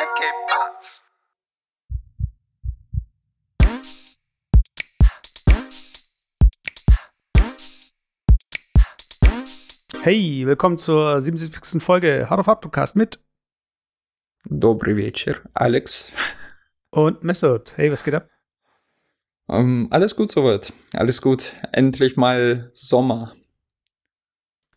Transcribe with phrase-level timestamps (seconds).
[0.00, 1.02] and Cape Parts.
[10.02, 11.82] Hey, willkommen zur 77.
[11.82, 13.20] Folge Hard of Hard Podcast mit
[14.48, 16.10] Добрый вечер, Alex.
[16.90, 17.76] und Mesut.
[17.76, 18.28] Hey, was geht ab?
[19.48, 20.72] Ähm, alles gut soweit.
[20.94, 21.52] Alles gut.
[21.72, 23.32] Endlich mal Sommer.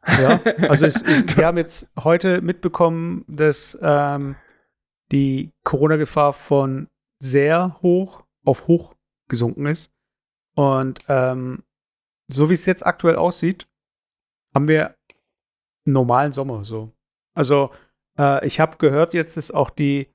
[0.07, 4.35] Ja, also es, wir haben jetzt heute mitbekommen, dass ähm,
[5.12, 8.94] die Corona-Gefahr von sehr hoch auf hoch
[9.28, 9.92] gesunken ist.
[10.54, 11.62] Und ähm,
[12.28, 13.66] so wie es jetzt aktuell aussieht,
[14.54, 14.96] haben wir
[15.86, 16.92] einen normalen Sommer so.
[17.34, 17.70] Also
[18.18, 20.08] äh, ich habe gehört jetzt, dass auch die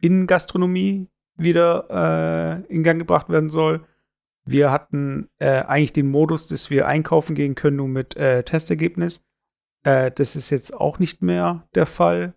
[0.00, 3.86] Innengastronomie wieder äh, in Gang gebracht werden soll.
[4.46, 9.24] Wir hatten äh, eigentlich den Modus, dass wir einkaufen gehen können, nur mit äh, Testergebnis.
[9.84, 12.34] Äh, das ist jetzt auch nicht mehr der Fall.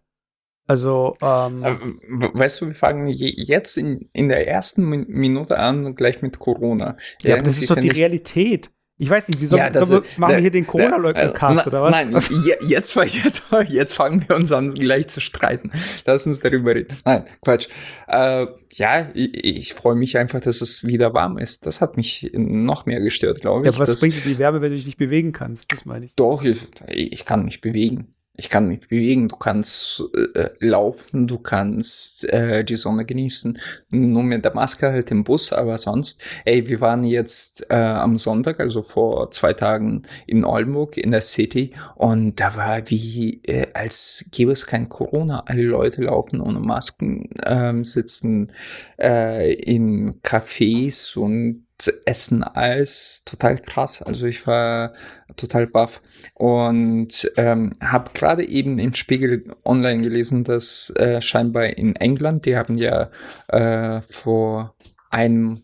[0.68, 5.58] Also, ähm, we- weißt du, wir fangen je- jetzt in, in der ersten Min Minute
[5.58, 6.98] an, gleich mit Corona.
[7.24, 8.70] ja, aber das ist doch die Realität.
[9.00, 11.92] Ich weiß nicht, wie soll, Ja, ist- machen wir hier den Corona-Leugner-Cast Äh, oder was?
[11.92, 15.70] Nein, je- jetzt, jetzt, jetzt fangen wir uns an, gleich zu streiten.
[16.06, 16.98] Lass uns darüber reden.
[17.06, 17.68] Nein, Quatsch.
[18.08, 21.68] Äh, ja, ich, ich freue mich einfach, dass es wieder warm ist.
[21.68, 23.78] Das hat mich noch mehr gestört, glaube ja, ich.
[23.78, 25.72] aber was bringt dir die Wärme, wenn du dich nicht bewegen kannst?
[25.72, 26.16] Das meine ich.
[26.16, 28.08] Doch, ich, ich kann mich bewegen.
[28.40, 30.04] Ich kann mich bewegen, du kannst
[30.36, 33.60] äh, laufen, du kannst äh, die Sonne genießen.
[33.90, 38.16] Nur mit der Maske halt im Bus, aber sonst, ey, wir waren jetzt äh, am
[38.18, 43.68] Sonntag, also vor zwei Tagen in Oldenburg in der City und da war wie, äh,
[43.74, 45.44] als gäbe es kein Corona.
[45.48, 48.52] Alle Leute laufen ohne Masken, ähm, sitzen
[49.00, 51.67] äh, in Cafés und
[52.06, 53.22] essen Eis.
[53.26, 54.02] Total krass.
[54.02, 54.94] Also ich war
[55.36, 56.02] total baff
[56.34, 62.58] und ähm, habe gerade eben im Spiegel online gelesen, dass äh, scheinbar in England, die
[62.58, 63.10] haben ja
[63.48, 64.76] äh, vor
[65.10, 65.62] einem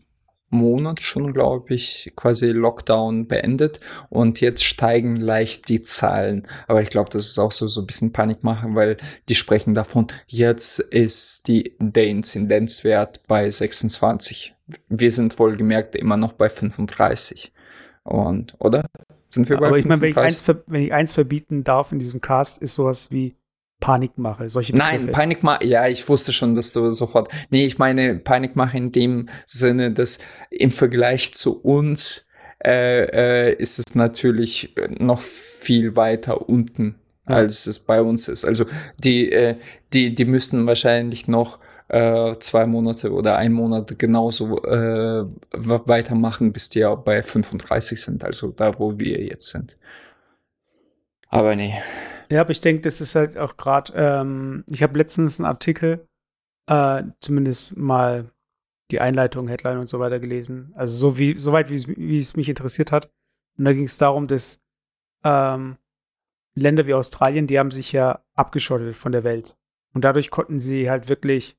[0.54, 6.46] Monat schon, glaube ich, quasi Lockdown beendet und jetzt steigen leicht die Zahlen.
[6.68, 8.96] Aber ich glaube, das ist auch so, so ein bisschen Panik machen, weil
[9.28, 14.53] die sprechen davon, jetzt ist die, der Inzidenzwert bei 26.
[14.88, 17.50] Wir sind wohlgemerkt immer noch bei 35.
[18.02, 18.84] Und, oder?
[19.28, 20.48] Sind wir bei Aber ich meine, wenn, ich 35?
[20.48, 23.34] eins wenn ich eins verbieten darf in diesem Cast, ist sowas wie
[23.80, 24.48] Panikmache.
[24.48, 25.12] Solche Nein.
[25.12, 27.30] Panikmache, ja, ich wusste schon, dass du sofort.
[27.50, 30.20] Nee, ich meine Panikmache in dem Sinne, dass
[30.50, 32.26] im Vergleich zu uns
[32.64, 36.94] äh, äh, ist es natürlich noch viel weiter unten,
[37.28, 37.36] Ja.
[37.36, 38.44] als es bei uns ist.
[38.44, 38.64] Also
[39.02, 39.56] die, äh,
[39.92, 41.58] die, die müssten wahrscheinlich noch
[41.88, 48.24] äh, zwei Monate oder ein Monat genauso äh, weitermachen, bis die ja bei 35 sind,
[48.24, 49.76] also da, wo wir jetzt sind.
[51.28, 51.74] Aber nee.
[52.30, 56.06] Ja, aber ich denke, das ist halt auch gerade, ähm, ich habe letztens einen Artikel,
[56.66, 58.30] äh, zumindest mal
[58.90, 60.72] die Einleitung, Headline und so weiter gelesen.
[60.76, 63.10] Also so wie, soweit wie es, wie es mich interessiert hat.
[63.58, 64.62] Und da ging es darum, dass
[65.24, 65.76] ähm,
[66.54, 69.56] Länder wie Australien, die haben sich ja abgeschottet von der Welt.
[69.92, 71.56] Und dadurch konnten sie halt wirklich,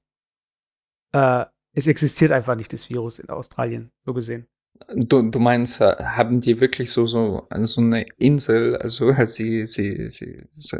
[1.12, 4.48] äh, es existiert einfach nicht das Virus in Australien, so gesehen.
[4.96, 9.66] Du, du meinst, äh, haben die wirklich so, so, so eine Insel, also halt sie,
[9.68, 10.80] sie, sie, sie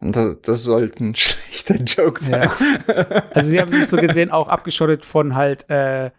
[0.00, 2.50] das, das sollte ein schlechter Joke sein.
[3.34, 6.10] Also sie haben sich so gesehen auch abgeschottet von halt äh,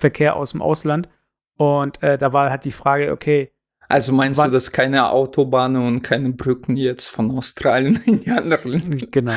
[0.00, 1.08] Verkehr aus dem Ausland.
[1.56, 3.50] Und äh, da war halt die Frage, okay,
[3.88, 8.30] Also meinst Wann- du, dass keine Autobahnen und keine Brücken jetzt von Australien in die
[8.30, 8.98] anderen?
[9.10, 9.32] genau.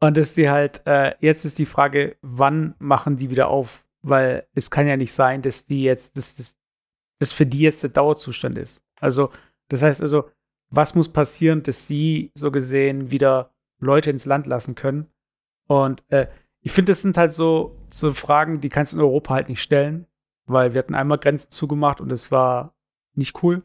[0.00, 3.84] Und dass die halt, äh, jetzt ist die Frage, wann machen die wieder auf?
[4.02, 6.56] Weil es kann ja nicht sein, dass die jetzt, dass das,
[7.18, 8.84] das für die jetzt der Dauerzustand ist.
[9.00, 9.30] Also,
[9.68, 10.30] das heißt also,
[10.70, 13.50] was muss passieren, dass sie so gesehen wieder
[13.80, 15.08] Leute ins Land lassen können?
[15.66, 16.28] Und äh,
[16.60, 19.62] ich finde, das sind halt so, so Fragen, die kannst du in Europa halt nicht
[19.62, 20.06] stellen,
[20.46, 22.74] weil wir hatten einmal Grenzen zugemacht und es war
[23.14, 23.62] nicht cool.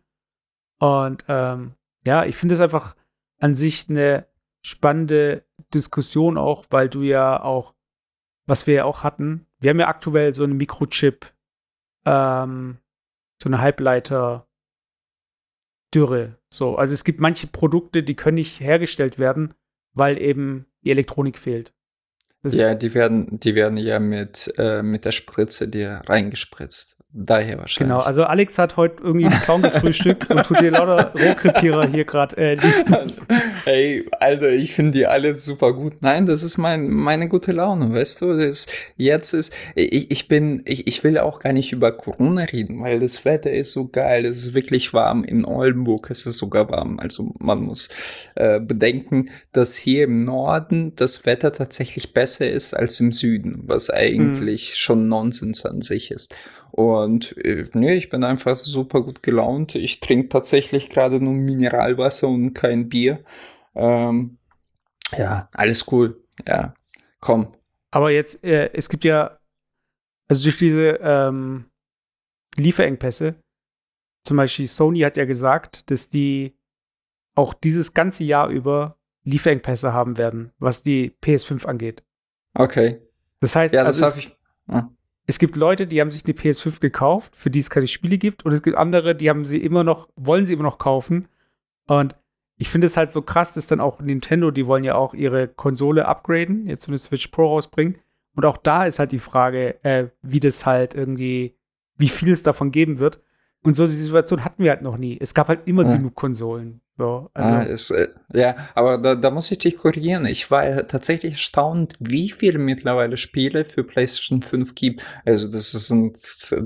[0.79, 1.73] Und ähm,
[2.05, 2.95] ja, ich finde es einfach
[3.39, 4.27] an sich eine
[4.61, 7.74] spannende Diskussion auch, weil du ja auch,
[8.45, 11.31] was wir ja auch hatten, wir haben ja aktuell so eine Mikrochip,
[12.06, 12.77] ähm,
[13.42, 14.48] so eine Halbleiter
[15.94, 16.38] Dürre.
[16.50, 19.53] So, also es gibt manche Produkte, die können nicht hergestellt werden,
[19.94, 21.74] weil eben die Elektronik fehlt.
[22.42, 26.93] Das, Ja, die werden, die werden ja mit, äh, mit der Spritze dir reingespritzt.
[27.13, 27.94] Daher wahrscheinlich.
[27.94, 32.06] Genau, also Alex hat heute irgendwie einen Clown gefrühstückt und tut dir lauter Rohrkrepierer hier
[32.06, 32.57] gerade äh,
[33.63, 36.01] Hey, Alter, ich finde die alle super gut.
[36.01, 38.33] Nein, das ist mein, meine gute Laune, weißt du?
[38.38, 38.68] Das,
[38.98, 43.00] jetzt ist, ich, ich bin, ich, ich will auch gar nicht über Corona reden, weil
[43.00, 45.24] das Wetter ist so geil, es ist wirklich warm.
[45.24, 47.00] In Oldenburg ist es sogar warm.
[47.00, 47.89] Also man muss
[48.36, 53.92] äh, bedenken, dass hier im Norden das Wetter tatsächlich besser ist als im Süden, was
[53.92, 54.75] eigentlich mhm.
[54.75, 56.36] schon Nonsens an sich ist.
[56.75, 59.75] Und äh, nee, ich bin einfach super gut gelaunt.
[59.75, 63.23] Ich trinke tatsächlich gerade nur Mineralwasser und kein Bier.
[63.75, 64.38] Ähm,
[65.17, 66.23] ja, alles cool.
[66.47, 66.73] Ja,
[67.19, 67.53] komm.
[67.91, 69.39] Aber jetzt, äh, es gibt ja,
[70.27, 71.65] also durch diese ähm,
[72.55, 73.35] Lieferengpässe,
[74.23, 76.57] zum Beispiel Sony hat ja gesagt, dass die
[77.35, 82.03] auch dieses ganze Jahr über Lieferengpässe haben werden, was die PS5 angeht.
[82.53, 83.01] Okay.
[83.39, 84.38] Das heißt, ja, das also habe ich.
[84.69, 84.89] Ja
[85.25, 88.46] es gibt Leute, die haben sich eine PS5 gekauft, für die es keine Spiele gibt,
[88.46, 91.28] und es gibt andere, die haben sie immer noch, wollen sie immer noch kaufen.
[91.88, 92.16] Und
[92.58, 95.48] ich finde es halt so krass, dass dann auch Nintendo, die wollen ja auch ihre
[95.48, 97.98] Konsole upgraden, jetzt so eine Switch Pro rausbringen.
[98.36, 101.56] Und auch da ist halt die Frage, äh, wie das halt irgendwie,
[101.98, 103.20] wie viel es davon geben wird.
[103.64, 105.18] Und so die Situation hatten wir halt noch nie.
[105.20, 105.96] Es gab halt immer ja.
[105.96, 106.81] genug Konsolen.
[106.95, 107.57] So, also.
[107.57, 110.28] ah, ist, äh, ja, aber da, da muss ich dich korrigieren.
[110.28, 115.04] Ich war tatsächlich erstaunt, wie viele mittlerweile Spiele für PlayStation 5 gibt.
[115.25, 116.18] Also das sind,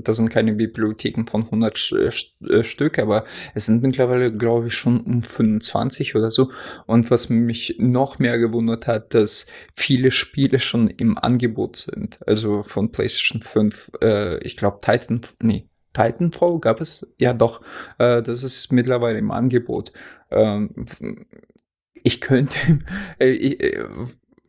[0.04, 4.74] das sind keine Bibliotheken von 100 St äh, Stück, aber es sind mittlerweile, glaube ich,
[4.74, 6.50] schon um 25 oder so.
[6.86, 12.18] Und was mich noch mehr gewundert hat, dass viele Spiele schon im Angebot sind.
[12.26, 17.60] Also von PlayStation 5, äh, ich glaube Titan, nee, Titanfall gab es, ja doch,
[17.98, 19.92] äh, das ist mittlerweile im Angebot.
[20.30, 20.70] Ähm,
[22.02, 22.58] ich könnte,
[23.20, 23.84] äh, ich, äh,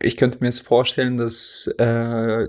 [0.02, 2.48] ich, könnte mir es vorstellen, dass äh,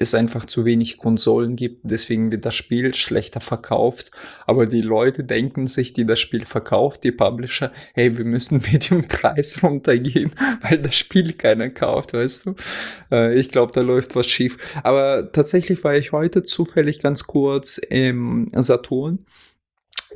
[0.00, 4.12] es einfach zu wenig Konsolen gibt, deswegen wird das Spiel schlechter verkauft.
[4.46, 8.90] Aber die Leute denken sich, die das Spiel verkauft, die Publisher, hey, wir müssen mit
[8.90, 10.32] dem Preis runtergehen,
[10.62, 12.54] weil das Spiel keiner kauft, weißt du?
[13.10, 14.56] Äh, ich glaube, da läuft was schief.
[14.84, 19.24] Aber tatsächlich war ich heute zufällig ganz kurz im Saturn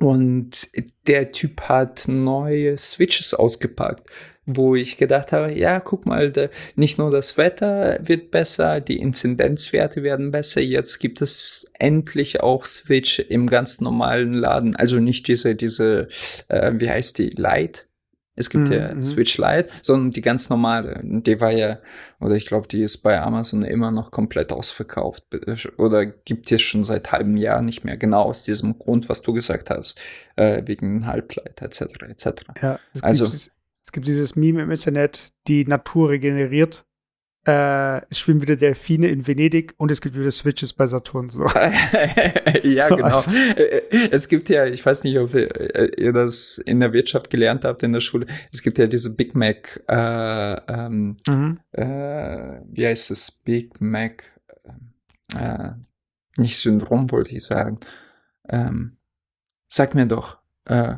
[0.00, 0.68] und
[1.06, 4.08] der Typ hat neue Switches ausgepackt,
[4.46, 8.98] wo ich gedacht habe, ja, guck mal, da, nicht nur das Wetter wird besser, die
[8.98, 15.28] Inzidenzwerte werden besser, jetzt gibt es endlich auch Switch im ganz normalen Laden, also nicht
[15.28, 16.08] diese, diese,
[16.48, 17.84] äh, wie heißt die, Light,
[18.34, 18.72] es gibt mhm.
[18.72, 21.00] ja Switch Lite, sondern die ganz normale.
[21.02, 21.76] Die war ja,
[22.18, 25.24] oder ich glaube, die ist bei Amazon immer noch komplett ausverkauft.
[25.76, 27.98] Oder gibt es schon seit halbem Jahr nicht mehr.
[27.98, 30.00] Genau aus diesem Grund, was du gesagt hast,
[30.36, 31.82] äh, wegen Halbleiter etc.
[32.08, 32.26] etc.
[32.62, 33.50] Ja, es also gibt,
[33.84, 36.86] es gibt dieses Meme im Internet, die Natur regeneriert
[37.44, 41.28] äh, es schwimmen wieder Delfine in Venedig und es gibt wieder Switches bei Saturn.
[41.28, 41.44] So.
[42.62, 43.16] ja, so, genau.
[43.16, 43.30] Also.
[44.10, 47.82] Es gibt ja, ich weiß nicht, ob ihr, ihr, das in der Wirtschaft gelernt habt
[47.82, 51.58] in der Schule, es gibt ja diese Big Mac, äh, ähm, mhm.
[51.72, 54.24] äh, wie heißt es, Big Mac,
[55.36, 55.70] äh,
[56.36, 57.80] nicht Syndrom wollte ich sagen.
[58.48, 58.96] Ähm,
[59.66, 60.96] sag mir doch, äh,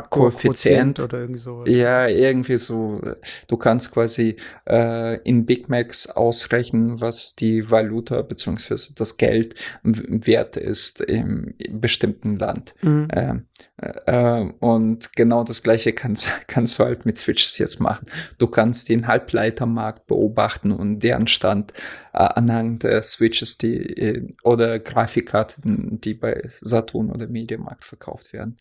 [0.00, 1.68] Koeffizient oder irgendwie sowas.
[1.68, 3.02] Ja, irgendwie so.
[3.46, 4.36] Du kannst quasi
[4.66, 8.94] äh, in Big Macs ausrechnen, was die Valuta bzw.
[8.96, 12.74] das Geld wert ist im, im bestimmten Land.
[12.80, 13.08] Mhm.
[13.12, 13.46] Ähm,
[13.76, 18.06] äh, und genau das gleiche kannst, kannst du halt mit Switches jetzt machen.
[18.38, 21.72] Du kannst den Halbleitermarkt beobachten und deren Stand
[22.12, 28.56] äh, anhand der Switches die, äh, oder Grafikkarten, die bei Saturn oder Mediamarkt verkauft werden.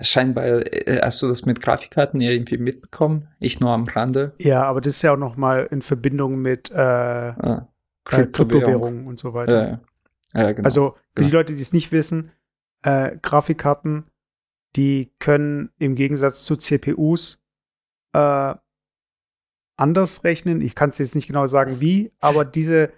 [0.00, 4.34] Scheinbar äh, hast du das mit Grafikkarten irgendwie mitbekommen, ich nur am Rande.
[4.38, 7.68] Ja, aber das ist ja auch noch mal in Verbindung mit äh, ah,
[8.04, 9.80] Kryptowährungen und so weiter.
[10.34, 10.52] Ja, ja.
[10.52, 10.66] genau.
[10.66, 11.26] Also für genau.
[11.26, 12.32] die Leute, die es nicht wissen,
[12.82, 14.04] äh, Grafikkarten,
[14.76, 17.42] die können im Gegensatz zu CPUs
[18.12, 18.54] äh,
[19.76, 20.60] anders rechnen.
[20.60, 22.92] Ich kann es jetzt nicht genau sagen, wie, aber diese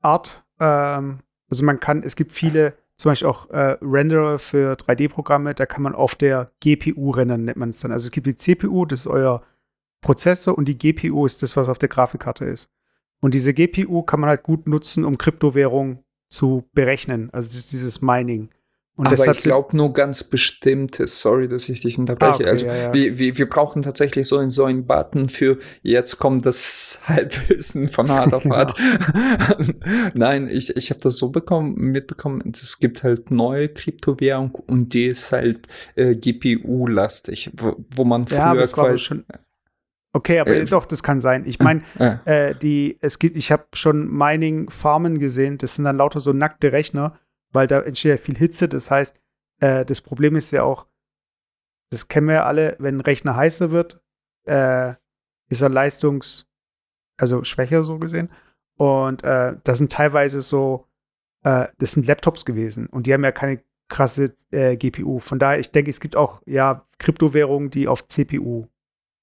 [0.00, 5.54] Art, ähm, also man kann, es gibt viele zum Beispiel auch äh, Renderer für 3D-Programme,
[5.54, 7.92] da kann man auf der GPU rendern, nennt man es dann.
[7.92, 9.42] Also es gibt die CPU, das ist euer
[10.00, 12.70] Prozessor und die GPU ist das, was auf der Grafikkarte ist.
[13.20, 17.30] Und diese GPU kann man halt gut nutzen, um Kryptowährungen zu berechnen.
[17.32, 18.50] Also dieses Mining.
[18.98, 22.32] Und Aber ich glaube nur ganz bestimmte, sorry, dass ich dich unterbreche.
[22.32, 22.92] Ah, okay, also ja, ja.
[22.92, 27.88] Wir, wir, wir brauchen tatsächlich so einen, so einen Button für jetzt kommt das Halbwissen
[27.90, 28.74] von hart auf hart.
[30.14, 35.06] Nein, ich, ich habe das so bekommen, mitbekommen, es gibt halt neue Kryptowährung und die
[35.06, 39.24] ist halt äh, GPU-lastig, wo, wo man früher ja, quasi schon
[40.12, 41.44] Okay, aber äh, doch, das kann sein.
[41.46, 41.82] Ich meine,
[42.24, 46.72] äh, die, es gibt, ich habe schon Mining-Farmen gesehen, das sind dann lauter so nackte
[46.72, 47.16] Rechner
[47.52, 48.68] weil da entsteht ja viel Hitze.
[48.68, 49.20] Das heißt,
[49.60, 50.86] äh, das Problem ist ja auch,
[51.90, 54.00] das kennen wir ja alle, wenn ein Rechner heißer wird,
[54.44, 54.94] äh,
[55.48, 56.46] ist er leistungs-,
[57.16, 58.30] also schwächer so gesehen.
[58.76, 60.86] Und äh, das sind teilweise so,
[61.44, 65.18] äh, das sind Laptops gewesen und die haben ja keine krasse äh, GPU.
[65.18, 68.66] Von daher, ich denke, es gibt auch ja Kryptowährungen, die auf CPU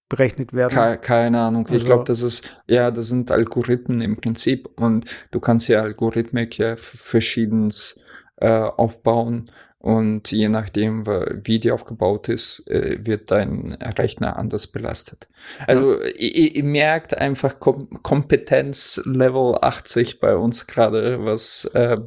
[0.09, 0.73] berechnet werden.
[0.73, 1.65] Keine, keine Ahnung.
[1.65, 5.81] Also, ich glaube, das ist, ja, das sind Algorithmen im Prinzip und du kannst ja
[5.81, 7.99] Algorithmik ja verschiedens
[8.37, 9.49] äh, aufbauen
[9.85, 15.27] und je nachdem, wie die aufgebaut ist, äh, wird dein Rechner anders belastet.
[15.67, 21.97] Also ihr, ihr, merkt einfach Kom Kompetenz Level 80 bei uns gerade, was, äh,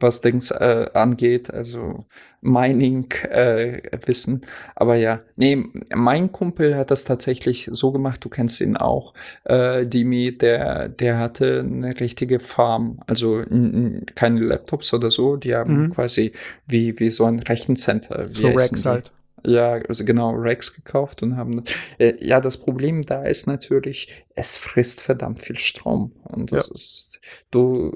[0.00, 1.52] was Dings äh, angeht.
[1.52, 2.06] Also
[2.42, 4.42] Mining-Wissen.
[4.42, 5.64] Äh, Aber ja, nee,
[5.94, 9.14] mein Kumpel hat das tatsächlich so gemacht, du kennst ihn auch,
[9.44, 13.42] äh, Dimi, der, der hatte eine richtige Farm, also
[14.14, 15.90] keine Laptops oder so, die haben mhm.
[15.90, 16.32] quasi
[16.66, 18.28] wie, wie so ein Rechencenter.
[18.32, 19.12] So Racks halt.
[19.44, 21.62] Ja, also genau, Rex gekauft und haben.
[21.98, 26.12] Äh, ja, das Problem da ist natürlich, es frisst verdammt viel Strom.
[26.24, 26.74] Und das ja.
[26.74, 27.09] ist,
[27.50, 27.92] du,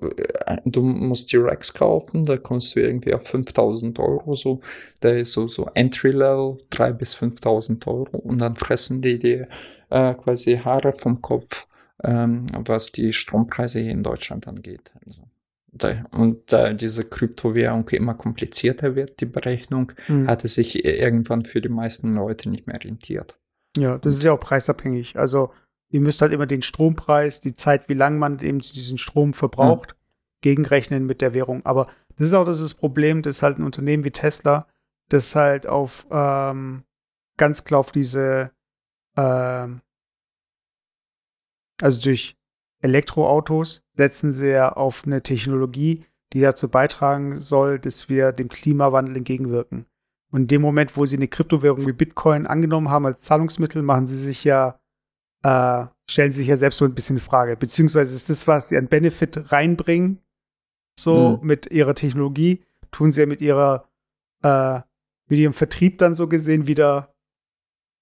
[0.46, 4.60] äh, du musst die Rex kaufen, da kommst du irgendwie auf 5000 Euro so.
[5.00, 9.48] Da ist so, so Entry-Level 3 bis 5000 Euro und dann fressen die dir
[9.90, 11.66] äh, quasi Haare vom Kopf,
[12.02, 14.92] ähm, was die Strompreise hier in Deutschland angeht.
[15.06, 15.22] Also
[16.12, 20.28] und da diese Kryptowährung immer komplizierter wird, die Berechnung, mhm.
[20.28, 23.36] hat es sich irgendwann für die meisten Leute nicht mehr rentiert.
[23.76, 25.18] Ja, das ist ja auch preisabhängig.
[25.18, 25.50] Also
[25.94, 29.90] ihr müsst halt immer den Strompreis, die Zeit, wie lange man eben diesen Strom verbraucht,
[29.92, 30.40] mhm.
[30.40, 31.64] gegenrechnen mit der Währung.
[31.64, 31.86] Aber
[32.16, 34.66] das ist auch das Problem, dass halt ein Unternehmen wie Tesla,
[35.08, 36.82] das halt auf ähm,
[37.36, 38.50] ganz klar auf diese
[39.16, 39.82] ähm,
[41.80, 42.36] also durch
[42.80, 49.18] Elektroautos setzen sie ja auf eine Technologie, die dazu beitragen soll, dass wir dem Klimawandel
[49.18, 49.86] entgegenwirken.
[50.32, 54.08] Und in dem Moment, wo sie eine Kryptowährung wie Bitcoin angenommen haben als Zahlungsmittel, machen
[54.08, 54.80] sie sich ja,
[55.44, 57.56] äh, stellen sich ja selbst so ein bisschen in Frage.
[57.56, 60.18] Beziehungsweise ist das, was sie an Benefit reinbringen,
[60.98, 61.46] so mhm.
[61.46, 63.88] mit ihrer Technologie, tun sie ja mit ihrer,
[64.42, 64.80] äh,
[65.28, 67.14] mit ihrem Vertrieb dann so gesehen wieder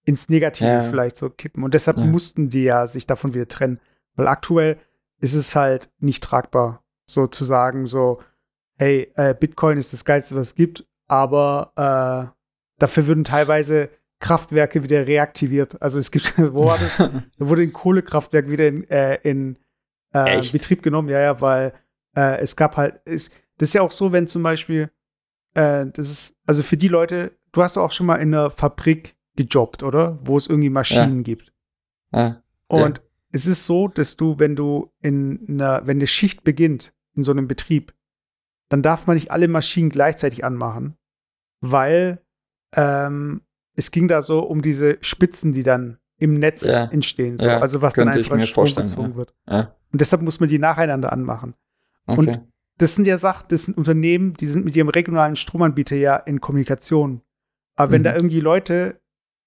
[0.05, 0.83] ins Negative ja.
[0.85, 1.63] vielleicht so kippen.
[1.65, 2.05] Und deshalb ja.
[2.05, 3.81] mussten die ja sich davon wieder trennen.
[4.15, 4.79] Weil aktuell
[5.21, 8.21] ist es halt nicht tragbar, so zu sagen, so,
[8.77, 12.33] hey, äh, Bitcoin ist das Geilste, was es gibt, aber äh,
[12.79, 13.91] dafür würden teilweise
[14.23, 15.81] Kraftwerke wieder reaktiviert.
[15.83, 16.97] Also es gibt, wo war das?
[16.99, 19.59] da wurde ein Kohlekraftwerk wieder in, äh, in
[20.13, 21.75] äh, Betrieb genommen, ja, ja, weil
[22.17, 24.91] äh, es gab halt, ist, das ist ja auch so, wenn zum Beispiel,
[25.55, 29.17] äh, das ist, also für die Leute, du hast auch schon mal in einer Fabrik
[29.37, 30.19] gejobbt, oder?
[30.23, 31.23] Wo es irgendwie Maschinen ja.
[31.23, 31.53] gibt.
[32.13, 32.43] Ja.
[32.69, 36.95] Und ja es ist so, dass du, wenn du in einer, wenn eine Schicht beginnt
[37.15, 37.95] in so einem Betrieb,
[38.69, 40.97] dann darf man nicht alle Maschinen gleichzeitig anmachen,
[41.61, 42.23] weil
[42.75, 43.43] ähm,
[43.75, 46.85] es ging da so um diese Spitzen, die dann im Netz ja.
[46.85, 47.47] entstehen, so.
[47.47, 49.17] ja, also was dann einfach in Strom gezogen ja.
[49.17, 49.35] wird.
[49.47, 51.55] Und deshalb muss man die nacheinander anmachen.
[52.07, 52.19] Okay.
[52.19, 52.41] Und
[52.79, 56.41] das sind ja Sachen, das sind Unternehmen, die sind mit ihrem regionalen Stromanbieter ja in
[56.41, 57.23] Kommunikation.
[57.75, 57.93] Aber mhm.
[57.93, 59.01] wenn da irgendwie Leute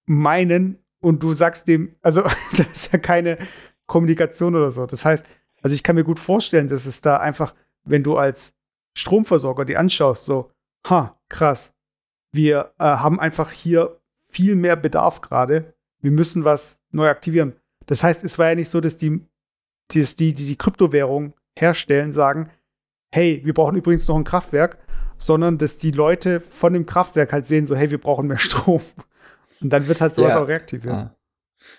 [0.05, 2.21] meinen und du sagst dem, also
[2.57, 3.37] das ist ja keine,
[3.87, 4.85] Kommunikation oder so.
[4.85, 5.25] Das heißt,
[5.61, 8.55] also ich kann mir gut vorstellen, dass es da einfach, wenn du als
[8.93, 10.51] Stromversorger die anschaust, so,
[10.87, 11.73] ha, krass,
[12.31, 13.99] wir äh, haben einfach hier
[14.35, 15.73] viel mehr Bedarf gerade.
[16.01, 17.53] Wir müssen was neu aktivieren.
[17.85, 19.21] Das heißt, es war ja nicht so, dass die,
[19.93, 22.49] dass die, die die Kryptowährung herstellen, sagen,
[23.13, 24.77] hey, wir brauchen übrigens noch ein Kraftwerk,
[25.17, 28.81] sondern dass die Leute von dem Kraftwerk halt sehen, so, hey, wir brauchen mehr Strom.
[29.61, 30.43] Und dann wird halt sowas ja.
[30.43, 30.93] auch reaktiviert.
[30.93, 31.15] Ah.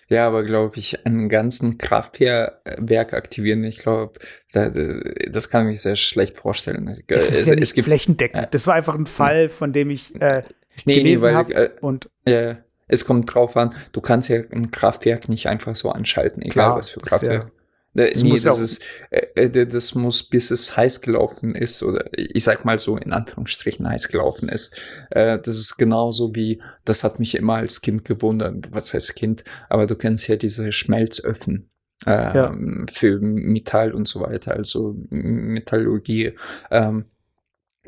[0.08, 4.18] Ja, aber glaube ich, einen ganzen Kraftwerk aktivieren, ich glaube,
[4.50, 4.70] da,
[5.28, 6.88] das kann ich mir sehr schlecht vorstellen.
[6.88, 8.44] Es, ist es, ja es gibt flächendeckend.
[8.44, 10.42] Äh, das war einfach ein Fall, von dem ich äh,
[10.84, 11.54] nee, gelesen nee, habe.
[11.54, 15.90] Äh, und ja, es kommt drauf an, du kannst ja ein Kraftwerk nicht einfach so
[15.90, 17.46] anschalten, egal klar, was für Kraftwerk.
[17.46, 17.50] Äh,
[17.96, 22.04] das nee, muss das, ist, äh, äh das muss, bis es heiß gelaufen ist, oder
[22.12, 24.78] ich sag mal so in Anführungsstrichen heiß gelaufen ist.
[25.10, 29.44] Äh, das ist genauso wie, das hat mich immer als Kind gewundert, was heißt Kind,
[29.70, 31.70] aber du kennst ja diese Schmelzöfen.
[32.04, 32.54] Äh, ja.
[32.92, 36.32] für Metall und so weiter, also Metallurgie.
[36.70, 37.06] Ähm,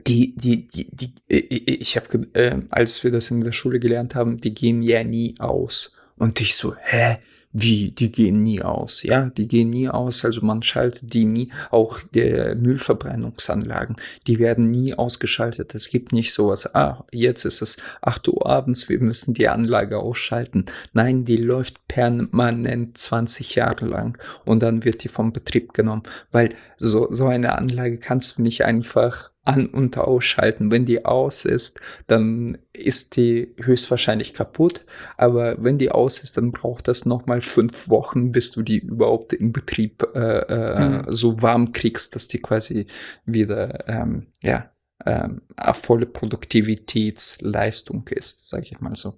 [0.07, 4.41] die, die, die, die, ich habe, äh, als wir das in der Schule gelernt haben,
[4.41, 5.97] die gehen ja nie aus.
[6.17, 7.19] Und ich so, hä?
[7.51, 11.51] Wie, die gehen nie aus, ja, die gehen nie aus, also man schaltet die nie,
[11.71, 15.75] auch der Müllverbrennungsanlagen, die werden nie ausgeschaltet.
[15.75, 19.99] Es gibt nicht sowas, ah, jetzt ist es 8 Uhr abends, wir müssen die Anlage
[19.99, 20.67] ausschalten.
[20.93, 26.55] Nein, die läuft permanent 20 Jahre lang und dann wird die vom Betrieb genommen, weil
[26.77, 30.71] so, so eine Anlage kannst du nicht einfach an- und ausschalten.
[30.71, 34.85] Wenn die aus ist, dann ist die höchstwahrscheinlich kaputt.
[35.17, 39.33] Aber wenn die aus ist, dann braucht das nochmal fünf Wochen, bis du die überhaupt
[39.33, 41.05] im Betrieb äh, äh, mhm.
[41.09, 42.89] so warm kriegst, dass die quasi
[43.25, 44.71] wieder ähm, ja,
[45.07, 45.41] ähm,
[45.73, 49.15] volle Produktivitätsleistung ist, sage ich mal so.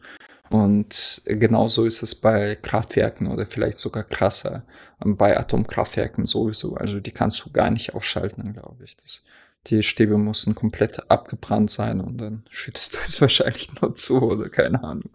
[0.51, 4.65] Und genauso ist es bei Kraftwerken oder vielleicht sogar krasser
[4.99, 6.75] bei Atomkraftwerken sowieso.
[6.75, 8.97] Also die kannst du gar nicht ausschalten, glaube ich.
[8.97, 9.23] Das,
[9.67, 14.49] die Stäbe mussten komplett abgebrannt sein und dann schüttest du es wahrscheinlich nur zu oder
[14.49, 15.11] keine Ahnung.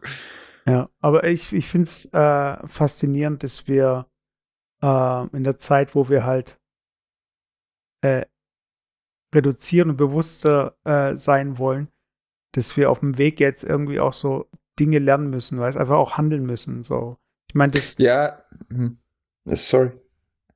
[0.67, 4.07] Ja, aber ich, ich finde es äh, faszinierend, dass wir
[4.81, 6.59] äh, in der Zeit, wo wir halt
[8.01, 8.25] äh,
[9.33, 11.89] reduzieren und bewusster äh, sein wollen,
[12.53, 14.49] dass wir auf dem Weg jetzt irgendwie auch so
[14.79, 16.83] Dinge lernen müssen, weil es einfach auch handeln müssen.
[16.83, 17.17] So,
[17.49, 17.95] ich meine, das.
[17.97, 18.97] Ja, hm.
[19.45, 19.91] sorry.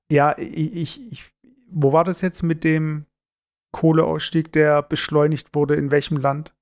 [0.09, 1.31] Ja, ich, ich, ich,
[1.69, 3.05] wo war das jetzt mit dem
[3.71, 6.53] Kohleausstieg, der beschleunigt wurde, in welchem Land?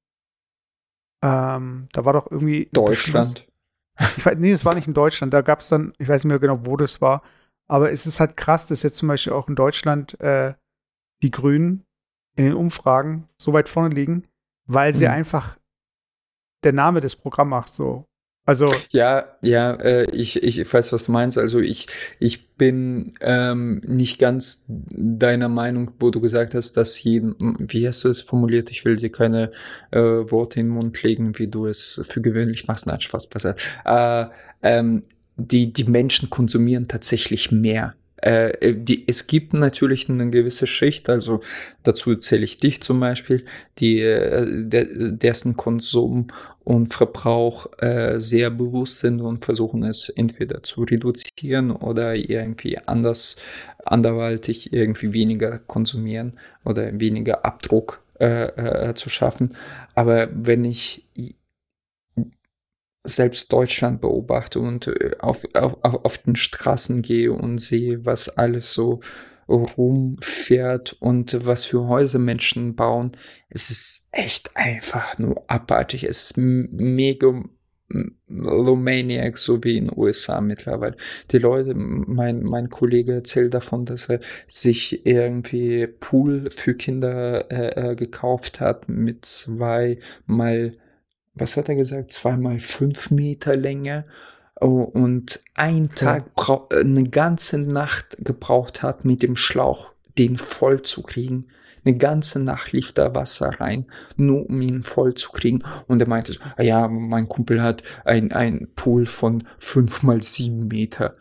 [1.24, 2.70] Ähm, da war doch irgendwie.
[2.72, 3.48] Deutschland.
[4.18, 5.34] Ich weiß, nee, es war nicht in Deutschland.
[5.34, 7.24] Da gab es dann, ich weiß nicht mehr genau, wo das war.
[7.68, 10.54] Aber es ist halt krass, dass jetzt zum Beispiel auch in Deutschland äh,
[11.24, 11.84] die Grünen
[12.36, 14.28] in den Umfragen so weit vorne liegen,
[14.68, 15.14] weil sie mhm.
[15.14, 15.58] einfach
[16.64, 18.06] der Name des Programms macht so.
[18.48, 18.74] Also.
[18.92, 21.38] Ja, ja, äh, ich, ich weiß, was du meinst.
[21.38, 21.88] Also ich,
[22.18, 28.06] ich bin ähm, nicht ganz deiner Meinung, wo du gesagt hast, dass jeden, wie hast
[28.06, 28.72] du es formuliert?
[28.72, 29.52] Ich will dir keine
[29.92, 32.88] äh, Worte in den Mund legen, wie du es für gewöhnlich machst.
[32.88, 33.56] Nein, Spaß besser.
[33.84, 34.28] Äh,
[34.64, 35.04] ähm,
[35.36, 41.42] die, die Menschen konsumieren tatsächlich mehr äh, die, es gibt natürlich eine gewisse Schicht, also
[41.84, 43.46] dazu zähle ich dich zum Beispiel,
[43.78, 46.28] die, äh, de, dessen Konsum
[46.64, 53.38] und Verbrauch äh, sehr bewusst sind und versuchen es entweder zu reduzieren oder irgendwie anders,
[53.86, 56.34] anderweitig irgendwie weniger konsumieren
[56.66, 59.56] oder weniger Abdruck äh, äh, zu schaffen.
[59.96, 61.06] Aber wenn ich
[63.08, 68.74] selbst Deutschland beobachte und äh, auf, auf, auf den Straßen gehe und sehe, was alles
[68.74, 69.00] so
[69.48, 73.12] rumfährt und was für Häuser Menschen bauen.
[73.50, 76.04] Es ist echt einfach nur abartig.
[76.04, 77.44] Es ist mega
[78.28, 80.98] Lomaniac, so wie in den USA mittlerweile.
[81.32, 87.92] Die Leute, mein, mein Kollege erzählt davon, dass er sich irgendwie Pool für Kinder äh,
[87.92, 90.74] äh gekauft hat mit zwei mal
[91.40, 94.06] was hat er gesagt, zweimal fünf Meter Länge
[94.60, 96.68] oh, und ein Tag, ja.
[96.72, 101.48] Äh, eine ganze Nacht gebraucht hat, mit dem Schlauch den voll zu kriegen.
[101.86, 103.86] Eine ganze Nacht lief da Wasser rein,
[104.18, 105.64] nur um ihn voll zu kriegen.
[105.88, 110.22] Und er meinte so, ah ja, mein Kumpel hat ein, ein Pool von fünf mal
[110.22, 111.14] sieben Meter.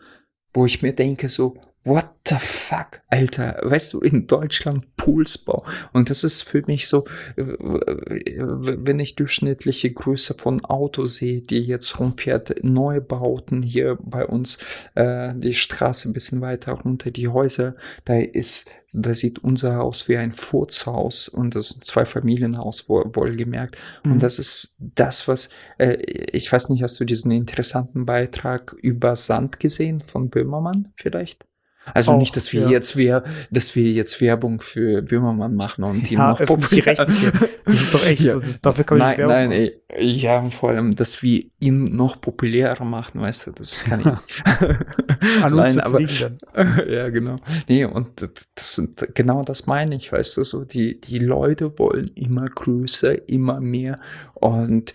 [0.53, 1.55] Wo ich mir denke so,
[1.87, 5.63] what the fuck, Alter, weißt du, in Deutschland Poolsbau.
[5.93, 7.05] Und das ist für mich so,
[7.37, 14.57] wenn ich durchschnittliche Größe von Auto sehe, die jetzt rumfährt, Neubauten hier bei uns,
[14.95, 20.09] äh, die Straße ein bisschen weiter runter, die Häuser, da ist, da sieht unser Haus
[20.09, 23.77] wie ein Furzhaus und das ist ein Zwei-Familienhaus, wohlgemerkt.
[24.03, 24.13] Mhm.
[24.13, 29.15] Und das ist das, was, äh, ich weiß nicht, hast du diesen interessanten Beitrag über
[29.15, 31.45] Sand gesehen von Böhmermann vielleicht?
[31.93, 32.69] Also auch, nicht, dass wir ja.
[32.69, 37.05] jetzt wir, dass wir jetzt Werbung für Böhmermann machen und ihn ja, noch populärer.
[37.05, 37.23] Das
[37.65, 38.33] ist doch echt ja.
[38.33, 38.39] so.
[38.39, 43.21] Das, dafür kann nein, nein, ey, ja, vor allem, dass wir ihn noch populärer machen,
[43.21, 45.43] weißt du, das kann ich nicht.
[45.43, 46.01] An uns nein, aber,
[46.87, 47.37] ja, genau.
[47.67, 52.11] Nee, und das sind, genau das meine ich, weißt du, so, die, die Leute wollen
[52.15, 53.99] immer größer, immer mehr
[54.33, 54.93] und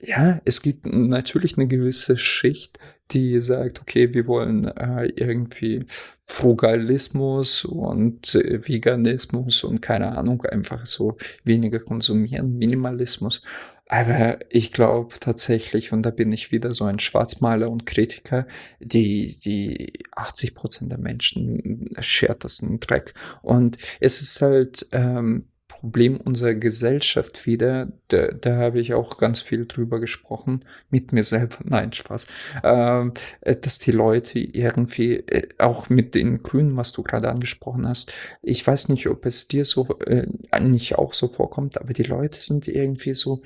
[0.00, 2.78] ja, es gibt natürlich eine gewisse Schicht,
[3.10, 5.86] die sagt, okay, wir wollen äh, irgendwie
[6.24, 13.42] Frugalismus und äh, Veganismus und keine Ahnung, einfach so weniger konsumieren, Minimalismus.
[13.86, 18.46] Aber ich glaube tatsächlich, und da bin ich wieder so ein Schwarzmaler und Kritiker,
[18.80, 23.12] die, die 80 Prozent der Menschen schert das einen Dreck.
[23.42, 25.48] Und es ist halt, ähm,
[25.80, 27.88] Problem unserer Gesellschaft wieder.
[28.08, 31.58] Da, da habe ich auch ganz viel drüber gesprochen, mit mir selber.
[31.64, 32.28] Nein, Spaß.
[32.62, 37.88] Ähm, äh, dass die Leute irgendwie, äh, auch mit den Grünen, was du gerade angesprochen
[37.88, 40.26] hast, ich weiß nicht, ob es dir so äh,
[40.60, 43.42] nicht auch so vorkommt, aber die Leute sind irgendwie so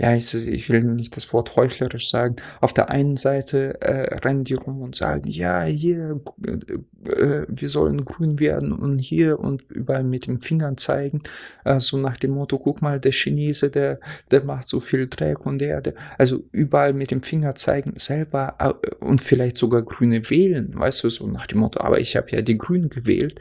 [0.00, 2.36] ja, ich, ich, will nicht das Wort heuchlerisch sagen.
[2.60, 7.68] Auf der einen Seite äh, rennen die rum und sagen, ja, hier, äh, äh, wir
[7.68, 11.22] sollen grün werden und hier und überall mit dem Fingern zeigen.
[11.64, 13.98] Äh, so nach dem Motto, guck mal, der Chinese, der,
[14.30, 18.54] der macht so viel Dreck und der, der, also überall mit dem Finger zeigen, selber
[18.60, 22.30] äh, und vielleicht sogar Grüne wählen, weißt du, so nach dem Motto, aber ich habe
[22.30, 23.40] ja die Grünen gewählt.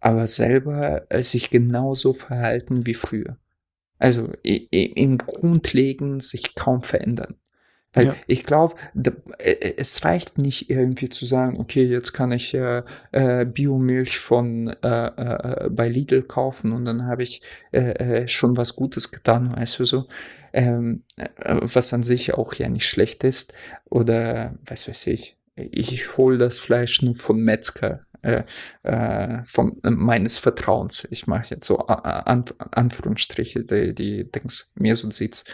[0.00, 3.36] aber selber äh, sich genauso verhalten wie früher.
[4.02, 7.36] Also im Grundlegend sich kaum verändern.
[7.92, 8.16] Weil ja.
[8.26, 8.74] ich glaube,
[9.38, 14.74] äh, es reicht nicht irgendwie zu sagen, okay, jetzt kann ich äh, äh, Biomilch von
[14.82, 19.78] äh, äh, bei Lidl kaufen und dann habe ich äh, schon was Gutes getan, weißt
[19.78, 20.08] du so.
[20.52, 21.04] Ähm,
[21.36, 23.54] was an sich auch ja nicht schlecht ist.
[23.88, 28.44] Oder was weiß ich, ich hole das Fleisch nur vom Metzger äh,
[28.84, 31.06] äh, von äh, meines Vertrauens.
[31.10, 35.44] Ich mache jetzt so An Anführungsstriche, die, die Dings, mir so sieht's.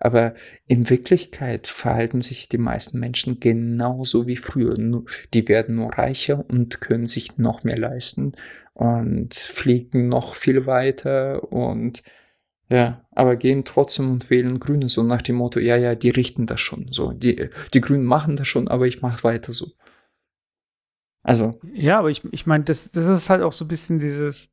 [0.00, 0.34] Aber
[0.66, 4.74] in Wirklichkeit verhalten sich die meisten Menschen genauso wie früher.
[5.34, 8.32] Die werden nur reicher und können sich noch mehr leisten
[8.74, 12.02] und fliegen noch viel weiter und
[12.70, 16.46] ja, aber gehen trotzdem und wählen Grüne, so nach dem Motto, ja, ja, die richten
[16.46, 16.88] das schon.
[16.90, 19.68] So, die, die Grünen machen das schon, aber ich mache weiter so.
[21.28, 21.58] Also.
[21.72, 24.50] Ja, aber ich, ich meine, das, das ist halt auch so ein bisschen dieses,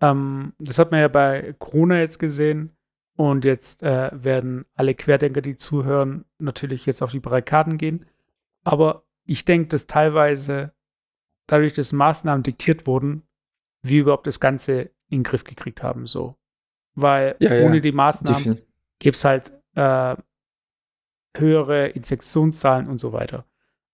[0.00, 2.76] ähm, das hat man ja bei Corona jetzt gesehen.
[3.14, 8.06] Und jetzt äh, werden alle Querdenker, die zuhören, natürlich jetzt auf die Barrikaden gehen.
[8.64, 10.72] Aber ich denke, dass teilweise
[11.46, 13.22] dadurch, dass Maßnahmen diktiert wurden,
[13.82, 16.06] wir überhaupt das Ganze in den Griff gekriegt haben.
[16.06, 16.36] So.
[16.94, 18.60] Weil ja, ohne ja, die Maßnahmen
[18.98, 20.16] gäbe es halt äh,
[21.36, 23.44] höhere Infektionszahlen und so weiter.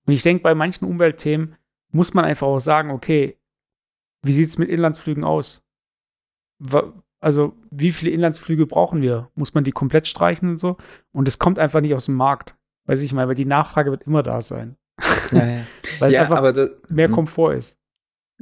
[0.06, 1.56] Und ich denke, bei manchen Umweltthemen
[1.90, 3.36] muss man einfach auch sagen, okay,
[4.22, 5.62] wie sieht es mit Inlandsflügen aus?
[7.20, 9.30] Also, wie viele Inlandsflüge brauchen wir?
[9.34, 10.76] Muss man die komplett streichen und so?
[11.12, 12.56] Und es kommt einfach nicht aus dem Markt.
[12.86, 14.76] Weiß ich mal, weil die Nachfrage wird immer da sein.
[15.32, 15.66] Ja, ja.
[15.98, 17.14] weil ja, einfach das, mehr hm.
[17.14, 17.78] Komfort ist.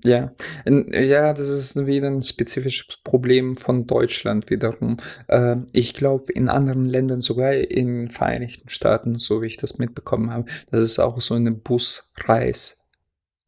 [0.05, 0.33] Ja,
[0.67, 4.99] ja, das ist wieder ein spezifisches Problem von Deutschland wiederum.
[5.29, 9.79] Ähm, ich glaube, in anderen Ländern, sogar in den Vereinigten Staaten, so wie ich das
[9.79, 12.86] mitbekommen habe, das ist auch so eine Busreis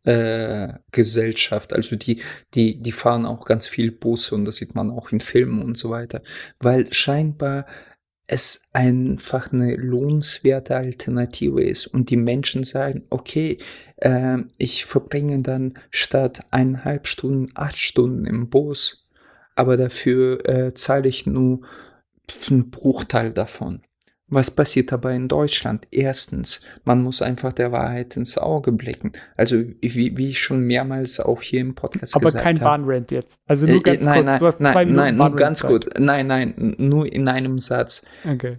[0.08, 1.74] äh, Gesellschaft.
[1.74, 2.22] Also die,
[2.54, 5.76] die, die fahren auch ganz viel Busse und das sieht man auch in Filmen und
[5.76, 6.22] so weiter.
[6.60, 7.66] Weil scheinbar
[8.26, 13.58] es einfach eine lohnenswerte Alternative ist und die Menschen sagen, okay,
[13.96, 19.06] äh, ich verbringe dann statt eineinhalb Stunden acht Stunden im Bus,
[19.56, 21.60] aber dafür äh, zahle ich nur
[22.48, 23.82] einen Bruchteil davon.
[24.30, 25.88] Was passiert aber in Deutschland?
[25.90, 29.12] Erstens, man muss einfach der Wahrheit ins Auge blicken.
[29.36, 32.50] Also, wie, wie ich schon mehrmals auch hier im Podcast aber gesagt habe.
[32.50, 33.38] Aber kein Bahnrand jetzt.
[33.46, 34.26] Also nur äh, ganz nein, kurz.
[34.26, 35.88] Nein, du hast zwei nein, Minuten nein, nur ganz gut.
[35.98, 38.06] Nein, nein, nur in einem Satz.
[38.30, 38.58] Okay.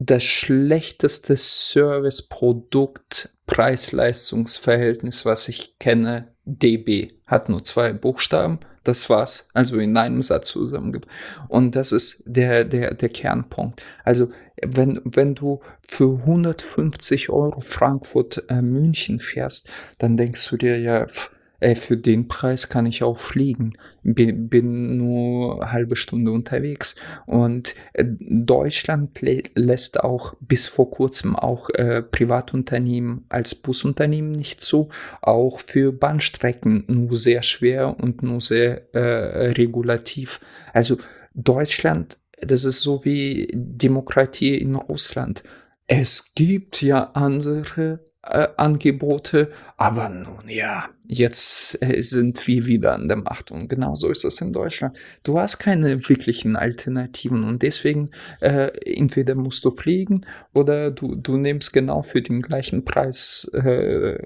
[0.00, 8.60] Das schlechteste Service-Produkt Preis-Leistungs-Verhältnis, was ich kenne, DB, hat nur zwei Buchstaben.
[8.88, 9.50] Das war's.
[9.52, 11.14] Also in einem Satz zusammengebracht.
[11.48, 13.82] Und das ist der, der, der Kernpunkt.
[14.02, 14.28] Also
[14.64, 21.06] wenn, wenn du für 150 Euro Frankfurt äh, München fährst, dann denkst du dir ja,
[21.06, 23.72] pff, ey, für den Preis kann ich auch fliegen.
[24.02, 26.96] Bin, bin nur halbe Stunde unterwegs.
[27.26, 34.60] Und äh, Deutschland lä lässt auch bis vor kurzem auch äh, Privatunternehmen als Busunternehmen nicht
[34.60, 34.88] zu.
[35.20, 40.40] Auch für Bahnstrecken nur sehr schwer und nur sehr äh, regulativ.
[40.72, 40.96] Also
[41.34, 45.42] Deutschland, das ist so wie Demokratie in Russland.
[45.90, 53.08] Es gibt ja andere äh, Angebote, aber nun ja, jetzt äh, sind wir wieder an
[53.08, 54.96] der Macht und genauso ist es in Deutschland.
[55.22, 61.38] Du hast keine wirklichen Alternativen und deswegen äh, entweder musst du fliegen oder du, du
[61.38, 64.18] nimmst genau für den gleichen Preis äh,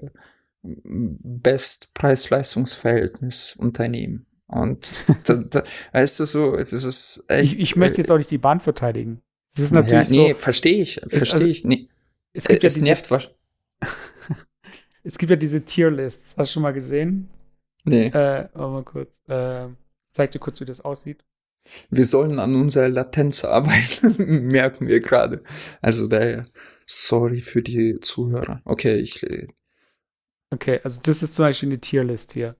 [0.63, 4.25] Best Preis-Leistungs-Verhältnis Unternehmen.
[4.47, 4.93] Und
[5.25, 7.53] da, da, weißt du so, das ist echt.
[7.53, 9.21] Ich, ich möchte jetzt auch nicht die Bahn verteidigen.
[9.55, 11.63] Das ist natürlich ja, nee, so, verstehe ich, verstehe also, ich.
[11.63, 11.87] Nee.
[12.33, 13.29] Es, gibt es ja nervt was.
[15.03, 16.35] es gibt ja diese Tierlists.
[16.35, 17.29] Hast du schon mal gesehen?
[17.83, 18.07] Nee.
[18.07, 19.21] Äh, mal kurz.
[19.27, 19.67] Äh,
[20.11, 21.23] zeig dir kurz, wie das aussieht.
[21.89, 25.41] Wir sollen an unserer Latenz arbeiten, merken wir gerade.
[25.81, 26.45] Also daher,
[26.85, 28.61] sorry für die Zuhörer.
[28.65, 29.23] Okay, ich.
[29.23, 29.47] Äh,
[30.49, 32.55] okay, also das ist zum Beispiel eine Tierlist hier.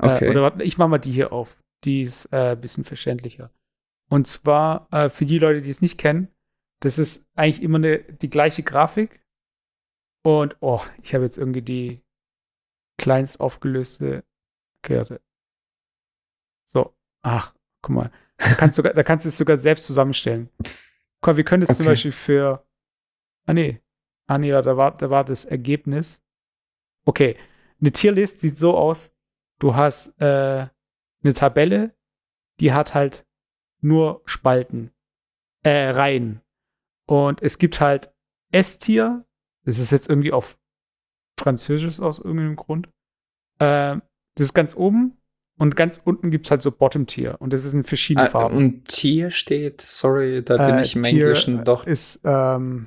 [0.00, 0.26] Äh, okay.
[0.26, 1.58] Äh, oder warte, ich mache mal die hier auf.
[1.84, 3.50] Die ist ein äh, bisschen verständlicher.
[4.08, 6.28] Und zwar äh, für die Leute, die es nicht kennen,
[6.80, 9.20] das ist eigentlich immer eine, die gleiche Grafik.
[10.22, 12.02] Und, oh, ich habe jetzt irgendwie die
[12.98, 14.24] kleinst aufgelöste
[14.82, 15.20] Karte.
[16.66, 18.12] So, ach, guck mal.
[18.38, 20.48] Da kannst, du, da kannst du es sogar selbst zusammenstellen.
[21.20, 21.76] Guck mal, wir können es okay.
[21.78, 22.64] zum Beispiel für.
[23.46, 23.80] Ah, nee.
[24.26, 26.22] Ah, nee, da war, da war das Ergebnis.
[27.04, 27.36] Okay.
[27.80, 29.16] Eine Tierlist sieht so aus:
[29.58, 30.68] Du hast äh,
[31.22, 31.96] eine Tabelle,
[32.60, 33.26] die hat halt
[33.80, 34.90] nur Spalten,
[35.62, 36.40] äh, Reihen.
[37.06, 38.12] Und es gibt halt
[38.52, 39.24] S-Tier,
[39.64, 40.58] das ist jetzt irgendwie auf
[41.38, 42.88] Französisch aus irgendeinem Grund.
[43.58, 43.96] Äh,
[44.34, 45.16] das ist ganz oben
[45.58, 47.36] Und ganz unten gibt es halt so Bottom Tier.
[47.40, 48.56] Und das ist in verschiedenen ah, Farben.
[48.56, 51.86] Und Tier steht, sorry, da bin äh, ich im Tier Englischen doch.
[51.86, 52.86] Ist, ähm,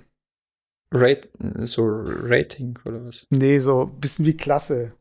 [0.94, 1.30] Rate,
[1.66, 3.28] so Rating oder was?
[3.30, 4.94] Nee, so ein bisschen wie Klasse.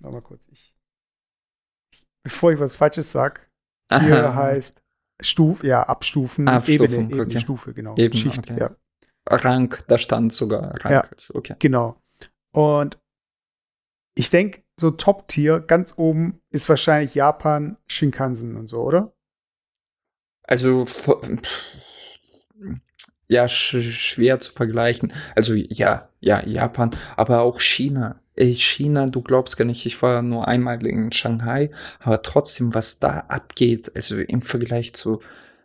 [0.00, 0.42] Warte mal kurz.
[0.50, 0.74] Ich,
[2.22, 3.50] bevor ich was Falsches sag,
[3.90, 4.82] Tier heißt
[5.20, 7.40] Stufe, ja, Abstufen, Abstufen Ebene, Ebene okay.
[7.40, 7.94] Stufe, genau.
[7.96, 8.58] Ebene, Schicht, okay.
[8.58, 8.76] ja.
[9.28, 10.92] Rang, da stand sogar Rang.
[10.92, 11.54] Ja, okay.
[11.58, 12.00] Genau.
[12.52, 12.98] Und
[14.14, 19.14] ich denke, so Top-Tier, ganz oben ist wahrscheinlich Japan, Shinkansen und so, oder?
[20.42, 20.86] Also,
[23.28, 25.12] ja, sch schwer zu vergleichen.
[25.34, 28.20] Also, ja, ja, Japan, aber auch China.
[28.36, 31.70] China, du glaubst gar nicht, ich war nur einmal in Shanghai,
[32.00, 35.20] aber trotzdem, was da abgeht, also im Vergleich zu,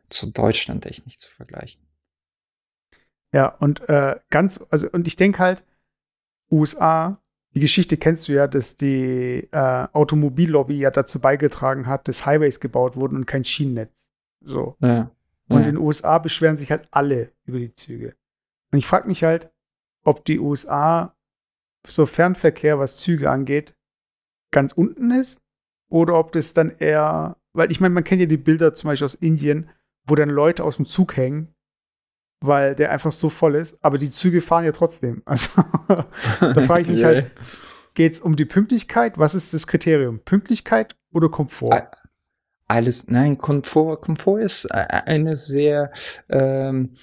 [0.09, 1.81] zu Deutschland echt nicht zu vergleichen.
[3.33, 5.63] Ja, und äh, ganz, also, und ich denke halt,
[6.51, 7.21] USA,
[7.53, 12.59] die Geschichte kennst du ja, dass die äh, Automobillobby ja dazu beigetragen hat, dass Highways
[12.59, 13.91] gebaut wurden und kein Schienennetz.
[14.41, 14.75] So.
[14.79, 15.11] Ja.
[15.49, 15.67] Und ja.
[15.67, 18.15] in den USA beschweren sich halt alle über die Züge.
[18.71, 19.49] Und ich frage mich halt,
[20.03, 21.13] ob die USA
[21.87, 23.75] so Fernverkehr, was Züge angeht,
[24.51, 25.41] ganz unten ist
[25.89, 29.05] oder ob das dann eher, weil ich meine, man kennt ja die Bilder zum Beispiel
[29.05, 29.69] aus Indien,
[30.05, 31.53] wo dann Leute aus dem Zug hängen,
[32.41, 35.23] weil der einfach so voll ist, aber die Züge fahren ja trotzdem.
[35.25, 37.31] Also da frage ich mich halt,
[37.93, 39.17] geht es um die Pünktlichkeit?
[39.17, 40.19] Was ist das Kriterium?
[40.19, 41.91] Pünktlichkeit oder Komfort?
[42.67, 45.91] Alles, nein, Komfort, Komfort ist äh, eine sehr
[46.29, 46.93] ähm,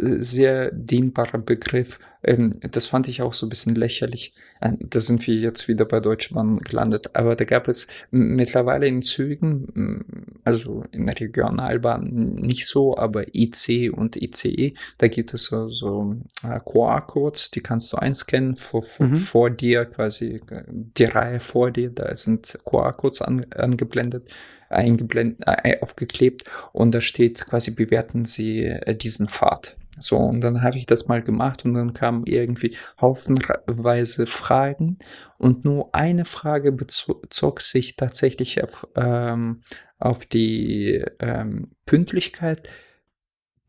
[0.00, 1.98] sehr dehnbarer Begriff.
[2.22, 4.32] Ähm, das fand ich auch so ein bisschen lächerlich.
[4.60, 7.14] Äh, da sind wir jetzt wieder bei Deutsche Bahn gelandet.
[7.14, 13.92] Aber da gab es mittlerweile in Zügen, also in der Regionalbahn nicht so, aber IC
[13.92, 19.06] und ICE, da gibt es so, so äh, QR-Codes, die kannst du einscannen vor, vor,
[19.06, 19.16] mhm.
[19.16, 24.28] vor, dir, quasi die Reihe vor dir, da sind QR-Codes an, angeblendet
[24.70, 29.76] eingeblendet, äh, aufgeklebt und da steht quasi, bewerten Sie äh, diesen Pfad.
[30.00, 34.98] So, und dann habe ich das mal gemacht und dann kamen irgendwie haufenweise Fragen
[35.38, 39.62] und nur eine Frage bezog sich tatsächlich auf, ähm,
[39.98, 42.68] auf die ähm, Pünktlichkeit.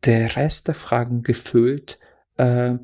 [0.04, 1.98] Der Rest der Fragen gefüllt,
[2.36, 2.76] äh,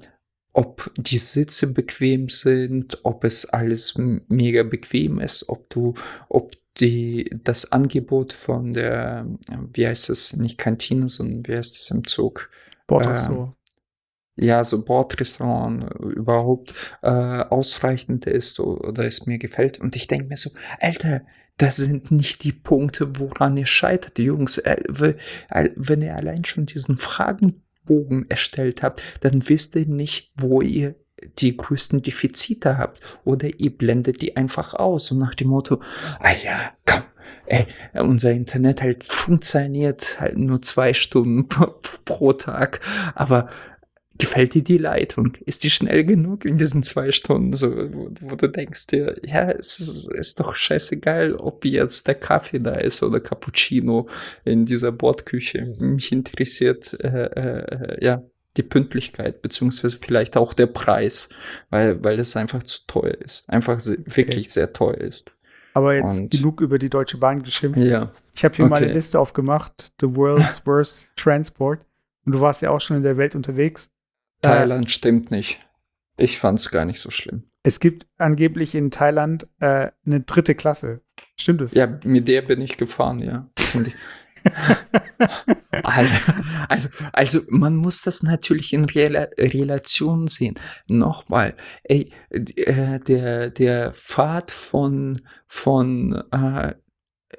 [0.53, 5.95] ob die Sitze bequem sind, ob es alles mega bequem ist, ob du,
[6.29, 9.27] ob die, das Angebot von der,
[9.73, 12.51] wie heißt es, nicht Kantine, sondern wie heißt es im Zug?
[12.87, 13.53] Bordrestaurant.
[13.53, 19.81] Äh, ja, so Bordrestaurant überhaupt äh, ausreichend ist oder es mir gefällt.
[19.81, 21.22] Und ich denke mir so, Alter,
[21.57, 24.59] das sind nicht die Punkte, woran ihr scheitert, Jungs.
[24.59, 25.14] Äh,
[25.77, 30.96] wenn ihr allein schon diesen Fragenbogen erstellt habt, dann wisst ihr nicht, wo ihr
[31.38, 33.01] die größten Defizite habt.
[33.25, 35.81] Oder ihr blendet die einfach aus und nach dem Motto,
[36.18, 37.03] ah ja, komm,
[37.47, 41.49] ey, unser Internet halt funktioniert halt nur zwei Stunden
[42.05, 42.81] pro Tag,
[43.15, 43.49] aber
[44.19, 45.37] gefällt dir die Leitung?
[45.45, 47.55] Ist die schnell genug in diesen zwei Stunden?
[47.55, 52.15] So, wo, wo du denkst dir, ja, es ist, ist, doch scheißegal, ob jetzt der
[52.15, 54.09] Kaffee da ist oder Cappuccino
[54.45, 55.75] in dieser Bordküche.
[55.79, 58.23] Mich interessiert, äh, äh, ja,
[58.57, 61.29] die Pünktlichkeit, beziehungsweise vielleicht auch der Preis,
[61.71, 63.51] weil, weil es einfach zu teuer ist.
[63.51, 64.49] Einfach wirklich okay.
[64.49, 65.36] sehr teuer ist.
[65.77, 67.79] Aber jetzt und, genug über die Deutsche Bahn geschimpft.
[67.79, 68.11] Ja.
[68.35, 68.71] Ich habe hier okay.
[68.71, 71.85] mal eine Liste aufgemacht, The World's Worst Transport.
[72.25, 73.91] Und du warst ja auch schon in der Welt unterwegs.
[74.41, 75.61] Thailand äh, stimmt nicht.
[76.17, 77.43] Ich fand es gar nicht so schlimm.
[77.62, 81.03] Es gibt angeblich in Thailand äh, eine dritte Klasse.
[81.39, 81.75] Stimmt es?
[81.75, 83.47] Ja, mit der bin ich gefahren, ja.
[86.69, 90.59] also, also man muss das natürlich in Rel Relation sehen.
[90.89, 96.75] Nochmal, ey, äh, der, der Pfad von, von äh,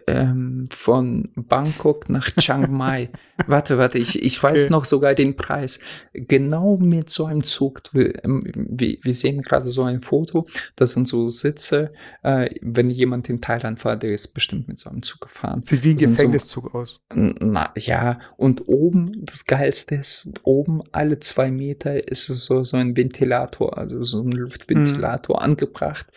[0.05, 3.09] ähm, von Bangkok nach Chiang Mai.
[3.45, 4.71] warte, warte, ich, ich weiß okay.
[4.71, 5.79] noch sogar den Preis.
[6.13, 7.81] Genau mit so einem Zug.
[7.93, 10.45] Wir, ähm, wir sehen gerade so ein Foto.
[10.75, 11.91] Das sind so Sitze.
[12.23, 15.63] Äh, wenn jemand in Thailand war, der ist bestimmt mit so einem Zug gefahren.
[15.65, 17.01] Sieht wie ein Gefängniszug so, aus.
[17.13, 22.95] Na ja, und oben, das Geilste ist, oben alle zwei Meter ist so, so ein
[22.97, 25.43] Ventilator, also so ein Luftventilator mhm.
[25.43, 26.07] angebracht.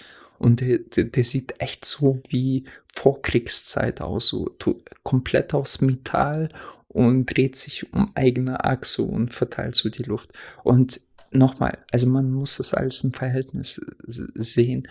[0.40, 4.57] Und der, der, sieht echt so wie Vorkriegszeit aus, so
[5.03, 6.48] komplett aus Metall
[6.88, 10.33] und dreht sich um eigene Achse und verteilt so die Luft.
[10.64, 14.88] Und nochmal, also man muss das alles im Verhältnis sehen.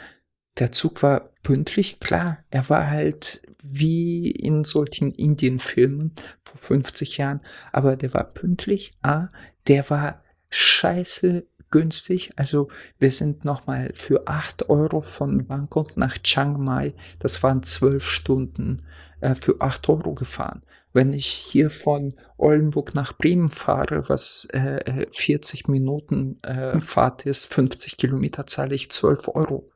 [0.60, 7.42] Der Zug war pünktlich, klar, er war halt wie in solchen Indien-Filmen vor 50 Jahren,
[7.72, 9.30] aber der war pünktlich, ah,
[9.68, 12.32] der war scheiße günstig.
[12.36, 18.04] Also wir sind nochmal für 8 Euro von Bangkok nach Chiang Mai, das waren 12
[18.08, 18.84] Stunden,
[19.22, 20.62] äh, für 8 Euro gefahren.
[20.92, 27.46] Wenn ich hier von Oldenburg nach Bremen fahre, was äh, 40 Minuten äh, Fahrt ist,
[27.54, 29.68] 50 Kilometer zahle ich 12 Euro.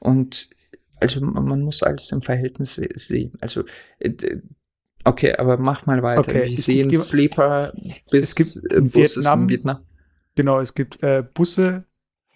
[0.00, 0.48] Und
[0.98, 3.32] also man muss alles im Verhältnis sehen.
[3.42, 3.64] Also
[3.98, 4.14] äh,
[5.04, 6.20] okay, aber mach mal weiter.
[6.20, 7.74] Okay, Wir es sehen gibt- Sleeper
[8.10, 9.78] bis es gibt äh, Buses Vietnam- in Vietnam.
[10.36, 11.84] Genau, es gibt äh, Busse,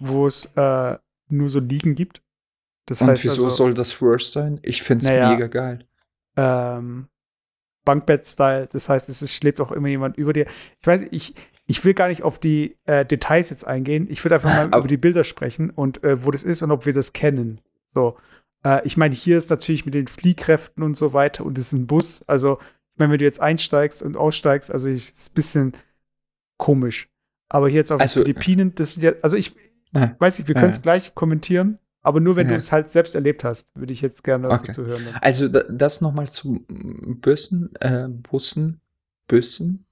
[0.00, 2.22] wo es äh, nur so Liegen gibt.
[2.86, 4.58] Das Und heißt wieso also, soll das worse sein?
[4.62, 5.30] Ich find's Naja.
[5.30, 5.86] mega geil.
[6.36, 7.06] ähm,
[7.84, 8.68] Bankbett-Style.
[8.72, 10.46] Das heißt, es ist, schläft auch immer jemand über dir.
[10.80, 11.34] Ich weiß, ich,
[11.66, 14.06] ich will gar nicht auf die äh, Details jetzt eingehen.
[14.10, 16.70] Ich würde einfach mal Aber- über die Bilder sprechen und äh, wo das ist und
[16.70, 17.60] ob wir das kennen.
[17.94, 18.16] So.
[18.64, 21.72] Äh, ich meine, hier ist natürlich mit den Fliehkräften und so weiter und es ist
[21.72, 22.22] ein Bus.
[22.26, 22.58] Also,
[22.94, 25.72] ich meine, wenn du jetzt einsteigst und aussteigst, also ich, ist ein bisschen
[26.58, 27.08] komisch.
[27.50, 29.54] Aber hier jetzt auf Also- den Philippinen, das sind ja, also ich
[29.92, 30.16] Ja.
[30.18, 32.52] weiß nicht, wir können es gleich kommentieren, aber nur wenn Ja.
[32.52, 34.68] du es halt selbst erlebt hast, würde ich jetzt gerne was Okay.
[34.68, 35.04] dazu hören.
[35.04, 35.14] Dann.
[35.16, 38.80] Also da, das nochmal zu Bussen, äh, Bussen,
[39.26, 39.84] Bussen,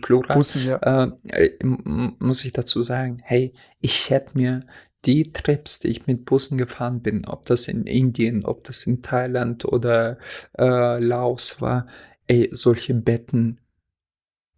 [0.00, 0.36] Plural.
[0.36, 0.76] Bussen, ja.
[0.78, 4.60] äh, muss ich dazu sagen, hey, ich hätte mir
[5.04, 9.02] die Trips, die ich mit Bussen gefahren bin, ob das in Indien, ob das in
[9.02, 10.18] Thailand oder
[10.58, 11.86] äh, Laos war,
[12.26, 13.58] ey, solche Betten,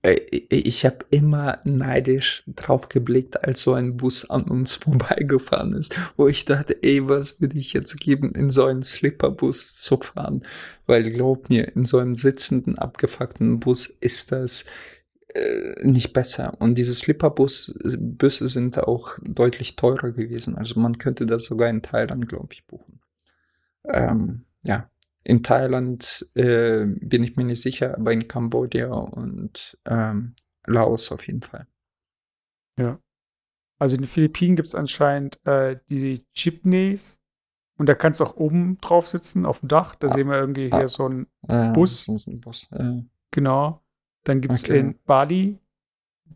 [0.02, 6.28] ich habe immer neidisch drauf geblickt, als so ein Bus an uns vorbeigefahren ist, wo
[6.28, 10.44] ich dachte, ey, was würde ich jetzt geben, in so einen Slipperbus zu fahren?
[10.86, 14.64] Weil glaub mir, in so einem sitzenden, abgefuckten Bus ist das
[15.34, 16.54] äh, nicht besser.
[16.60, 20.56] Und diese Slipperbus-Busse sind auch deutlich teurer gewesen.
[20.56, 23.00] Also man könnte das sogar in Thailand, glaube ich, buchen.
[23.84, 24.88] Ähm, ja,
[25.28, 30.34] in Thailand äh, bin ich mir nicht sicher, aber in Kambodscha und ähm,
[30.66, 31.66] Laos auf jeden Fall.
[33.80, 37.20] Also in den Philippinen gibt es anscheinend äh, die Jeepneys
[37.76, 39.94] und da kannst du auch oben drauf sitzen, auf dem Dach.
[39.94, 40.14] Da Ah.
[40.14, 40.78] sehen wir irgendwie Ah.
[40.78, 42.04] hier so ein, Äh, Bus?
[42.04, 42.72] so ein Bus.
[42.72, 43.84] Äh, genau.
[44.24, 44.80] Dann gibt es Okay.
[44.80, 45.58] in Bali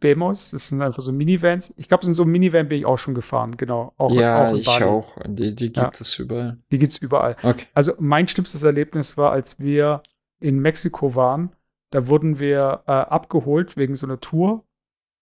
[0.02, 1.72] Bemos, das sind einfach so Minivans.
[1.78, 3.94] Ich glaube, in so einem Minivan bin ich auch schon gefahren, genau.
[3.96, 5.16] Auch, ja, auch in ich auch.
[5.26, 5.90] Die, die gibt Ja.
[5.98, 6.58] es überall.
[6.70, 7.36] Die gibt es überall.
[7.42, 7.64] Okay.
[7.72, 10.02] Also mein schlimmstes Erlebnis war, als wir
[10.40, 11.56] in Mexiko waren.
[11.90, 14.64] Da wurden wir äh, abgeholt wegen so einer Tour.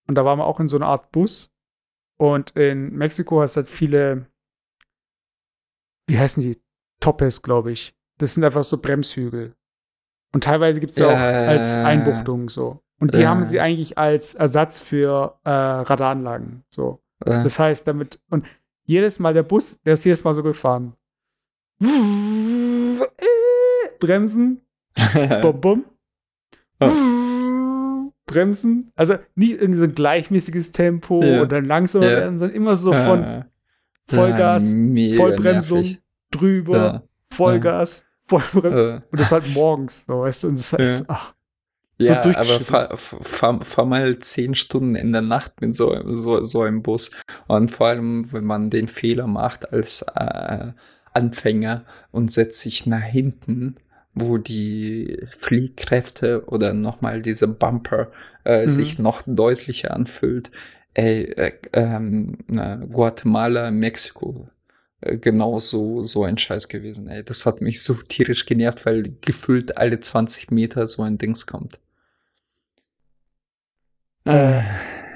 [0.09, 1.51] Und da waren wir auch in so einer Art Bus.
[2.17, 4.27] Und in Mexiko hast du halt viele,
[6.07, 6.61] wie heißen die?
[7.01, 7.95] Topes, glaube ich.
[8.19, 9.55] Das sind einfach so Bremshügel.
[10.33, 12.83] Und teilweise gibt es ja auch als Einbuchtung so.
[13.01, 13.31] Und die Ja.
[13.31, 16.63] haben sie eigentlich als Ersatz für äh, Radaranlagen.
[16.71, 17.01] So.
[17.25, 18.47] Äh, Das heißt, damit, und
[18.85, 20.93] jedes Mal der Bus, der ist jedes Mal so gefahren.
[23.99, 24.61] Bremsen,
[25.43, 25.85] bum, bum.
[28.27, 28.93] Bremsen.
[28.97, 31.43] Also nicht irgendwie so ein gleichmäßiges Tempo Ja.
[31.43, 32.17] und dann langsamer Ja.
[32.21, 33.45] werden, sondern immer so von äh,
[34.09, 36.03] Vollgas, ja, mega Vollbremsung, nervig.
[36.31, 37.03] drüber, Ja.
[37.33, 38.73] Vollgas, Vollbremsung.
[38.73, 40.79] Äh, Und das halt morgens, so, weißt du, und das Ja.
[40.79, 41.35] heißt, ach,
[42.07, 42.67] Ja, aber durchgeschüttelt.
[42.67, 47.11] fahr, fahr, fahr mal zehn Stunden in der Nacht mit so, so, so einem Bus.
[47.47, 50.73] Und vor allem, wenn man den Fehler macht als äh,
[51.13, 53.77] Anfänger und setzt sich nach hinten,
[54.15, 58.11] wo die Fliehkräfte oder nochmal diese Bumper
[58.45, 58.71] äh, Mhm.
[58.71, 60.51] sich noch deutlicher anfühlt.
[60.95, 62.39] Ey, äh, ähm,
[62.91, 64.49] Guatemala, Mexiko,
[65.01, 67.09] äh, genau so, so ein Scheiß gewesen.
[67.09, 71.47] Ey, das hat mich so tierisch genervt, weil gefühlt alle 20 Meter so ein Dings
[71.47, 71.79] kommt.
[74.31, 74.63] Äh,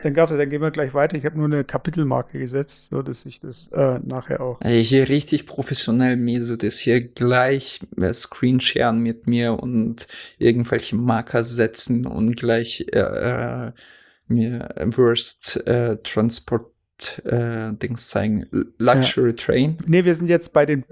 [0.05, 1.17] dann Garte, dann gehen wir gleich weiter.
[1.17, 4.61] Ich habe nur eine Kapitelmarke gesetzt, so dass ich das äh, nachher auch.
[4.61, 10.07] ey, hier richtig professionell Meso das hier gleich äh, Screensharen mit mir und
[10.39, 13.73] irgendwelche Marker setzen und gleich äh, äh,
[14.29, 16.71] mir Worst äh, Transport
[17.25, 18.47] äh, Dings zeigen.
[18.79, 19.79] Luxury Train.
[19.87, 20.83] Nee, wir sind jetzt bei den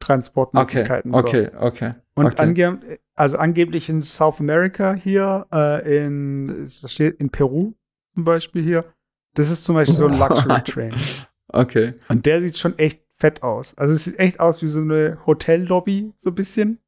[0.00, 1.12] Okay, Best-Transportmöglichkeiten.
[1.12, 1.20] so.
[1.20, 1.94] okay, okay.
[2.14, 2.42] Und okay.
[2.42, 7.74] ange also angeblich in South America hier, äh, in, das steht in Peru
[8.14, 8.84] zum Beispiel hier.
[9.34, 10.94] Das ist zum Beispiel so ein Luxury Train.
[11.48, 11.94] Okay.
[12.08, 13.76] Und der sieht schon echt fett aus.
[13.76, 16.78] Also es sieht echt aus wie so eine Hotellobby, so ein bisschen.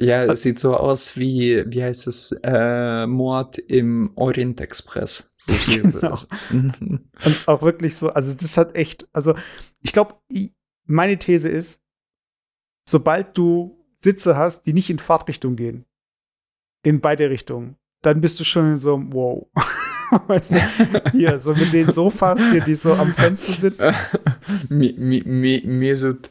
[0.00, 5.34] Ja, es sieht so aus wie, wie heißt es, äh, Mord im Orient Express.
[5.36, 6.16] So sieht Genau.
[6.50, 7.10] Mhm.
[7.24, 9.34] Und auch wirklich so, also das hat echt, also
[9.80, 10.14] ich glaube,
[10.86, 11.81] meine These ist,
[12.84, 15.84] sobald du Sitze hast, die nicht in Fahrtrichtung gehen,
[16.82, 19.46] in beide Richtungen, dann bist du schon so, wow.
[20.26, 23.80] weißt du, hier, so mit den Sofas hier, die so am Fenster sind.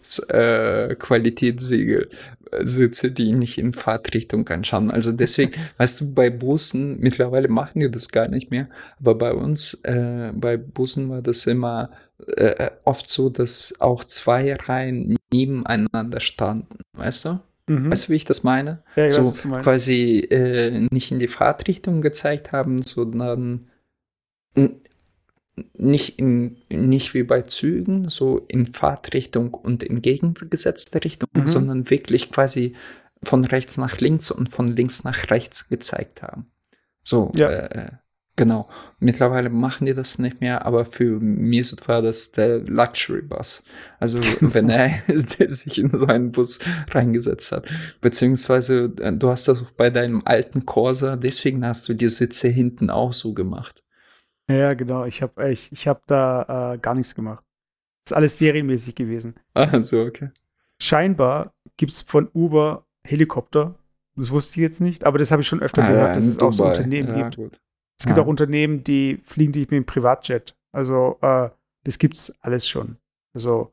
[0.01, 2.09] Das äh, Qualitätssiegel.
[2.59, 4.91] Sitze, die nicht in Fahrtrichtung anschauen.
[4.91, 8.67] Also deswegen, weißt du, bei Bussen, mittlerweile machen die das gar nicht mehr,
[8.99, 11.91] aber bei uns, äh, bei Bussen war das immer
[12.35, 17.39] äh, oft so, dass auch zwei Reihen nebeneinander standen, weißt du?
[17.67, 17.91] Mhm.
[17.91, 18.83] Weißt du, wie ich das meine?
[18.95, 23.67] Ja, ich so weiß, quasi äh, nicht in die Fahrtrichtung gezeigt haben, sondern
[25.73, 31.47] nicht, in, nicht wie bei Zügen, so in Fahrtrichtung und in gegengesetzte Richtung, mhm.
[31.47, 32.75] sondern wirklich quasi
[33.23, 36.51] von rechts nach links und von links nach rechts gezeigt haben.
[37.03, 37.49] So, ja.
[37.49, 37.91] äh,
[38.41, 38.69] genau.
[38.99, 43.63] Mittlerweile machen die das nicht mehr, aber für mich war das der Luxury Bus.
[43.99, 47.67] Also, wenn er sich in so einen Bus reingesetzt hat.
[48.01, 52.89] Beziehungsweise, äh, du hast das bei deinem alten Corsa, deswegen hast du die Sitze hinten
[52.89, 53.83] auch so gemacht.
[54.49, 55.05] Ja, genau.
[55.05, 57.43] Ich habe ich, ich hab da äh, gar nichts gemacht.
[58.03, 59.35] Das ist alles serienmäßig gewesen.
[59.53, 60.31] Ah, so, okay.
[60.81, 63.75] Scheinbar gibt es von Uber Helikopter.
[64.15, 66.37] Das wusste ich jetzt nicht, aber das habe ich schon öfter ah, gehört, dass es
[66.37, 66.47] Dubai.
[66.47, 67.35] auch so Unternehmen ja, gibt.
[67.35, 67.59] Gut.
[68.01, 68.23] Es gibt ja.
[68.23, 70.55] auch Unternehmen, die fliegen dich mit dem Privatjet.
[70.71, 71.51] Also, äh,
[71.83, 72.97] das gibt's alles schon.
[73.35, 73.71] Also,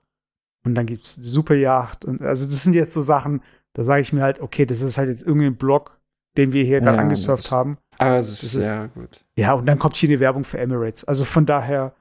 [0.67, 2.05] und dann gibt es Superjacht.
[2.05, 3.41] Und also, das sind jetzt so Sachen,
[3.73, 5.99] da sage ich mir halt, okay, das ist halt jetzt irgendein Blog,
[6.37, 7.79] den wir hier ja, gerade angesurft haben.
[7.97, 9.25] Aber es ist, ist ja gut.
[9.35, 11.05] Ja, und dann kommt hier eine Werbung für Emirates.
[11.05, 11.95] Also von daher,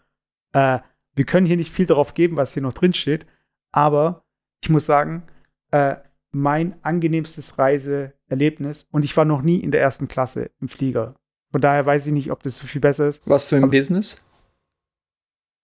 [0.51, 0.79] äh,
[1.15, 3.25] wir können hier nicht viel darauf geben, was hier noch drin steht.
[3.71, 4.25] Aber
[4.61, 5.23] ich muss sagen,
[5.71, 5.95] äh,
[6.31, 11.15] mein angenehmstes Reiseerlebnis und ich war noch nie in der ersten Klasse im Flieger.
[11.51, 13.21] Von daher weiß ich nicht, ob das so viel besser ist.
[13.25, 14.21] Warst du im Aber Business?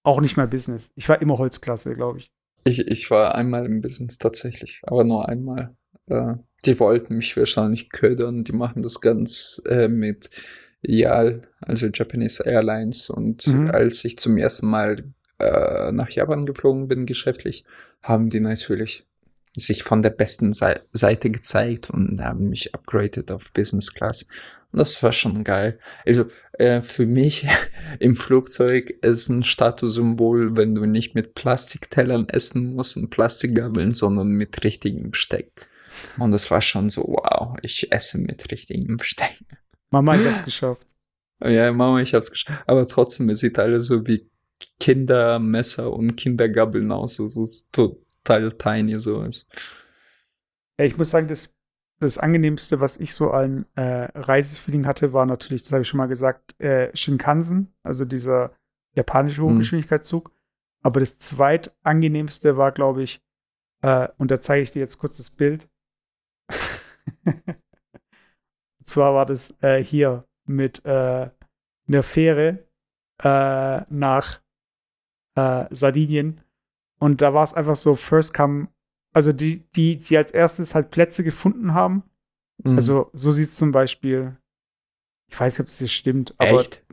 [0.03, 0.91] Auch nicht mal Business.
[0.95, 2.31] Ich war immer Holzklasse, glaube ich.
[2.63, 2.87] ich.
[2.87, 5.75] Ich war einmal im Business tatsächlich, aber nur einmal.
[6.07, 8.43] Äh, die wollten mich wahrscheinlich ködern.
[8.43, 10.29] Die machen das ganz äh, mit
[10.81, 13.09] YAL, also Japanese Airlines.
[13.09, 13.69] Und mhm.
[13.71, 15.03] als ich zum ersten Mal
[15.39, 17.63] äh, nach Japan geflogen bin, geschäftlich,
[18.01, 19.05] haben die natürlich
[19.55, 24.27] sich von der besten Seite gezeigt und haben mich upgraded auf Business Class.
[24.73, 25.77] Und das war schon geil.
[26.03, 27.47] Also äh, für mich
[27.99, 34.29] im Flugzeug ist ein Statussymbol, wenn du nicht mit Plastiktellern essen musst und Plastikgabeln, sondern
[34.29, 35.69] mit richtigem Besteck.
[36.17, 39.37] Und das war schon so, wow, ich esse mit richtigem Besteck.
[39.91, 40.87] Mama, ich hab's geschafft.
[41.39, 42.63] Ja, Mama, ich hab's geschafft.
[42.65, 44.27] Aber trotzdem, es sieht alles so wie
[44.79, 49.53] Kindermesser und Kindergabeln aus, so, so total tiny so ist.
[50.77, 51.53] Ich muss sagen, das,
[52.03, 55.97] das angenehmste, was ich so an äh, Reisefeeling hatte, war natürlich, das habe ich schon
[55.97, 58.55] mal gesagt, äh, Shinkansen, also dieser
[58.95, 59.49] japanische hm.
[59.49, 60.29] Hochgeschwindigkeitszug.
[60.29, 60.33] Mhm.
[60.83, 63.23] Aber das zweitangenehmste war, glaube ich,
[63.81, 65.69] äh, und da zeige ich dir jetzt kurz das Bild.
[67.19, 67.35] Und
[68.83, 71.29] zwar war das äh, hier mit äh,
[71.87, 72.67] einer Fähre
[73.23, 74.41] äh, nach
[75.35, 76.41] äh, Sardinien.
[76.99, 78.67] Und da war es einfach so, first come,
[79.13, 82.03] also die, die, die als erstes halt Plätze gefunden haben.
[82.63, 82.75] Mhm.
[82.75, 84.35] Also so sieht es zum Beispiel,
[85.31, 86.59] ich weiß nicht, ob das hier stimmt, aber.
[86.59, 86.83] Echt?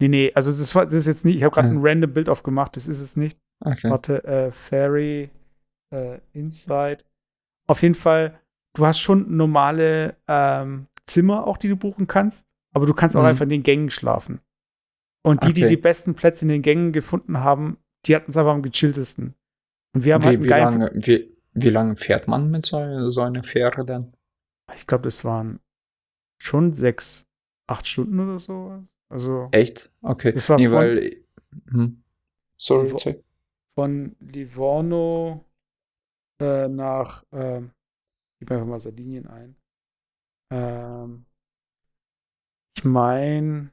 [0.00, 2.30] Nee, nee, also das, war, das ist jetzt nicht, ich habe gerade ein random Bild
[2.30, 3.38] aufgemacht, das ist es nicht.
[3.62, 3.90] Okay.
[3.90, 5.28] Warte, äh, Ferry,
[5.94, 7.04] äh, Inside.
[7.66, 8.40] Auf jeden Fall
[8.74, 13.22] du hast schon normale ähm, Zimmer auch, die du buchen kannst, aber du kannst auch
[13.22, 13.28] mhm.
[13.28, 14.40] einfach in den Gängen schlafen.
[15.22, 15.62] Und die, okay.
[15.62, 19.34] die die besten Plätze in den Gängen gefunden haben, die hatten es aber am gechilltesten.
[19.94, 23.22] Und wir haben wie, halt wie, lange, wie, wie lange fährt man mit so, so
[23.22, 24.12] einer Fähre dann?
[24.74, 25.60] Ich glaube, das waren
[26.38, 27.26] schon sechs,
[27.66, 28.84] acht Stunden oder so.
[29.08, 29.48] Also.
[29.52, 29.90] Echt?
[30.02, 30.32] Okay.
[30.32, 31.24] Das war nee, von, weil.
[31.70, 32.02] Hm.
[32.56, 33.22] Sorry,
[33.74, 35.44] Von Livorno
[36.40, 37.62] äh, nach äh,
[38.40, 39.54] Gib einfach mal Sardinien ein.
[40.50, 41.26] Ähm,
[42.74, 43.70] ich meine.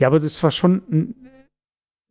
[0.00, 1.14] Ja, aber das war schon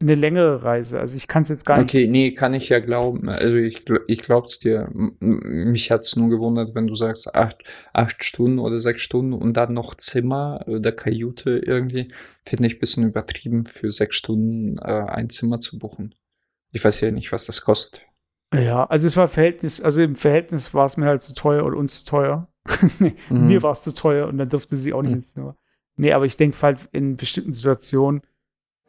[0.01, 0.99] eine längere Reise.
[0.99, 1.89] Also ich kann es jetzt gar nicht.
[1.89, 3.27] Okay, nee, kann ich ja glauben.
[3.27, 4.89] Also ich, ich glaub's dir.
[4.93, 9.73] Mich hat's nur gewundert, wenn du sagst, acht, acht Stunden oder sechs Stunden und dann
[9.73, 12.07] noch Zimmer oder Kajüte irgendwie.
[12.43, 16.15] Finde ich ein bisschen übertrieben, für sechs Stunden äh, ein Zimmer zu buchen.
[16.71, 18.05] Ich weiß ja nicht, was das kostet.
[18.53, 21.77] Ja, also es war Verhältnis, also im Verhältnis war es mir halt zu teuer oder
[21.77, 22.47] uns zu teuer.
[22.99, 23.47] nee, mhm.
[23.47, 25.17] Mir war es zu teuer und dann durfte sie auch nicht mhm.
[25.17, 25.57] ins Zimmer.
[25.97, 28.21] Nee, aber ich denke halt in bestimmten Situationen,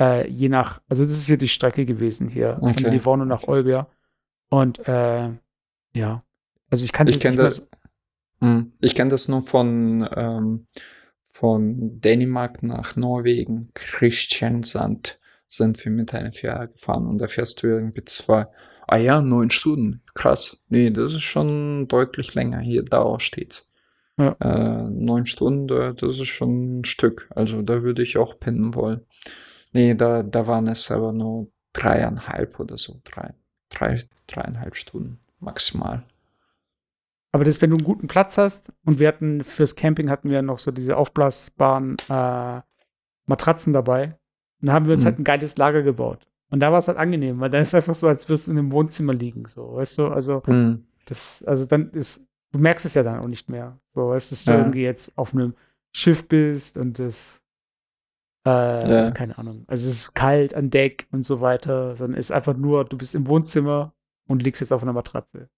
[0.01, 2.82] äh, je nach, also das ist hier die Strecke gewesen hier, okay.
[2.82, 3.88] von Livorno nach Olbia.
[4.48, 5.30] Und äh,
[5.94, 6.24] ja,
[6.70, 7.68] also ich kann ich kenne das,
[8.40, 10.66] hm, ich kenne das nur von ähm,
[11.30, 17.68] von Dänemark nach Norwegen, Christiansand sind wir mit einer Fähre gefahren und da fährst du
[17.68, 18.46] irgendwie zwei
[18.92, 20.03] Ah ja, neun Stunden.
[20.14, 20.64] Krass.
[20.68, 22.59] Nee, das ist schon deutlich länger.
[22.59, 23.72] Hier Dauer steht's.
[24.18, 24.36] Ja.
[24.40, 27.30] Äh, neun Stunden, das ist schon ein Stück.
[27.30, 29.03] Also da würde ich auch pennen wollen.
[29.73, 33.01] Nee, da, da waren es aber nur dreieinhalb oder so.
[33.05, 33.31] Drei.
[33.71, 36.03] drei, dreieinhalb Stunden maximal.
[37.33, 40.43] Aber das, wenn du einen guten Platz hast, und wir hatten fürs Camping hatten wir
[40.43, 42.61] noch so diese aufblasbaren äh,
[43.27, 44.18] Matratzen dabei.
[44.61, 45.07] Und da haben wir uns mhm.
[45.07, 46.27] halt ein geiles Lager gebaut.
[46.51, 48.53] Und da war es halt angenehm, weil dann ist es einfach so, als würdest du
[48.53, 50.09] in einem Wohnzimmer liegen, so, weißt du?
[50.09, 50.85] Also, mhm.
[51.07, 53.79] das, also dann ist, du merkst es ja dann auch nicht mehr.
[53.95, 54.59] So, weißt du, dass du ja.
[54.59, 55.55] irgendwie jetzt auf einem
[55.93, 57.39] Schiff bist und das,
[58.47, 58.51] äh,
[58.91, 59.11] ja.
[59.11, 59.64] keine Ahnung.
[59.66, 62.97] Also es ist kalt an Deck und so weiter, sondern es ist einfach nur, du
[62.97, 63.95] bist im Wohnzimmer
[64.26, 65.49] und liegst jetzt auf einer Matratze.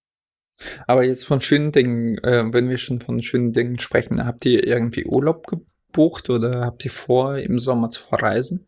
[0.86, 4.66] Aber jetzt von schönen Dingen, äh, wenn wir schon von schönen Dingen sprechen, habt ihr
[4.66, 8.66] irgendwie Urlaub gebucht oder habt ihr vor, im Sommer zu verreisen?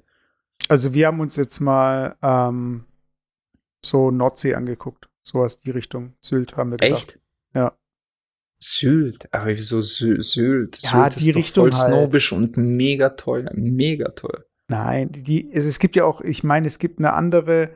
[0.69, 2.85] Also wir haben uns jetzt mal ähm,
[3.85, 5.09] so Nordsee angeguckt.
[5.23, 6.15] So aus die Richtung.
[6.21, 7.15] Sylt haben wir gedacht.
[7.15, 7.21] Echt?
[7.55, 7.77] Ja.
[8.59, 9.33] Sylt?
[9.33, 10.79] Aber wieso Sy Sylt?
[10.83, 11.93] Ja, Sylt die ist Richtung voll halt.
[11.93, 13.51] snobisch und mega teuer.
[13.55, 14.45] Mega teuer.
[14.69, 17.71] Nein, die, es, es gibt ja auch, ich meine, es gibt eine andere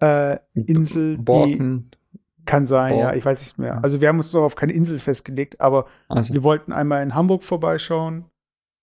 [0.00, 1.90] äh, Insel, Borken.
[2.12, 3.06] die kann sein, Borken.
[3.06, 3.82] ja, ich weiß nicht mehr.
[3.84, 6.34] Also wir haben uns noch auf keine Insel festgelegt, aber also.
[6.34, 8.24] wir wollten einmal in Hamburg vorbeischauen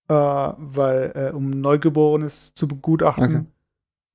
[0.09, 3.23] äh, weil, äh, um Neugeborenes zu begutachten.
[3.25, 3.45] Okay.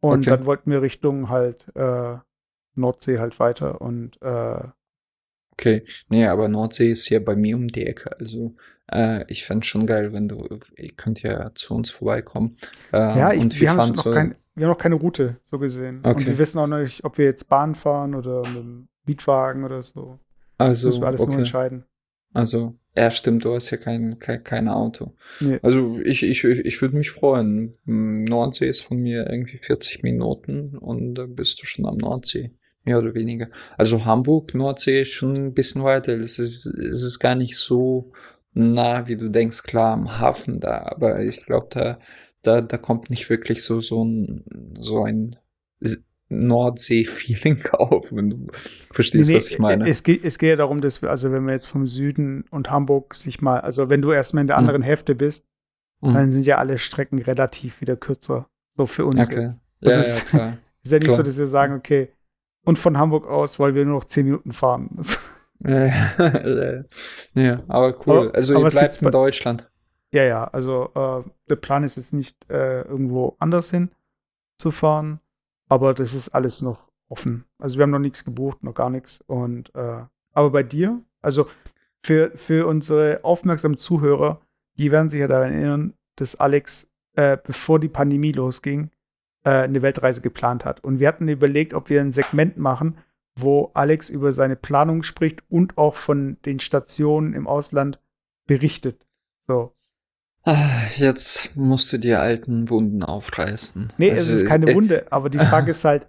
[0.00, 0.30] Und okay.
[0.30, 2.18] dann wollten wir Richtung halt äh,
[2.74, 4.62] Nordsee halt weiter und äh,
[5.58, 8.16] Okay, nee, aber Nordsee ist ja bei mir um die Ecke.
[8.20, 8.52] Also
[8.92, 10.46] äh, ich fände schon geil, wenn du,
[10.76, 12.54] ihr könnt ja zu uns vorbeikommen.
[12.92, 16.00] Äh, ja, ich, wir, wir, haben noch kein, wir haben noch keine Route so gesehen.
[16.04, 16.16] Okay.
[16.16, 19.82] Und wir wissen auch nicht, ob wir jetzt Bahn fahren oder mit dem Mietwagen oder
[19.82, 20.20] so.
[20.58, 21.30] Also, das müssen wir alles okay.
[21.30, 21.84] nur entscheiden.
[22.34, 25.14] Also, ja, stimmt, du hast ja kein, kein, kein Auto.
[25.40, 25.58] Nee.
[25.62, 27.74] Also, ich, ich, ich würde mich freuen.
[27.84, 32.52] Nordsee ist von mir irgendwie 40 Minuten und da bist du schon am Nordsee.
[32.88, 33.48] Mehr oder weniger.
[33.76, 36.14] Also, Hamburg, Nordsee ist schon ein bisschen weiter.
[36.14, 38.10] Es ist, es ist gar nicht so
[38.54, 40.82] nah, wie du denkst, klar, am Hafen da.
[40.86, 41.98] Aber ich glaube, da,
[42.42, 44.44] da, da kommt nicht wirklich so, so ein,
[44.78, 45.36] so ein
[46.28, 48.46] Nordsee-Feeling auf, wenn du
[48.90, 49.88] verstehst, nee, was ich meine.
[49.88, 52.70] Es geht, es geht ja darum, dass wir, also wenn wir jetzt vom Süden und
[52.70, 54.66] Hamburg sich mal, also wenn du erstmal in der mhm.
[54.66, 54.86] anderen mhm.
[54.86, 55.46] Hälfte bist,
[56.00, 56.14] mhm.
[56.14, 58.48] dann sind ja alle Strecken relativ wieder kürzer.
[58.76, 59.28] So für uns.
[59.28, 59.54] Okay.
[59.80, 60.58] Ja, ja, ist, klar.
[60.82, 61.16] ist ja nicht klar.
[61.16, 62.10] so, dass wir sagen, okay,
[62.64, 65.00] und von Hamburg aus wollen wir nur noch zehn Minuten fahren.
[65.60, 65.90] ja,
[67.68, 68.28] aber cool.
[68.28, 69.70] Aber, also ihr bleibt in Deutschland.
[70.12, 73.90] Ja, ja, also äh, der Plan ist jetzt nicht äh, irgendwo anders hin
[74.58, 75.20] zu fahren,
[75.68, 77.44] aber das ist alles noch offen.
[77.58, 79.22] Also wir haben noch nichts gebucht, noch gar nichts.
[79.26, 80.02] Und äh,
[80.32, 81.48] aber bei dir, also
[82.02, 84.40] für, für unsere aufmerksamen Zuhörer,
[84.78, 88.90] die werden sich ja daran erinnern, dass Alex, äh, bevor die Pandemie losging,
[89.48, 90.84] äh, eine Weltreise geplant hat.
[90.84, 92.98] Und wir hatten überlegt, ob wir ein Segment machen,
[93.34, 97.98] wo Alex über seine Planung spricht und auch von den Stationen im Ausland
[98.46, 99.06] berichtet.
[99.46, 99.72] So.
[100.42, 103.92] Ah, jetzt musst du die alten Wunden aufreißen.
[103.96, 106.06] Nee, also, es ist keine äh, Wunde, aber die Frage ist halt,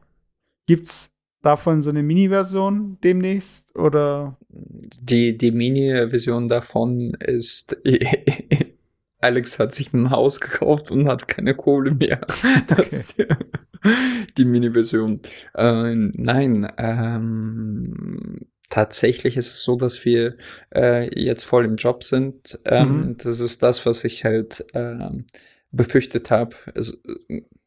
[0.67, 4.35] gibt's davon so eine Mini-Version demnächst oder?
[4.49, 7.77] Die, die Mini-Version davon ist,
[9.19, 12.21] Alex hat sich ein Haus gekauft und hat keine Kohle mehr.
[12.67, 13.35] Das okay.
[14.37, 15.21] die Mini-Version.
[15.55, 20.35] Äh, nein, ähm, tatsächlich ist es so, dass wir
[20.73, 22.59] äh, jetzt voll im Job sind.
[22.65, 23.17] Ähm, mhm.
[23.17, 25.25] Das ist das, was ich halt ähm,
[25.71, 26.55] befürchtet habe.
[26.73, 26.93] Also,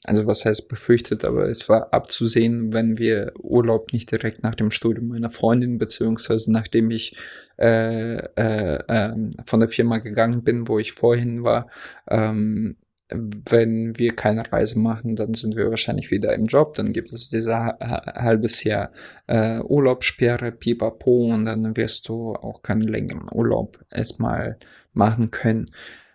[0.05, 4.71] also was heißt befürchtet, aber es war abzusehen, wenn wir Urlaub nicht direkt nach dem
[4.71, 7.17] Studium meiner Freundin, beziehungsweise nachdem ich
[7.59, 11.69] äh, äh, äh, von der Firma gegangen bin, wo ich vorhin war,
[12.09, 12.77] ähm,
[13.15, 16.75] wenn wir keine Reise machen, dann sind wir wahrscheinlich wieder im Job.
[16.75, 18.91] Dann gibt es diese halbes Jahr
[19.27, 24.59] äh, Urlaubssperre, pipapo, und dann wirst du auch keinen längeren Urlaub erstmal
[24.95, 25.67] machen können.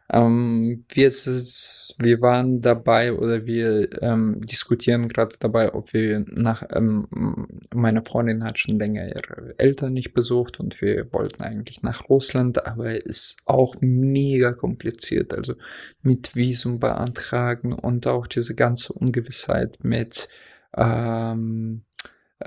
[0.09, 7.07] Ähm, wir, wir waren dabei oder wir ähm, diskutieren gerade dabei, ob wir nach, ähm,
[7.73, 12.65] meine Freundin hat schon länger ihre Eltern nicht besucht und wir wollten eigentlich nach Russland,
[12.65, 15.55] aber ist auch mega kompliziert, also
[16.01, 20.29] mit Visum beantragen und auch diese ganze Ungewissheit mit,
[20.77, 21.83] ähm,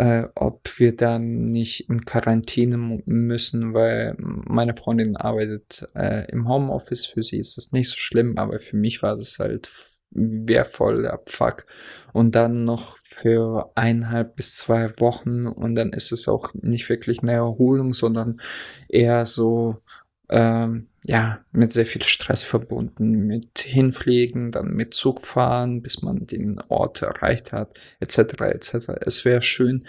[0.01, 7.05] äh, ob wir dann nicht in Quarantäne müssen, weil meine Freundin arbeitet äh, im Homeoffice.
[7.05, 9.71] Für sie ist das nicht so schlimm, aber für mich war das halt
[10.11, 11.67] wertvoll, der Fuck.
[12.15, 17.23] Und dann noch für eineinhalb bis zwei Wochen und dann ist es auch nicht wirklich
[17.23, 18.41] eine Erholung, sondern
[18.89, 19.83] eher so
[20.31, 26.27] ähm, ja, mit sehr viel Stress verbunden, mit Hinfliegen, dann mit Zug fahren, bis man
[26.27, 28.19] den Ort erreicht hat, etc.
[28.43, 28.75] etc.
[29.01, 29.87] Es wäre schön,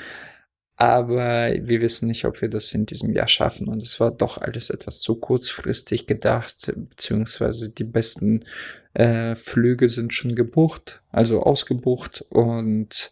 [0.78, 3.68] aber wir wissen nicht, ob wir das in diesem Jahr schaffen.
[3.68, 8.46] Und es war doch alles etwas zu kurzfristig gedacht, beziehungsweise die besten
[8.94, 13.12] äh, Flüge sind schon gebucht, also ausgebucht und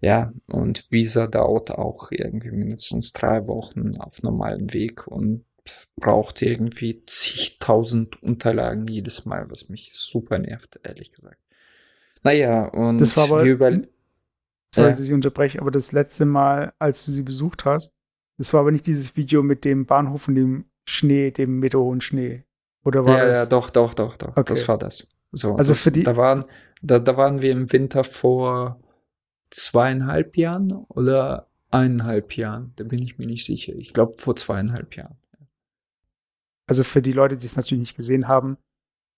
[0.00, 5.44] Ja, und Visa dauert auch irgendwie mindestens drei Wochen auf normalem Weg und
[5.96, 11.38] braucht irgendwie zigtausend Unterlagen jedes Mal, was mich super nervt, ehrlich gesagt.
[12.22, 13.70] Naja, und das war aber, wir über
[14.74, 17.94] Sorry, dass ich unterbreche, aber das letzte Mal, als du sie besucht hast,
[18.36, 22.44] das war aber nicht dieses Video mit dem Bahnhof und dem Schnee, dem meterhohen Schnee.
[22.84, 23.38] Oder war ja, das?
[23.38, 24.36] Ja, doch, doch, doch, doch.
[24.36, 24.44] Okay.
[24.46, 25.14] Das war das.
[25.32, 26.02] So, also das, für die.
[26.04, 26.44] Da waren,
[26.82, 28.80] da, da waren wir im Winter vor
[29.50, 32.72] zweieinhalb Jahren oder eineinhalb Jahren.
[32.76, 33.74] Da bin ich mir nicht sicher.
[33.74, 35.16] Ich glaube vor zweieinhalb Jahren.
[36.68, 38.58] Also für die Leute, die es natürlich nicht gesehen haben,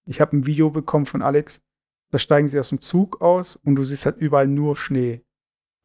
[0.06, 1.62] ich habe ein Video bekommen von Alex.
[2.10, 5.22] Da steigen sie aus dem Zug aus und du siehst halt überall nur Schnee.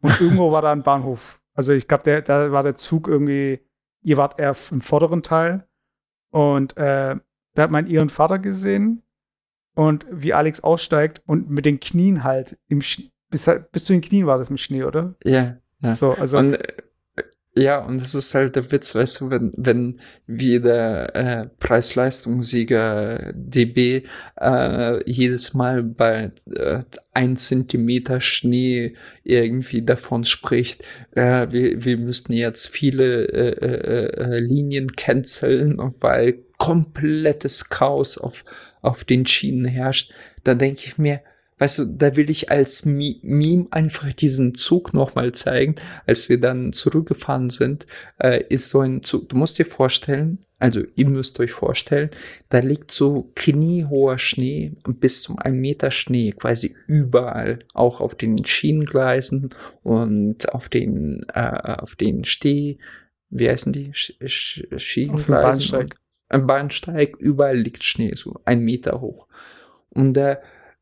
[0.01, 1.41] Und irgendwo war da ein Bahnhof.
[1.53, 3.59] Also ich glaube, da war der Zug irgendwie,
[4.01, 5.68] ihr wart eher im vorderen Teil.
[6.32, 7.16] Und äh,
[7.53, 9.03] da hat man ihren Vater gesehen
[9.74, 14.01] und wie Alex aussteigt und mit den Knien halt im Sch bis, bis zu den
[14.01, 15.16] Knien war das mit Schnee, oder?
[15.24, 15.95] Ja, ja.
[15.95, 16.74] So, also und, äh,
[17.58, 23.32] ja, und das ist halt der Witz, weißt du, wenn, wenn wie der äh, Preis-Leistungssieger
[23.34, 24.03] DB
[24.41, 26.84] äh, jedes Mal bei äh,
[27.14, 34.93] ein Zentimeter Schnee irgendwie davon spricht, äh, wir, wir müssten jetzt viele äh, äh, Linien
[34.93, 38.43] canceln, weil komplettes Chaos auf,
[38.82, 40.12] auf den Schienen herrscht,
[40.43, 41.22] dann denke ich mir,
[41.58, 45.76] weißt du, da will ich als Meme einfach diesen Zug nochmal zeigen.
[46.06, 47.88] Als wir dann zurückgefahren sind,
[48.20, 52.10] äh, ist so ein Zug, du musst dir vorstellen, also ihr müsst euch vorstellen,
[52.49, 58.43] da liegt so kniehoher Schnee, bis zum einen Meter Schnee, quasi überall, auch auf den
[58.45, 59.49] Schienengleisen
[59.84, 62.78] und auf den, äh, auf den Steh,
[63.30, 63.91] wie heißen die?
[63.93, 65.41] Sch Sch Schienengleisen.
[65.41, 65.95] Bahnsteig.
[66.28, 69.28] Ein Bahnsteig, überall liegt Schnee, so ein Meter hoch.
[69.89, 70.38] Und da äh,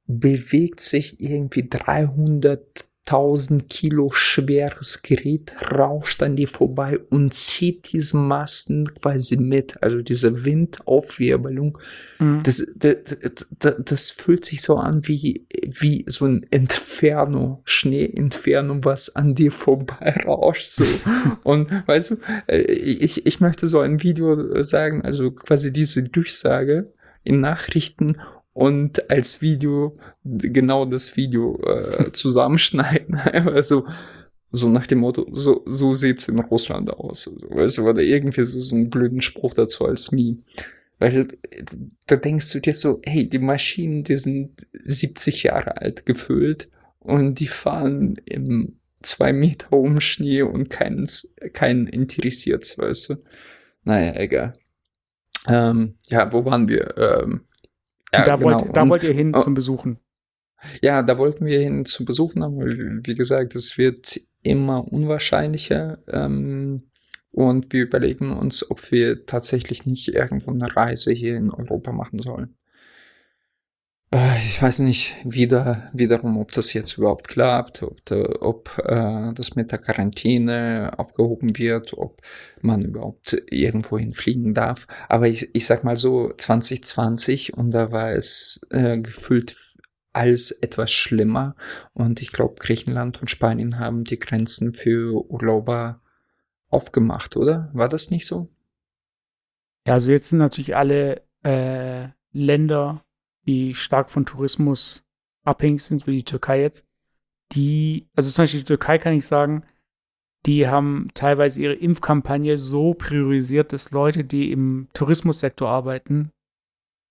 [0.06, 8.94] bewegt sich irgendwie 300.000 Kilo schweres Gerät, rauscht an die vorbei und zieht diesen Masten
[8.96, 9.82] quasi mit.
[9.82, 11.78] Also diese Windaufwirbelung.
[12.20, 12.44] Mhm.
[12.44, 12.98] Das, das,
[13.60, 19.54] das, das, fühlt sich so an wie, wie so ein Inferno, Schnee-Inferno, was an dir
[19.54, 20.66] vorbei rauscht.
[20.66, 20.84] So.
[21.44, 26.92] und weißt du, äh, ich, ich möchte so ein Video sagen, also quasi diese Durchsage
[27.24, 28.18] in Nachrichten
[28.54, 33.16] und als Video genau das Video äh, zusammenschneiden.
[33.48, 33.86] also
[34.52, 37.28] so nach dem Motto, so, so sieht's in Russland aus.
[37.28, 40.38] Also, weißt du, oder irgendwie so, so einen blöden Spruch dazu als Meme.
[41.00, 41.28] Weil
[42.06, 47.40] da denkst du dir so, hey, die Maschinen, die sind 70 Jahre alt gefüllt und
[47.40, 51.08] die fahren im zwei Meter um Schnee und keinen,
[51.54, 53.16] keinen interessiert's, weißt du.
[53.84, 54.54] Naja, egal.
[55.48, 56.96] Ähm, ja, wo waren wir?
[56.98, 57.42] Ähm,
[58.14, 58.62] ja, da, genau.
[58.62, 60.00] wollt, da wollt ihr hin und, zum Besuchen.
[60.82, 66.00] Ja, da wollten wir hin zum Besuchen, aber wie gesagt, es wird immer unwahrscheinlicher.
[66.08, 66.84] Ähm,
[67.32, 72.20] und wir überlegen uns, ob wir tatsächlich nicht irgendwo eine Reise hier in Europa machen
[72.20, 72.56] sollen.
[74.14, 78.00] Äh, ich weiß nicht wieder, wiederum, ob das jetzt überhaupt klappt, ob,
[78.42, 82.22] ob äh, das mit der Quarantäne aufgehoben wird, ob
[82.62, 84.86] man überhaupt irgendwo hinfliegen darf.
[85.10, 89.58] Aber ich, ich sag mal so 2020 und da war es äh, gefühlt
[90.14, 91.56] alles etwas schlimmer.
[91.94, 96.02] Und ich glaube, Griechenland und Spanien haben die Grenzen für Urlauber
[96.70, 97.72] aufgemacht, oder?
[97.74, 98.50] War das nicht so?
[99.88, 103.04] Ja, also jetzt sind natürlich alle äh, Länder
[103.46, 105.04] die stark von Tourismus
[105.44, 106.86] abhängig sind, wie die Türkei jetzt,
[107.52, 109.64] die, also zum Beispiel die Türkei kann ich sagen,
[110.46, 116.32] die haben teilweise ihre Impfkampagne so priorisiert, dass Leute, die im Tourismussektor arbeiten,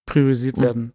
[0.06, 0.62] priorisiert mhm.
[0.62, 0.92] werden.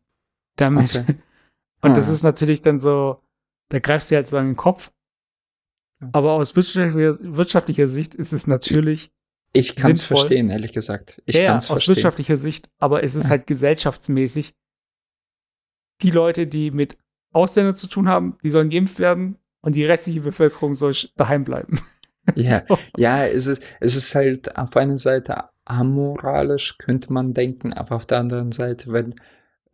[0.56, 0.98] Damit.
[0.98, 1.16] Okay.
[1.82, 1.94] Und ah.
[1.94, 3.22] das ist natürlich dann so,
[3.70, 4.92] da greifst du halt so an den Kopf.
[6.12, 9.12] Aber aus wirtschaftlicher, wirtschaftlicher Sicht ist es natürlich.
[9.54, 11.22] Ich kann es verstehen, ehrlich gesagt.
[11.26, 11.96] Ich ja, aus verstehen.
[11.96, 13.30] wirtschaftlicher Sicht, aber es ist ja.
[13.32, 14.54] halt gesellschaftsmäßig
[16.02, 16.98] die Leute, die mit
[17.32, 21.80] Ausländern zu tun haben, die sollen geimpft werden und die restliche Bevölkerung soll daheim bleiben.
[22.36, 22.78] Ja, so.
[22.98, 28.06] ja, es ist, es ist halt auf einer Seite amoralisch, könnte man denken, aber auf
[28.06, 29.16] der anderen Seite, wenn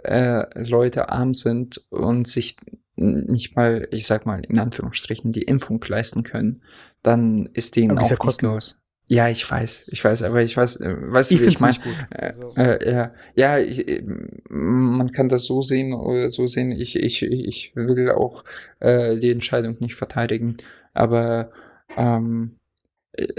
[0.03, 2.57] äh, Leute arm sind und sich
[2.95, 6.61] nicht mal, ich sag mal, in Anführungsstrichen die Impfung leisten können,
[7.01, 8.75] dann ist denen aber auch ja kostenlos.
[9.07, 11.77] Ja, ich weiß, ich weiß, aber ich weiß, äh, weißt du, ich wie ich meine?
[12.09, 12.55] Äh, also.
[12.55, 14.03] äh, ja, ja, ich, äh,
[14.49, 16.71] man kann das so sehen oder so sehen.
[16.71, 18.43] Ich, ich, ich will auch
[18.79, 20.57] äh, die Entscheidung nicht verteidigen,
[20.93, 21.51] aber
[21.97, 22.57] ähm,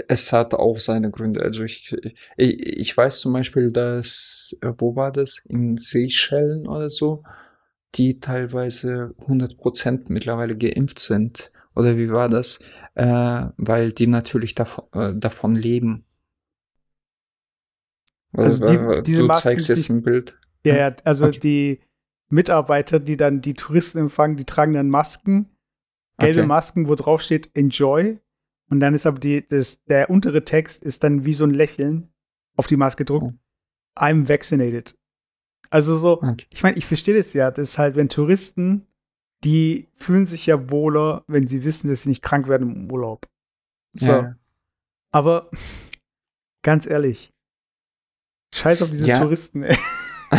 [0.07, 1.41] es hat auch seine Gründe.
[1.41, 1.95] Also ich,
[2.37, 5.43] ich, ich weiß zum Beispiel, dass, wo war das?
[5.49, 7.23] In Seychellen oder so,
[7.95, 12.59] die teilweise 100% mittlerweile geimpft sind Oder wie war das?
[12.95, 16.05] Äh, weil die natürlich davon, äh, davon leben.
[18.33, 20.37] Also die, diese du Masken, zeigst jetzt ein Bild.
[20.65, 21.39] Ja, ja, also Okay.
[21.39, 21.79] die
[22.29, 25.49] Mitarbeiter, die dann die Touristen empfangen, die tragen dann Masken,
[26.17, 26.47] gelbe Okay.
[26.47, 28.19] Masken, wo drauf steht Enjoy.
[28.69, 32.09] Und dann ist aber die, das, der untere Text ist dann wie so ein Lächeln
[32.57, 33.27] auf die Maske gedruckt.
[33.35, 33.99] Oh.
[34.01, 34.97] I'm vaccinated.
[35.69, 36.47] Also so, Okay.
[36.51, 37.51] ich meine, ich verstehe das ja.
[37.51, 38.87] Das ist halt, wenn Touristen,
[39.43, 43.27] die fühlen sich ja wohler, wenn sie wissen, dass sie nicht krank werden im Urlaub.
[43.93, 44.07] So.
[44.07, 44.35] Ja.
[45.11, 45.49] Aber
[46.63, 47.31] ganz ehrlich,
[48.53, 49.19] scheiß auf diese Ja.
[49.19, 49.77] Touristen, ey.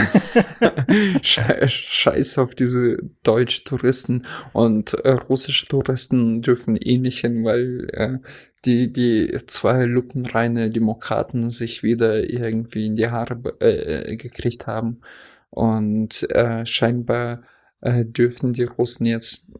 [1.22, 4.22] Sche- Scheiß auf diese deutsche Touristen
[4.52, 8.18] und äh, russische Touristen dürfen eh nicht hin, weil äh,
[8.64, 15.00] die, die zwei lupenreine Demokraten sich wieder irgendwie in die Haare äh, gekriegt haben.
[15.50, 17.42] Und äh, scheinbar
[17.80, 19.52] äh, dürfen die Russen jetzt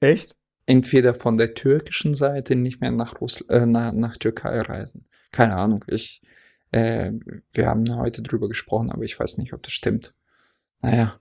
[0.00, 0.36] Echt?
[0.66, 5.06] entweder von der türkischen Seite nicht mehr nach, Russ äh, nach, nach Türkei reisen.
[5.32, 6.22] Keine Ahnung, ich,
[6.70, 7.12] äh,
[7.52, 10.14] wir haben heute drüber gesprochen, aber ich weiß nicht, ob das stimmt.
[10.80, 11.18] Naja,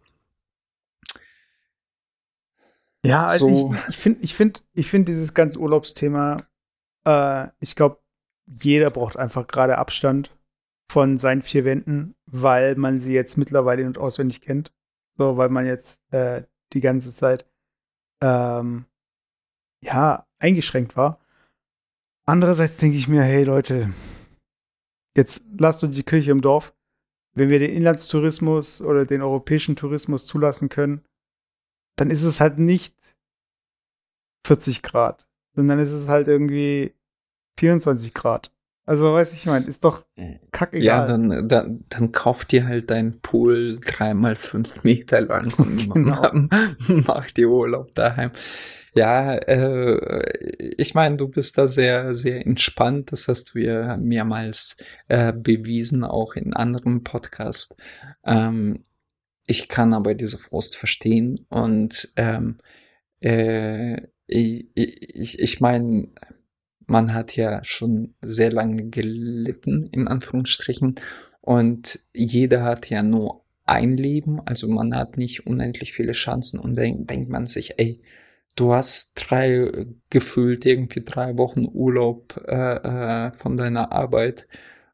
[3.05, 3.73] Ja, also So.
[3.73, 6.45] ich, ich finde, ich finde, ich finde dieses ganze Urlaubsthema,
[7.05, 7.99] äh, ich glaube,
[8.45, 10.37] jeder braucht einfach gerade Abstand
[10.91, 14.71] von seinen vier Wänden, weil man sie jetzt mittlerweile in- und auswendig kennt.
[15.17, 16.43] So, weil man jetzt äh,
[16.73, 17.45] die ganze Zeit
[18.21, 18.85] ähm,
[19.83, 21.19] ja eingeschränkt war.
[22.25, 23.93] Andererseits denke ich mir, hey Leute,
[25.15, 26.73] jetzt lasst uns die Kirche im Dorf.
[27.33, 31.03] Wenn wir den Inlandstourismus oder den europäischen Tourismus zulassen können,
[31.95, 32.95] dann ist es halt nicht
[34.45, 36.93] 40 Grad, sondern ist es halt irgendwie
[37.57, 38.51] 24 Grad.
[38.91, 40.03] Also, weiß ich, meine, ist doch
[40.51, 40.83] kackegal.
[40.83, 46.29] ja, dann, dann, dann kauft ihr halt deinen Pool dreimal fünf Meter lang und Genau.
[47.07, 48.31] macht ihr Urlaub daheim.
[48.93, 53.13] Ja, äh, ich meine, du bist da sehr, sehr entspannt.
[53.13, 54.75] Das hast du ja mehrmals
[55.07, 57.77] äh, bewiesen, auch in anderen Podcasts.
[58.25, 58.83] Ähm,
[59.47, 62.57] ich kann aber diese Frust verstehen und ähm,
[63.21, 66.09] äh, ich, ich, ich meine,
[66.91, 70.95] man hat ja schon sehr lange gelitten, in Anführungsstrichen,
[71.41, 76.59] und jeder hat ja nur ein Leben, also man hat nicht unendlich viele Chancen.
[76.59, 78.01] Und dann denkt man sich, ey,
[78.55, 82.75] du hast drei, gefühlt irgendwie drei Wochen Urlaub äh,
[83.27, 84.47] äh, von deiner Arbeit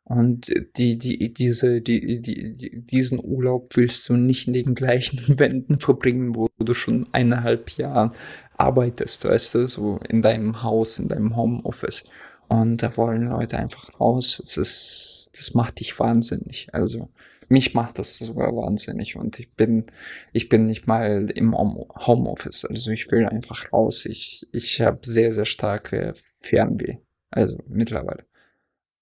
[0.09, 5.19] und die, die, diese, die, die, die, diesen Urlaub willst du nicht in den gleichen
[5.39, 8.11] Wänden verbringen, wo du schon eineinhalb Jahre
[8.57, 12.05] arbeitest, weißt du, so in deinem Haus, in deinem Homeoffice.
[12.47, 14.39] Und da wollen Leute einfach raus.
[14.41, 16.69] Das ist, das macht dich wahnsinnig.
[16.71, 17.09] Also,
[17.49, 19.85] mich macht das sogar wahnsinnig und ich bin,
[20.31, 22.65] ich bin nicht mal im Home- Homeoffice.
[22.65, 24.05] Also ich will einfach raus.
[24.05, 26.97] Ich, ich habe sehr, sehr starke Fernweh.
[27.29, 28.25] Also mittlerweile.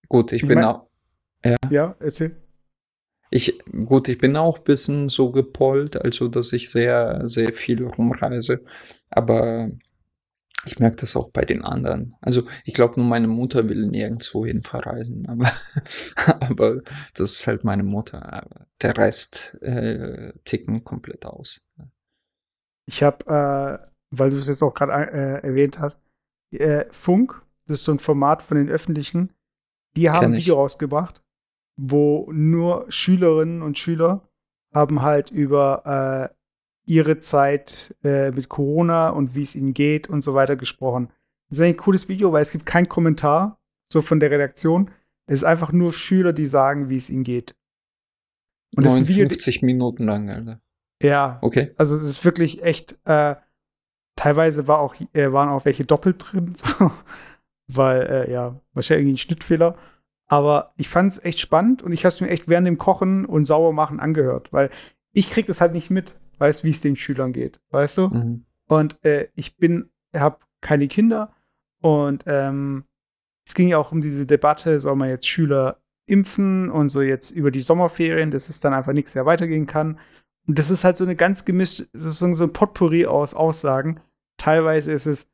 [0.09, 0.87] Gut, ich bin auch,
[1.69, 2.35] Ja, erzähl.
[3.29, 7.85] ich, gut, ich bin auch ein bisschen so gepollt, also dass ich sehr, sehr viel
[7.85, 8.63] rumreise.
[9.09, 9.69] Aber
[10.65, 12.15] ich merke das auch bei den anderen.
[12.21, 15.27] Also ich glaube, nur meine Mutter will nirgendwo hin verreisen.
[15.27, 15.51] Aber,
[16.39, 16.81] aber
[17.13, 18.47] das ist halt meine Mutter.
[18.81, 21.69] Der Rest äh, ticken komplett aus.
[22.87, 26.01] Ich habe, äh, weil du es jetzt auch gerade äh, erwähnt hast,
[26.51, 29.33] äh, Funk, das ist so ein Format von den Öffentlichen,
[29.95, 30.33] die haben ein.
[30.33, 31.21] Video rausgebracht,
[31.77, 34.27] wo nur Schülerinnen und Schüler
[34.73, 36.35] haben halt über äh,
[36.91, 41.09] ihre Zeit äh, mit Corona und wie es ihnen geht und so weiter gesprochen.
[41.49, 43.59] Das ist ein cooles Video, weil es gibt keinen Kommentar,
[43.91, 44.91] so von der Redaktion.
[45.27, 47.55] Es ist einfach nur Schüler, die sagen, wie es ihnen geht.
[48.75, 50.57] Und das ist ein Video, 59 Minuten lang, Alter.
[51.01, 51.71] ja, Okay.
[51.77, 53.35] also es ist wirklich echt, äh,
[54.15, 56.91] teilweise war auch, äh, waren auch welche doppelt drin, so,
[57.67, 59.77] weil, äh, ja, wahrscheinlich irgendwie ein Schnittfehler.
[60.27, 63.25] Aber ich fand es echt spannend und ich habe es mir echt während dem Kochen
[63.25, 64.69] und Saubermachen angehört, weil
[65.13, 68.07] ich krieg das halt nicht mit, weißt wie es den Schülern geht, weißt du?
[68.07, 68.45] Mhm.
[68.67, 71.33] Und äh, ich bin, habe keine Kinder
[71.81, 72.85] und ähm,
[73.45, 77.31] es ging ja auch um diese Debatte, soll man jetzt Schüler impfen und so jetzt
[77.31, 79.99] über die Sommerferien, dass es dann einfach nichts mehr weitergehen kann.
[80.47, 83.33] Und das ist halt so eine ganz gemischt, das ist so so ein Potpourri aus
[83.33, 83.99] Aussagen.
[84.37, 85.27] Teilweise ist es,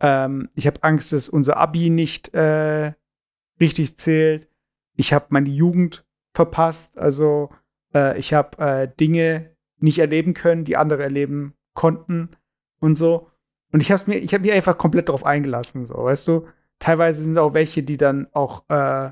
[0.00, 2.92] ähm, ich habe Angst, dass unser Abi nicht äh,
[3.60, 4.48] richtig zählt.
[4.96, 6.04] Ich habe meine Jugend
[6.34, 6.98] verpasst.
[6.98, 7.50] Also
[7.94, 9.50] äh, ich habe äh, Dinge
[9.80, 12.30] nicht erleben können, die andere erleben konnten
[12.80, 13.30] und so.
[13.72, 16.48] Und ich habe mir, ich habe mich einfach komplett darauf eingelassen, so, weißt du.
[16.78, 19.10] Teilweise sind auch welche, die dann auch äh,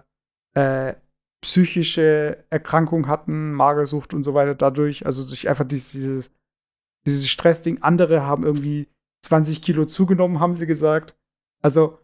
[0.55, 0.95] äh,
[1.43, 6.33] psychische Erkrankungen hatten, Magersucht und so weiter dadurch, also durch einfach dieses, dieses,
[7.07, 7.83] dieses Stressding.
[7.83, 8.89] Andere haben irgendwie
[9.23, 11.17] 20 Kilo zugenommen, haben sie gesagt.
[11.61, 11.99] Also,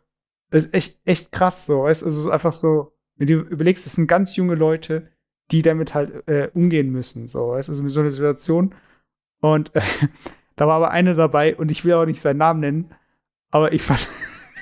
[0.53, 1.85] das ist echt, echt krass so.
[1.85, 2.05] Weißt?
[2.05, 5.09] Also, es ist einfach so, wenn du überlegst, das sind ganz junge Leute,
[5.51, 7.27] die damit halt äh, umgehen müssen.
[7.27, 7.71] So, weißt?
[7.71, 8.75] Also, mit so einer Situation.
[9.41, 9.81] Und äh,
[10.57, 12.95] da war aber einer dabei, und ich will auch nicht seinen Namen nennen,
[13.51, 14.09] aber ich fand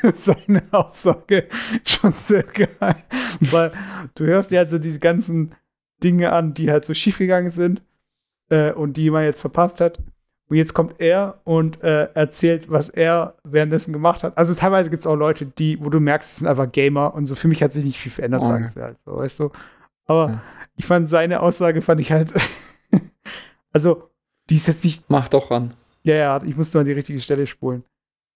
[0.15, 1.49] seine Aussage
[1.85, 3.05] schon sehr geil.
[3.41, 3.73] Weil
[4.15, 5.55] du hörst dir halt so diese ganzen
[6.03, 7.83] Dinge an, die halt so schiefgegangen sind
[8.49, 10.01] äh, und die man jetzt verpasst hat.
[10.51, 14.37] Und jetzt kommt er und äh, erzählt, was er währenddessen gemacht hat.
[14.37, 17.27] Also teilweise gibt es auch Leute, die, wo du merkst, es sind einfach Gamer und
[17.27, 17.37] so.
[17.37, 18.49] Für mich hat sich nicht viel verändert, oh.
[18.49, 19.53] sagst du halt so, weißt du.
[20.07, 20.43] Aber ja.
[20.75, 22.35] ich fand seine Aussage, fand ich halt,
[23.73, 24.11] also,
[24.49, 25.09] die ist jetzt nicht.
[25.09, 25.73] Mach doch ran.
[26.03, 27.85] Ja, ja, ich muss nur an die richtige Stelle spulen.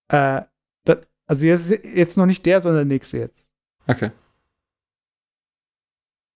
[0.06, 0.42] Äh,
[0.84, 3.44] das, also jetzt, jetzt noch nicht der, sondern der nächste jetzt.
[3.88, 4.12] Okay.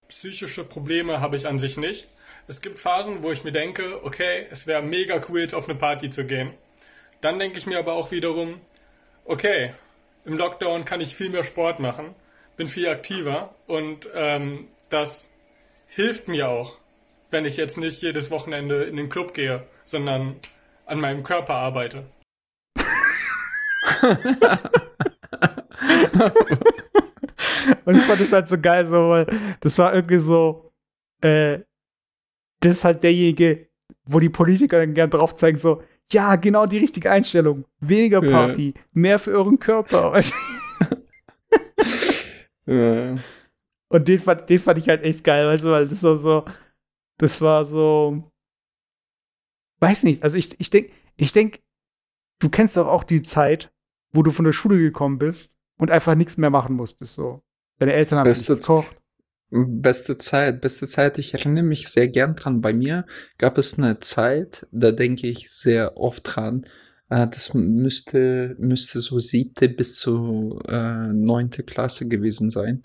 [0.08, 2.08] Psychische Probleme habe ich an sich nicht.
[2.50, 5.78] Es gibt Phasen, wo ich mir denke, okay, es wäre mega cool, jetzt auf eine
[5.78, 6.54] Party zu gehen.
[7.20, 8.62] Dann denke ich mir aber auch wiederum,
[9.26, 9.74] okay,
[10.24, 12.14] im Lockdown kann ich viel mehr Sport machen,
[12.56, 15.28] bin viel aktiver und ähm, das
[15.88, 16.78] hilft mir auch,
[17.30, 20.36] wenn ich jetzt nicht jedes Wochenende in den Club gehe, sondern
[20.86, 22.06] an meinem Körper arbeite.
[27.84, 29.26] und ich fand es halt so geil, so, weil
[29.60, 30.72] das war irgendwie so,
[31.20, 31.58] äh,
[32.60, 33.68] das ist halt derjenige,
[34.04, 35.82] wo die Politiker dann gern drauf zeigen, so,
[36.12, 37.64] ja, genau die richtige Einstellung.
[37.80, 38.82] Weniger Party, ja.
[38.92, 40.18] mehr für euren Körper.
[42.66, 43.16] ja.
[43.90, 46.44] Und den fand, den fand ich halt echt geil, weißt du, weil das war so,
[47.18, 48.30] das war so,
[49.80, 51.60] weiß nicht, also ich, ich denke, ich denk,
[52.38, 53.72] du kennst doch auch die Zeit,
[54.12, 57.42] wo du von der Schule gekommen bist und einfach nichts mehr machen musstest, so.
[57.78, 58.97] Deine Eltern haben Beste gekocht.
[59.50, 61.18] Beste Zeit, beste Zeit.
[61.18, 62.60] Ich erinnere mich sehr gern dran.
[62.60, 63.06] Bei mir
[63.38, 66.66] gab es eine Zeit, da denke ich sehr oft dran.
[67.08, 72.82] Äh, das müsste, müsste so siebte bis zu äh, neunte Klasse gewesen sein.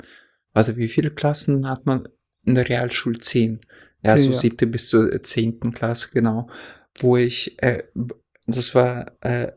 [0.53, 2.07] Also wie viele Klassen hat man
[2.45, 3.17] in der Realschule?
[3.19, 3.59] Zehn.
[4.01, 4.37] Ja, Zehn, so ja.
[4.37, 6.49] siebte bis zur zehnten Klasse, genau.
[6.97, 7.83] Wo ich, äh,
[8.45, 9.51] das war äh,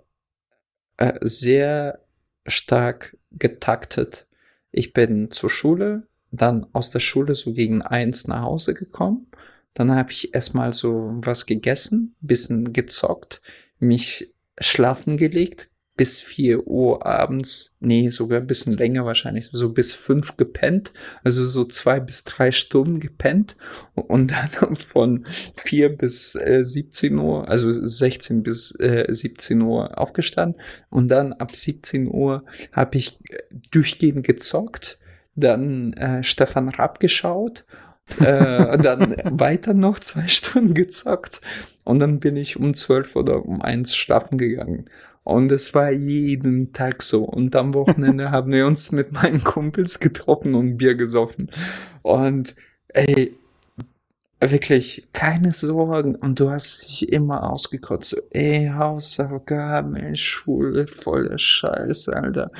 [0.96, 2.04] äh, sehr
[2.46, 4.26] stark getaktet.
[4.70, 9.26] Ich bin zur Schule, dann aus der Schule so gegen eins nach Hause gekommen.
[9.74, 13.42] Dann habe ich erstmal so was gegessen, bisschen gezockt,
[13.78, 19.92] mich schlafen gelegt, bis 4 Uhr abends, nee, sogar ein bisschen länger wahrscheinlich, so bis
[19.92, 20.92] 5 gepennt,
[21.24, 23.56] also so zwei bis drei Stunden gepennt.
[23.94, 30.60] Und dann von 4 bis äh, 17 Uhr, also 16 bis äh, 17 Uhr aufgestanden.
[30.90, 33.18] Und dann ab 17 Uhr habe ich
[33.70, 34.98] durchgehend gezockt,
[35.36, 37.64] dann äh, Stefan Rapp geschaut,
[38.18, 41.40] äh, dann weiter noch zwei Stunden gezockt
[41.84, 44.86] und dann bin ich um 12 oder um 1 schlafen gegangen.
[45.22, 47.24] Und es war jeden Tag so.
[47.24, 51.50] Und am Wochenende haben wir uns mit meinen Kumpels getroffen und Bier gesoffen.
[52.02, 52.54] Und
[52.88, 53.36] ey,
[54.40, 56.14] wirklich keine Sorgen.
[56.16, 58.10] Und du hast dich immer ausgekotzt.
[58.10, 62.50] So, ey, Hausaufgaben, Schule, voller Scheiß, Alter.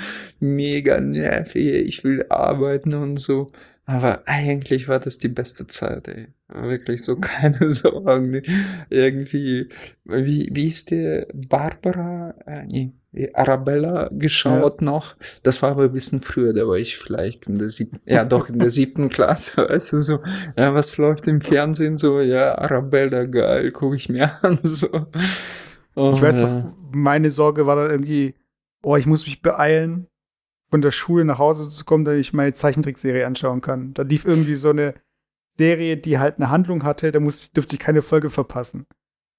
[0.41, 1.87] Mega nervig.
[1.87, 3.49] Ich will arbeiten und so.
[3.89, 6.26] Aber eigentlich war das die beste Zeit, ey.
[6.49, 8.43] Wirklich so keine Sorgen.
[8.91, 9.68] Irgendwie,
[10.05, 12.93] wie, wie ist der Barbara, äh, nee,
[13.32, 14.84] Arabella geschaut ja.
[14.84, 15.16] noch.
[15.43, 18.49] Das war aber ein bisschen früher, da war ich vielleicht in der siebten, ja doch
[18.49, 20.18] in der siebten Klasse, weißt du, so,
[20.57, 24.89] ja, was läuft im Fernsehen so, ja, Arabella, geil, gucke ich mir an, so.
[25.95, 28.34] Oh, ich weiß doch, meine Sorge war dann irgendwie,
[28.82, 30.09] oh, ich muss mich beeilen,
[30.69, 33.95] von der Schule nach Hause zu kommen, damit ich meine Zeichentrickserie anschauen kann.
[33.95, 34.95] Da lief irgendwie so eine
[35.57, 38.87] Serie, die halt eine Handlung hatte, da musste, dürfte ich keine Folge verpassen.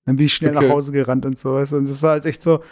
[0.05, 0.67] Dann bin ich schnell okay.
[0.67, 1.57] nach Hause gerannt und so.
[1.57, 2.63] Und es war halt echt so,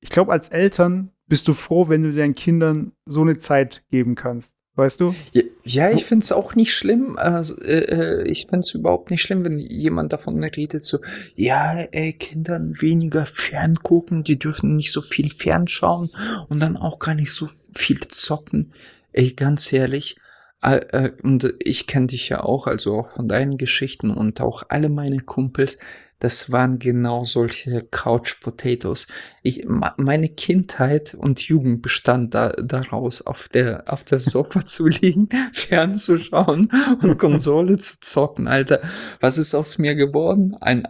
[0.00, 4.14] ich glaube, als Eltern bist du froh, wenn du deinen Kindern so eine Zeit geben
[4.14, 4.54] kannst.
[4.80, 5.14] Weißt du?
[5.62, 7.18] Ja, ich finde es auch nicht schlimm.
[7.18, 11.00] Also, äh, ich finde es überhaupt nicht schlimm, wenn jemand davon redet, so,
[11.36, 16.08] ja, ey, Kindern weniger ferngucken, die dürfen nicht so viel fernschauen
[16.48, 18.72] und dann auch gar nicht so viel zocken.
[19.12, 20.16] Ey, ganz ehrlich,
[20.62, 24.62] äh, äh, und ich kenne dich ja auch, also auch von deinen Geschichten und auch
[24.70, 25.76] alle meine Kumpels,
[26.20, 29.08] das waren genau solche Couch Potatoes.
[29.42, 29.66] Ich,
[29.96, 36.70] meine Kindheit und Jugend bestand da, daraus, auf der, auf der Sofa zu liegen, fernzuschauen
[37.02, 38.80] und Konsole zu zocken, Alter.
[39.18, 40.54] Was ist aus mir geworden?
[40.60, 40.86] Ein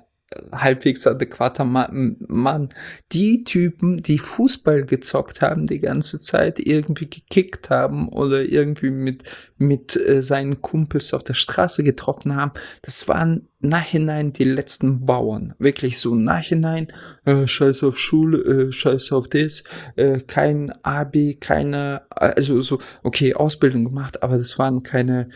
[0.53, 2.69] halbwegs adäquater Mann.
[3.11, 9.25] Die Typen, die Fußball gezockt haben die ganze Zeit, irgendwie gekickt haben oder irgendwie mit,
[9.59, 12.53] mit äh, seinen Kumpels auf der Straße getroffen haben,
[12.83, 15.55] das waren nachhinein die letzten Bauern.
[15.59, 16.89] Wirklich so nachhinein,
[17.25, 19.65] äh, scheiß auf Schule, äh, scheiß auf das,
[19.97, 25.29] äh, kein Abi, keine, also so, okay, Ausbildung gemacht, aber das waren keine,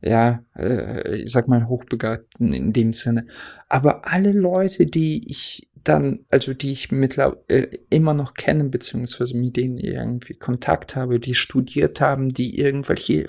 [0.00, 3.26] ja, äh, ich sag mal, Hochbegabten in dem Sinne.
[3.68, 9.36] Aber alle Leute, die ich dann, also die ich mittlerweile äh, immer noch kenne, beziehungsweise
[9.36, 13.26] mit denen irgendwie Kontakt habe, die studiert haben, die irgendwelche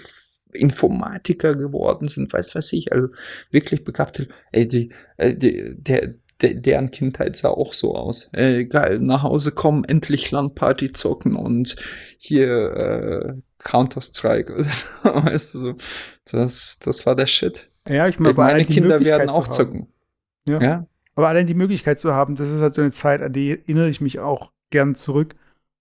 [0.53, 3.07] Informatiker geworden sind, weiß was ich, also
[3.51, 8.30] wirklich begabte, ey, die, äh, die, der, deren Kindheit sah auch so aus.
[8.34, 11.76] Äh, geil, nach Hause kommen, endlich Landparty zocken und
[12.17, 13.34] hier äh,
[13.64, 15.76] Counter-Strike oder so, weißt du so.
[16.32, 17.70] Das, das war der Shit.
[17.88, 19.88] Ja, ich meine, meine Kinder werden auch zocken.
[20.47, 20.62] Ja.
[20.62, 20.88] ja.
[21.16, 23.89] Aber allein die Möglichkeit zu haben, das ist halt so eine Zeit, an die erinnere
[23.89, 25.36] ich mich auch gern zurück,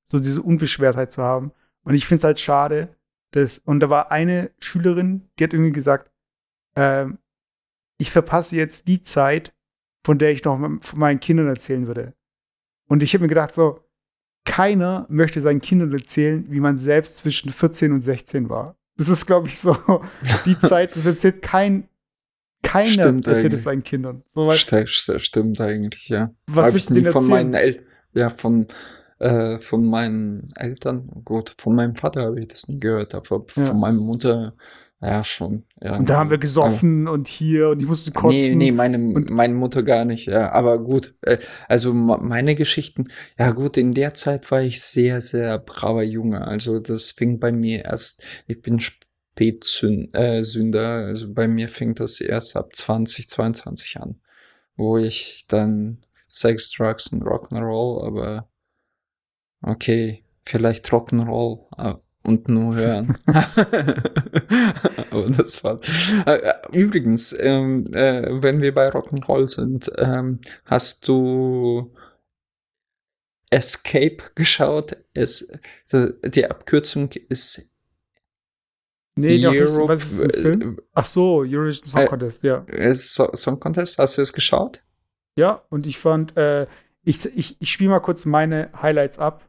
[0.07, 1.53] so diese Unbeschwertheit zu haben.
[1.85, 2.89] Und ich finde es halt schade,
[3.31, 6.11] dass, und da war eine Schülerin, die hat irgendwie gesagt,
[6.77, 7.19] ähm,
[7.99, 9.55] ich verpasse jetzt die Zeit,
[10.05, 12.15] von der ich noch von meinen Kindern erzählen würde.
[12.89, 13.85] Und ich habe mir gedacht, so,
[14.45, 18.77] keiner möchte seinen Kindern erzählen, wie man selbst zwischen 14 und 16 war.
[18.97, 19.77] Das ist, glaube ich, so
[20.45, 21.89] die Zeit, das erzählt kein,
[22.63, 24.23] keiner stimmt erzählt es seinen Kindern.
[24.35, 26.35] So, St stimmt eigentlich, ja.
[26.47, 28.67] Was Hab willst denn von meinen Eltern, ja, von,
[29.19, 33.65] äh, von meinen Eltern, gut, von meinem Vater habe ich das nie gehört, aber Ja.
[33.65, 34.55] von meiner Mutter,
[35.03, 35.65] ja, schon.
[35.81, 36.39] Und da haben wir irgendwie.
[36.41, 38.39] gesoffen und hier und ich musste Aber, kotzen.
[38.39, 40.53] nee, nee, meine, meine Mutter gar nicht, ja.
[40.53, 41.39] Aber gut, äh,
[41.69, 43.05] also meine Geschichten,
[43.39, 46.47] ja gut, in der Zeit war ich sehr, sehr braver Junge.
[46.47, 51.95] Also das fing bei mir erst, ich bin Spätsünder, äh, Sünder, also bei mir fing
[51.95, 54.21] das erst ab 20, 22 an,
[54.77, 55.99] wo ich dann
[56.29, 58.51] Sex, Drugs und Rock'n'Roll, aber
[59.63, 63.17] okay, vielleicht Rock'n'Roll äh, und nur hören.
[65.11, 65.79] aber das war.
[66.27, 71.93] Äh, äh, übrigens, ähm, äh, wenn wir bei Rock'n'Roll sind, ähm, hast du
[73.51, 74.97] Escape geschaut?
[75.15, 75.53] Es,
[75.93, 77.71] die, die Abkürzung ist
[79.17, 79.53] nee, doch.
[79.53, 80.81] Europe- Was ist ein Film?
[80.95, 82.65] Ach so, Eurovision Song Äh, Contest, ja.
[82.69, 83.99] äh, So- Song Contest.
[83.99, 84.83] Hast du es geschaut?
[85.37, 86.67] Ja, und ich fand, äh,
[87.03, 89.47] ich, ich, ich spiele mal kurz meine Highlights ab,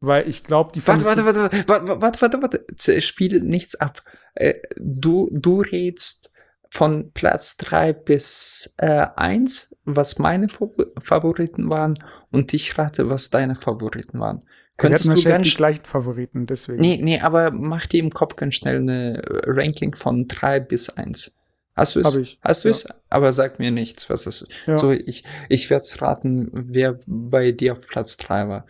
[0.00, 3.00] weil ich glaube, die Warte, warte, warte, warte, warte, warte, warte.
[3.00, 4.02] Spiel nichts ab.
[4.34, 6.30] Äh, Du, du redst
[6.70, 11.94] von Platz 3 bis äh, 1, was meine Fav- Favoriten waren,
[12.30, 14.44] und ich rate, was deine Favoriten waren.
[14.76, 16.80] Könntest du ganz die gleichen Favoriten, deswegen.
[16.80, 20.90] Nee, nee, aber mach dir im Kopf ganz schnell eine äh, Ranking von 3 bis
[20.90, 21.36] 1.
[21.74, 22.14] Hast du es?
[22.14, 22.72] Hab ich, Hast du ja.
[22.72, 22.88] es?
[23.08, 24.52] Aber sag mir nichts, was es ist.
[24.66, 24.76] Ja.
[24.76, 28.66] So, ich, ich werde raten, wer bei dir auf Platz 3 war.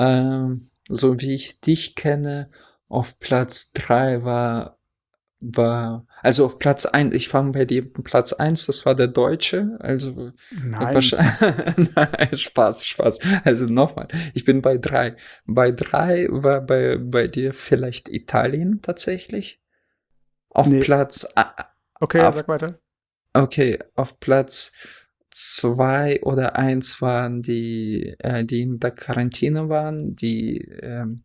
[0.00, 2.50] Ähm, so wie ich dich kenne,
[2.88, 4.78] auf Platz 3 war,
[5.42, 9.76] war, also auf Platz 1, ich fange bei dir Platz 1, das war der Deutsche,
[9.80, 11.00] also Nein.
[11.94, 13.20] Nein, Spaß, Spaß.
[13.44, 15.16] Also nochmal, ich bin bei drei.
[15.46, 19.60] Bei drei war bei, bei dir vielleicht Italien tatsächlich.
[20.50, 20.80] Auf Nee.
[20.80, 21.26] Platz,
[22.00, 22.78] Okay, auf- sag weiter.
[23.34, 24.72] okay, auf Platz
[25.30, 31.22] zwei oder eins waren die, äh, die in der Quarantäne waren, die, ähm,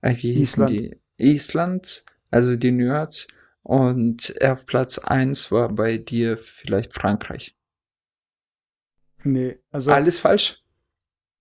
[0.00, 0.70] äh, wie hießen Island.
[0.70, 1.00] die?
[1.16, 3.26] Island, also die Nerds.
[3.62, 7.56] Und auf Platz eins war bei dir vielleicht Frankreich.
[9.24, 10.62] Nee, also Alles falsch?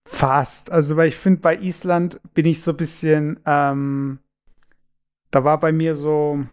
[0.08, 0.72] fast.
[0.72, 4.20] Also, weil ich finde, bei Island bin ich so ein bisschen, ähm,
[5.32, 6.46] da war bei mir so,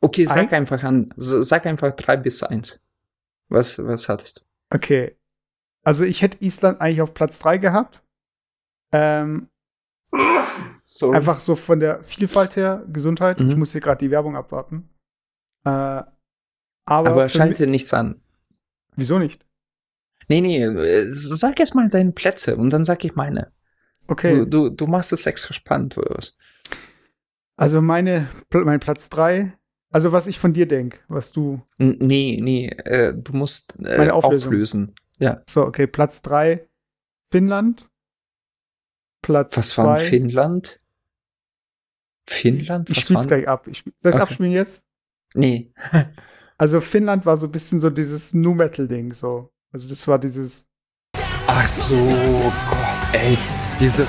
[0.00, 2.81] Okay, sag Ein- einfach an, sag einfach 3 bis 1.
[3.52, 4.76] Was, was hattest du?
[4.76, 5.16] okay.
[5.84, 8.02] Also, ich hätte Island eigentlich auf Platz 3 gehabt.
[8.92, 9.48] Ähm,
[10.84, 11.10] So.
[11.12, 13.40] Einfach so von der Vielfalt her, Gesundheit.
[13.40, 13.50] Mhm.
[13.50, 14.90] Ich muss hier gerade die Werbung abwarten.
[15.64, 16.08] Äh, aber
[16.84, 18.20] Aber schalte nichts an.
[18.96, 19.44] Wieso nicht?
[20.28, 23.52] Nee, nee, äh, sag erst mal deine Plätze und dann sag ich meine.
[24.08, 26.36] Okay, Du, du, du machst es extra spannend oder was?
[27.56, 29.56] also meine, mein Platz 3,
[29.92, 33.98] also was ich von dir denke, was du, N nee, nee, äh, du musst äh,
[33.98, 34.48] Meine Auflösung.
[34.48, 34.94] auflösen.
[35.18, 35.40] Ja.
[35.48, 36.66] so, okay, Platz 3,
[37.30, 37.88] Finnland.
[39.22, 40.80] Platz Was war 2, Finnland?
[42.28, 42.90] Finnland?
[42.90, 43.26] ich Was spiel's war?
[43.26, 43.68] gleich ab.
[43.68, 44.18] Ich, soll ich Okay.
[44.22, 44.82] abspielen jetzt?
[45.34, 45.72] Nee.
[46.58, 49.50] Also Finnland war so ein bisschen so dieses Nu Metal Ding so.
[49.72, 50.68] Also das war dieses
[51.48, 53.36] Ach so, Gott, ey.
[53.82, 54.06] Diese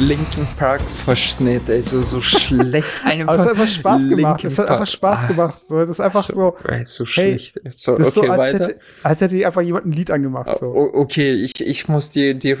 [0.00, 3.34] Linkin Park Verschnitt, also so schlecht einfach.
[3.34, 4.44] Aber es hat einfach Spaß gemacht.
[4.44, 5.62] Es hat einfach Spaß gemacht.
[5.68, 6.56] So, das ist einfach so.
[6.60, 7.60] So, so schlecht.
[7.62, 8.64] Hey, so, okay, so, als weiter.
[8.64, 10.56] Hätte, als hätte einfach jemand ein Lied angemacht.
[10.56, 10.66] So.
[10.74, 12.56] Okay, ich, ich muss dir die,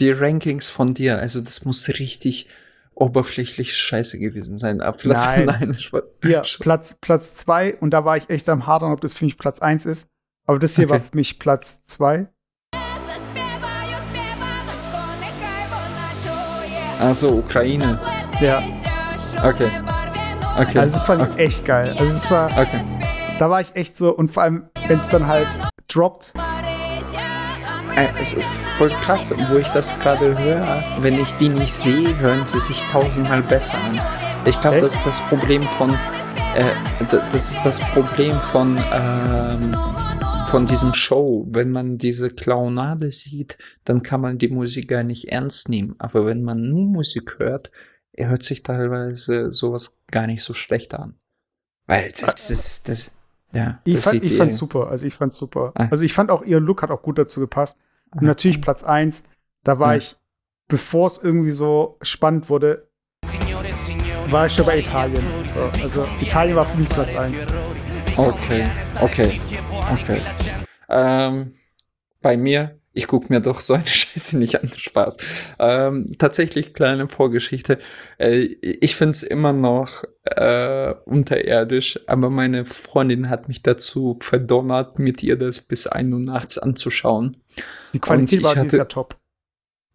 [0.00, 2.48] die Rankings von dir, also das muss richtig
[2.94, 4.80] oberflächlich scheiße gewesen sein.
[4.80, 5.76] Ab Platz, nein, nein
[6.24, 9.38] ja, Platz, Platz zwei und da war ich echt am Hadern, ob das für mich
[9.38, 10.08] Platz eins ist.
[10.44, 10.94] Aber das hier okay.
[10.94, 12.26] war für mich Platz zwei.
[17.02, 17.98] Also Ukraine.
[18.40, 18.62] Ja.
[19.44, 19.70] Okay.
[20.56, 20.78] Okay.
[20.78, 21.44] Also das fand ich okay.
[21.44, 21.96] echt geil.
[21.98, 22.46] Also es war.
[22.50, 22.80] Okay.
[23.38, 26.32] Da war ich echt so, und vor allem, wenn es dann halt droppt.
[27.96, 28.46] Äh, es ist
[28.78, 30.82] voll krass, wo ich das gerade höre.
[30.98, 34.00] Wenn ich die nicht sehe, hören sie sich tausendmal besser an.
[34.44, 35.90] Ich glaube, das ist das Problem von.
[36.54, 36.64] Äh,
[37.32, 38.76] das ist das Problem von.
[38.76, 39.76] Ähm,
[40.52, 41.46] von diesem Show.
[41.48, 45.94] Wenn man diese Clownade sieht, dann kann man die Musik gar nicht ernst nehmen.
[45.98, 47.70] Aber wenn man nur Musik hört,
[48.14, 51.14] hört sich teilweise sowas gar nicht so schlecht an.
[51.86, 53.10] Weil das ist das.
[53.54, 54.88] Ja, ich, das fand, ich fand's super.
[54.88, 55.72] Also ich fand's super.
[55.74, 55.88] Ah.
[55.90, 57.78] Also ich fand auch ihr Look hat auch gut dazu gepasst.
[58.14, 59.22] Und natürlich Platz 1,
[59.64, 59.98] da war ja.
[59.98, 60.16] ich,
[60.68, 62.88] bevor es irgendwie so spannend wurde,
[64.28, 65.24] war ich schon bei Italien.
[65.54, 67.46] So, also Italien war für mich Platz 1.
[68.16, 68.68] Okay,
[69.00, 69.40] okay,
[69.90, 70.22] okay.
[70.88, 71.52] Ähm,
[72.20, 75.16] bei mir, ich gucke mir doch so eine Scheiße nicht an, Spaß.
[75.58, 77.78] Ähm, tatsächlich kleine Vorgeschichte.
[78.18, 84.98] Äh, ich finde es immer noch äh, unterirdisch, aber meine Freundin hat mich dazu verdonnert,
[84.98, 87.36] mit ihr das bis 1 Uhr nachts anzuschauen.
[87.94, 89.16] Die Qualität war hatte, top.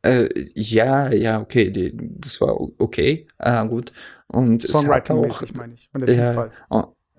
[0.02, 3.92] Äh, ja, ja, okay, die, das war okay, äh, gut.
[4.28, 6.52] Und Songwriting-mäßig meine ich, von der ja, Fall.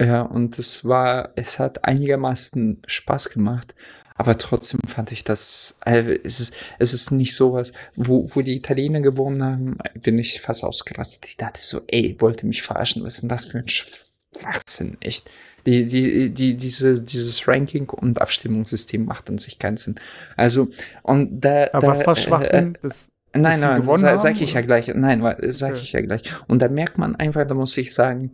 [0.01, 3.75] Ja, und es war, es hat einigermaßen Spaß gemacht.
[4.19, 8.57] Aber trotzdem fand ich das, äh, es ist, es ist nicht sowas, wo, wo die
[8.57, 11.25] Italiener gewonnen haben, bin ich fast ausgerastet.
[11.27, 15.31] Ich dachte so, ey, wollte mich verarschen, was ist denn das für ein Schwachsinn, echt.
[15.67, 19.97] Die, die, die, diese, dieses Ranking und Abstimmungssystem macht an sich keinen Sinn.
[20.37, 20.69] Also,
[21.03, 21.69] und da.
[21.73, 22.75] Aber da, was war Schwachsinn?
[22.75, 24.89] Äh, das, nein, nein, das sag, ich ja gleich.
[24.89, 25.81] Nein, sag okay.
[25.83, 26.23] ich ja gleich.
[26.49, 28.33] Und da merkt man einfach, da muss ich sagen,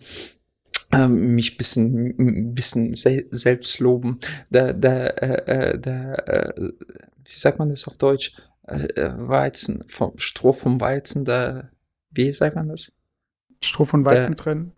[1.08, 4.18] mich bisschen, bisschen se selbst loben.
[4.50, 6.72] Da, da, äh, äh, da, äh,
[7.24, 8.32] wie sagt man das auf Deutsch?
[8.66, 11.70] Äh, äh, Weizen, vom Stroh vom Weizen, da,
[12.10, 12.96] wie sagt man das?
[13.60, 14.72] Stroh von Weizen da, trennen?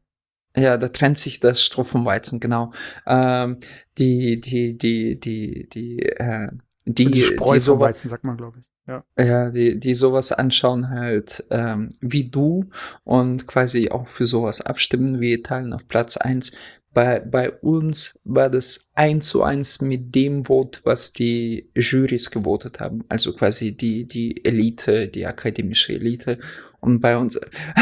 [0.57, 2.73] Ja, da trennt sich das Stroh vom Weizen, genau.
[3.07, 3.59] Ähm,
[3.99, 6.49] die, die, die, die, die, äh,
[6.85, 8.65] die, die Spreu die so, Weizen, sagt man, glaube ich.
[8.87, 9.05] Ja.
[9.19, 12.71] ja, die, die sowas anschauen halt ähm, wie du
[13.03, 16.53] und quasi auch für sowas abstimmen wie Italien auf Platz eins.
[16.97, 22.81] Bei, bei uns war das eins zu eins mit dem Vote, was die Jurys gewotet
[22.81, 23.05] haben.
[23.11, 26.39] Also quasi die, die Elite, die akademische Elite.
[26.81, 27.39] Und bei uns,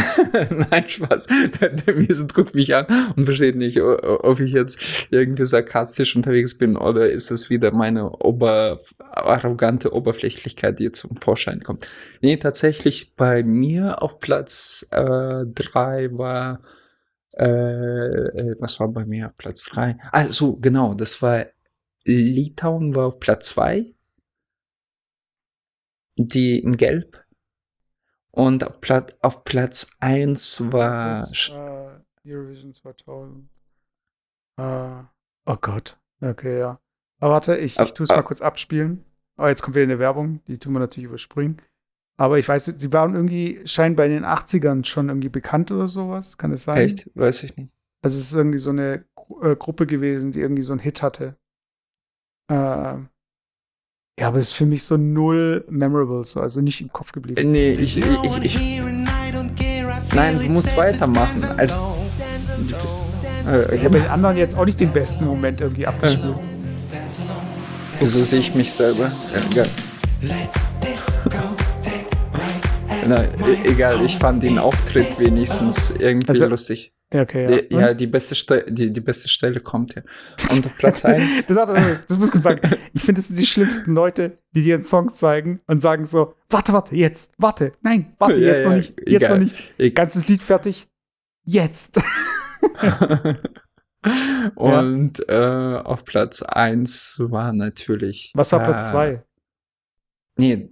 [0.70, 1.28] nein, Spaß,
[1.60, 6.58] der, der Miesen guckt mich an und versteht nicht, ob ich jetzt irgendwie sarkastisch unterwegs
[6.58, 11.88] bin oder ist es wieder meine ober, arrogante Oberflächlichkeit, die zum Vorschein kommt.
[12.20, 16.58] Nee, tatsächlich bei mir auf Platz äh, drei war,
[17.37, 19.97] äh, äh was war bei mir auf Platz drei?
[20.12, 21.47] Also genau, das war
[22.05, 23.95] Litauen war auf Platz zwei
[26.16, 27.24] die in Gelb
[28.30, 31.28] und auf, Plat auf Platz 1 war.
[31.51, 33.49] Uh, Eurovision 2000.
[34.59, 35.12] Uh, ah,
[35.47, 35.99] oh Gott.
[36.20, 36.80] Okay, ja.
[37.20, 39.05] Aber warte, ich, ich tue es mal kurz abspielen.
[39.37, 40.45] Oh, jetzt kommt wieder eine Werbung.
[40.47, 41.61] Die tun wir natürlich überspringen.
[42.16, 46.38] Aber ich weiß, die waren irgendwie scheinbar in den 80ern schon irgendwie bekannt oder sowas.
[46.38, 46.78] Kann es sein?
[46.78, 47.10] Echt?
[47.14, 47.70] Weiß ich nicht.
[48.02, 49.04] Also es ist irgendwie so eine
[49.42, 51.36] äh, Gruppe gewesen, die irgendwie so einen Hit hatte.
[52.50, 52.98] Äh,
[54.20, 57.50] ja, aber es ist für mich so null memorable, so, also nicht im Kopf geblieben.
[57.50, 58.80] Nee, ich, ich, ich, ich
[60.14, 61.42] Nein, du musst weitermachen.
[61.56, 61.76] Also,
[63.46, 66.36] äh, ich habe den anderen jetzt auch nicht den besten Moment irgendwie abgespielt.
[67.98, 69.10] Wieso sehe ich mich selber?
[69.54, 69.64] Ja,
[73.07, 73.28] Na, e-,
[73.64, 76.92] egal, ich fand den Auftritt wenigstens irgendwie also, lustig.
[77.12, 77.61] Okay, ja.
[77.61, 80.02] Die, ja, die beste, Ste die, die beste Stelle kommt ja.
[80.50, 81.22] Und auf Platz 1.
[81.46, 81.57] das,
[82.09, 82.61] das muss ich sagen.
[82.92, 86.34] Ich finde, das sind die schlimmsten Leute, die dir einen Song zeigen und sagen so:
[86.48, 89.38] Warte, warte, jetzt, warte, nein, warte, ja, jetzt ja, noch nicht, jetzt egal.
[89.38, 89.94] noch nicht.
[89.94, 90.88] Ganzes Lied fertig,
[91.44, 92.00] jetzt.
[94.56, 98.32] und äh, auf Platz 1 war natürlich.
[98.35, 99.22] Was war Platz 2?
[100.36, 100.69] Nee,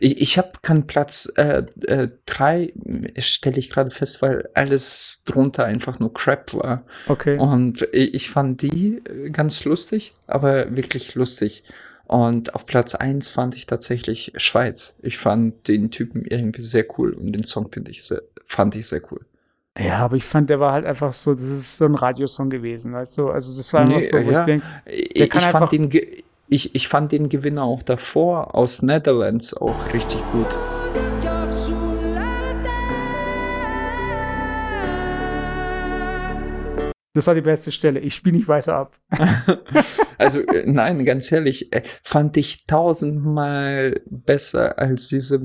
[0.00, 2.72] ich, ich habe keinen Platz äh, äh, drei,
[3.18, 6.84] stelle ich gerade fest, weil alles drunter einfach nur Crap war.
[7.06, 7.38] Okay.
[7.38, 11.62] Und ich, ich fand die äh, ganz lustig, aber wirklich lustig.
[12.06, 14.98] Und auf Platz 1 fand ich tatsächlich Schweiz.
[15.00, 18.88] Ich fand den Typen irgendwie sehr cool und den Song finde ich sehr, fand ich
[18.88, 19.20] sehr cool.
[19.78, 22.92] Ja, aber ich fand, der war halt einfach so, das ist so ein Radiosong gewesen,
[22.92, 23.30] weißt du?
[23.30, 24.40] Also das war einfach Nee, so, wo ja.
[24.40, 25.90] ich denk, Ich, ich, fand den,
[26.54, 30.48] ich, ich fand den Gewinner auch davor aus Netherlands auch richtig gut.
[37.16, 38.00] das war die beste Stelle.
[38.00, 38.98] Ich spiele nicht weiter ab.
[40.16, 45.40] Also äh, nein, ganz ehrlich, äh, fand ich tausendmal besser als diese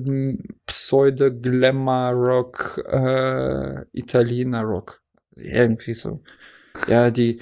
[0.67, 5.01] Pseudo-Glamour-Rock, äh, Italiener-Rock.
[5.35, 6.21] Irgendwie so.
[6.87, 7.39] Ja, die,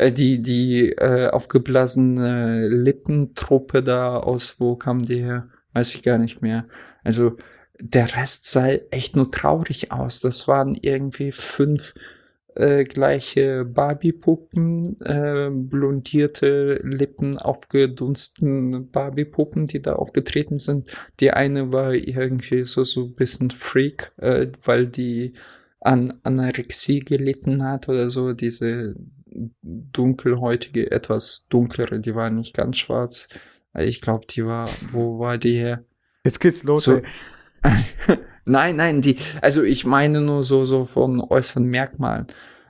[0.00, 5.48] die, die äh, aufgeblasene Lippentruppe da aus, wo kam die her?
[5.72, 6.66] Weiß ich gar nicht mehr.
[7.04, 7.36] Also
[7.80, 10.20] der Rest sah echt nur traurig aus.
[10.20, 11.94] Das waren irgendwie fünf
[12.58, 20.90] äh, gleiche Barbie-Puppen, äh, blondierte Lippen, aufgedunsten Barbie-Puppen, die da aufgetreten sind.
[21.20, 25.34] Die eine war irgendwie so, so ein bisschen Freak, äh, weil die
[25.80, 28.32] an Anorexie gelitten hat oder so.
[28.32, 28.96] Diese
[29.62, 33.28] dunkelhäutige, etwas dunklere, die war nicht ganz schwarz.
[33.78, 35.84] Ich glaube, die war, wo war die her?
[36.24, 36.84] Jetzt geht's los.
[36.84, 37.02] So-
[38.44, 42.26] nein, nein, die, also ich meine nur so, so von äußeren Merkmalen.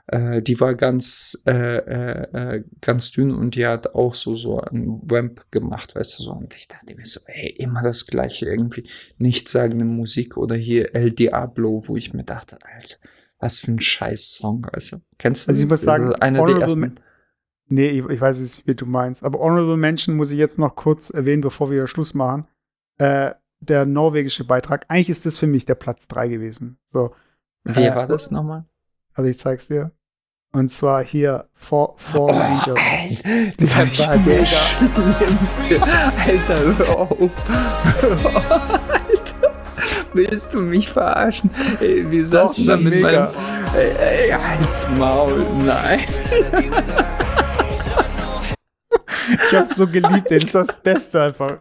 [0.06, 4.60] Äh, die war ganz, äh, äh, äh, ganz dünn und die hat auch so, so
[4.60, 6.32] ein Vamp gemacht, weißt du, so.
[6.32, 8.88] Und ich dachte mir so, ey, immer das gleiche irgendwie.
[9.18, 12.96] Nichtssagende Musik oder hier El Diablo, wo ich mir dachte, Alter,
[13.38, 14.98] was für ein scheiß Song, also.
[15.18, 16.98] Kennst du Also ich muss sagen, einer der ersten.
[17.70, 19.22] Nee, ich, ich weiß nicht, wie du meinst.
[19.22, 22.46] Aber Honorable Mention muss ich jetzt noch kurz erwähnen, bevor wir Schluss machen.
[22.96, 24.86] Äh, der norwegische Beitrag.
[24.88, 26.78] Eigentlich ist das für mich der Platz 3 gewesen.
[26.92, 27.14] So.
[27.64, 28.64] Wer Äh, war das nochmal?
[29.12, 29.90] Also ich zeig's dir.
[30.52, 32.80] Und zwar hier For, For Angels.
[33.24, 34.56] Alter, Das war war der mega.
[36.24, 37.30] Alter, hör auf.
[40.14, 41.50] Willst du mich verarschen?
[41.80, 43.28] Ey, wir saßen da mit meinem...
[43.76, 46.00] Ey, ey, halt's Maul, nein.
[49.50, 50.38] Ich hab's so geliebt, ey.
[50.38, 51.58] das ist das Beste einfach.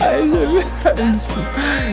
[0.00, 0.64] Alter,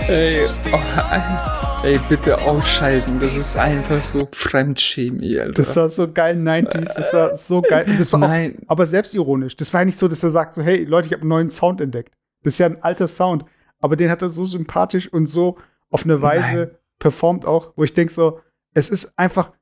[0.08, 1.86] Ey, oh.
[1.86, 3.20] Ey, bitte ausschalten.
[3.20, 5.54] Das ist einfach so Fremdchemie, Alter.
[5.54, 7.86] Das war so geil 90s, das war so geil.
[7.98, 9.56] Das war auch, Nein, aber selbstironisch.
[9.56, 11.50] Das war ja nicht so, dass er sagt so, hey Leute, ich habe einen neuen
[11.50, 12.14] Sound entdeckt.
[12.44, 13.46] Das ist ja ein alter Sound.
[13.80, 15.58] Aber den hat er so sympathisch und so
[15.96, 16.78] auf eine Weise Nein.
[17.00, 18.40] performt auch, wo ich denke so,
[18.74, 19.54] es ist einfach,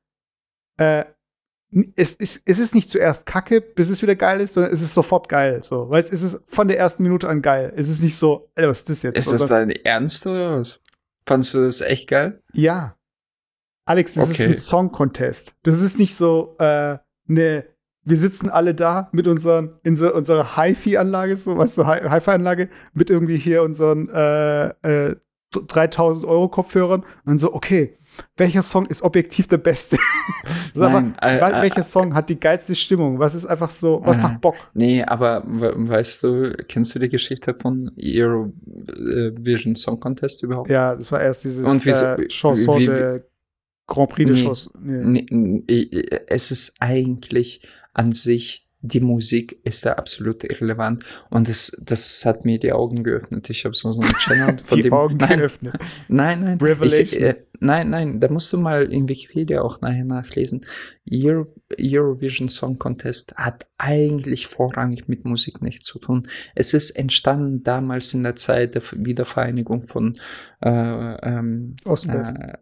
[0.78, 1.04] äh,
[1.96, 4.94] es ist, es ist nicht zuerst kacke, bis es wieder geil ist, sondern es ist
[4.94, 5.62] sofort geil.
[5.62, 7.72] So, weil es ist von der ersten Minute an geil.
[7.76, 9.18] Es ist nicht so, Alter, was ist das jetzt?
[9.18, 10.80] ist das Sondern- dein Ernst oder was?
[11.26, 12.42] Fandst du das echt geil?
[12.52, 12.96] Ja.
[13.86, 14.44] Alex, das Okay.
[14.44, 15.54] ist ein Song-Contest.
[15.64, 17.64] Das ist nicht so, äh, ne,
[18.06, 22.68] wir sitzen alle da mit unseren, in so, unserer Hi-Fi-Anlage, so, weißt du, Hi- Hi-Fi-Anlage,
[22.92, 25.16] mit irgendwie hier unseren äh, äh,
[25.62, 27.96] 3000 Euro Kopfhörern und dann so, okay,
[28.36, 29.96] welcher Song ist objektiv der beste?
[30.74, 33.18] Nein, äh, wel- äh, welcher Song hat die geilste Stimmung?
[33.18, 34.54] Was ist einfach so, was Äh, macht Bock?
[34.74, 40.70] Nee, aber we weißt du, kennst du die Geschichte von Eurovision Song Contest überhaupt?
[40.70, 43.22] Ja, das war erst dieses Und wieso- äh, Chanson wie- wie- de
[43.86, 44.42] Grand Prix de Nee.
[44.44, 44.72] Chanson.
[44.82, 45.26] Nee.
[45.30, 51.72] Nee, äh, es ist eigentlich an sich, die Musik ist da absolut irrelevant und das,
[51.82, 53.48] das hat mir die Augen geöffnet.
[53.48, 54.92] Ich habe so, so einen Channel von Die dem.
[54.92, 55.74] Augen nein, geöffnet.
[56.08, 56.58] nein, nein.
[56.58, 57.00] Revelation.
[57.02, 60.66] Ich, äh, nein, nein, da musst du mal in Wikipedia auch nachher nachlesen.
[61.10, 61.46] Euro,
[61.80, 66.28] Eurovision Song Contest hat eigentlich vorrangig mit Musik nichts zu tun.
[66.54, 70.18] Es ist entstanden damals in der Zeit der Wiedervereinigung von
[70.62, 72.34] äh, ähm, Ost-West.
[72.38, 72.58] äh,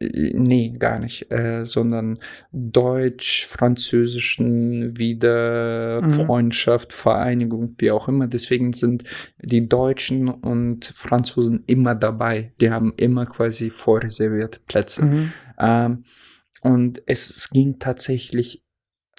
[0.00, 2.20] Nee, gar nicht, äh, sondern
[2.52, 4.96] deutsch-französischen
[6.00, 6.10] Mhm.
[6.10, 8.28] Freundschaft, Vereinigung, wie auch immer.
[8.28, 9.02] Deswegen sind
[9.42, 12.52] die Deutschen und Franzosen immer dabei.
[12.60, 15.04] Die haben immer quasi vorreservierte Plätze.
[15.04, 15.32] Mhm.
[15.58, 16.04] Ähm,
[16.60, 18.62] und es, es ging tatsächlich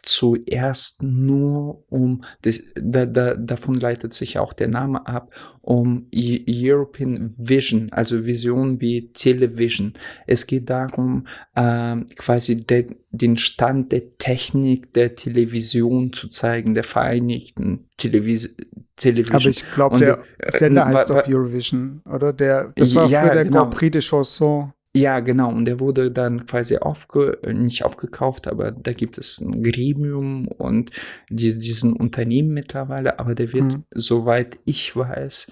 [0.04, 6.44] zuerst nur um, das, da, da, davon leitet sich auch der Name ab, um E-
[6.48, 9.94] European Vision, also Vision wie Television.
[10.28, 16.84] Es geht darum, ähm, quasi de, den Stand der Technik der Television zu zeigen, der
[16.84, 18.56] Vereinigten Televis
[18.96, 19.38] Television.
[19.38, 22.34] Aber ich glaube, der äh, Sender wa- heißt doch Eurovision, oder?
[22.34, 23.62] Der, das war Ja, früher der genau.
[23.62, 24.74] Grand Prix de Chanson.
[25.00, 25.50] Ja, genau.
[25.50, 30.48] Und der wurde dann quasi aufge, äh, nicht aufgekauft, aber da gibt es ein Gremium
[30.48, 30.92] und
[31.30, 33.84] die, diesen Unternehmen mittlerweile, aber der wird, Mhm.
[33.92, 35.48] soweit ich weiß,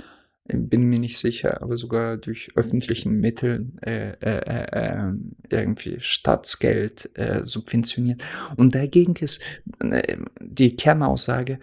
[0.49, 7.09] bin mir nicht sicher, aber sogar durch öffentlichen Mitteln äh, äh, äh, ähm, irgendwie Staatsgeld
[7.15, 8.23] äh, subventioniert.
[8.55, 9.41] Und dagegen ist
[9.79, 11.59] äh, die Kernaussage,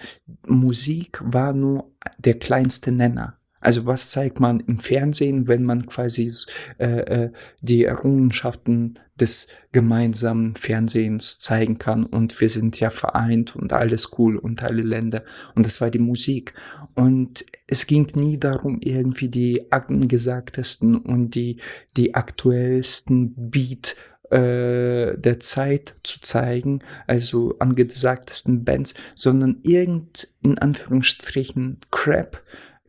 [0.47, 3.39] Musik war nur der kleinste Nenner.
[3.64, 6.30] Also was zeigt man im Fernsehen, wenn man quasi
[6.78, 7.30] äh, äh,
[7.62, 12.04] die Errungenschaften des gemeinsamen Fernsehens zeigen kann?
[12.04, 15.24] Und wir sind ja vereint und alles cool und alle Länder.
[15.54, 16.52] Und das war die Musik.
[16.94, 21.56] Und es ging nie darum irgendwie die angesagtesten und die
[21.96, 23.96] die aktuellsten Beat
[24.30, 32.42] äh, der Zeit zu zeigen, also angesagtesten Bands, sondern irgend in Anführungsstrichen Crap,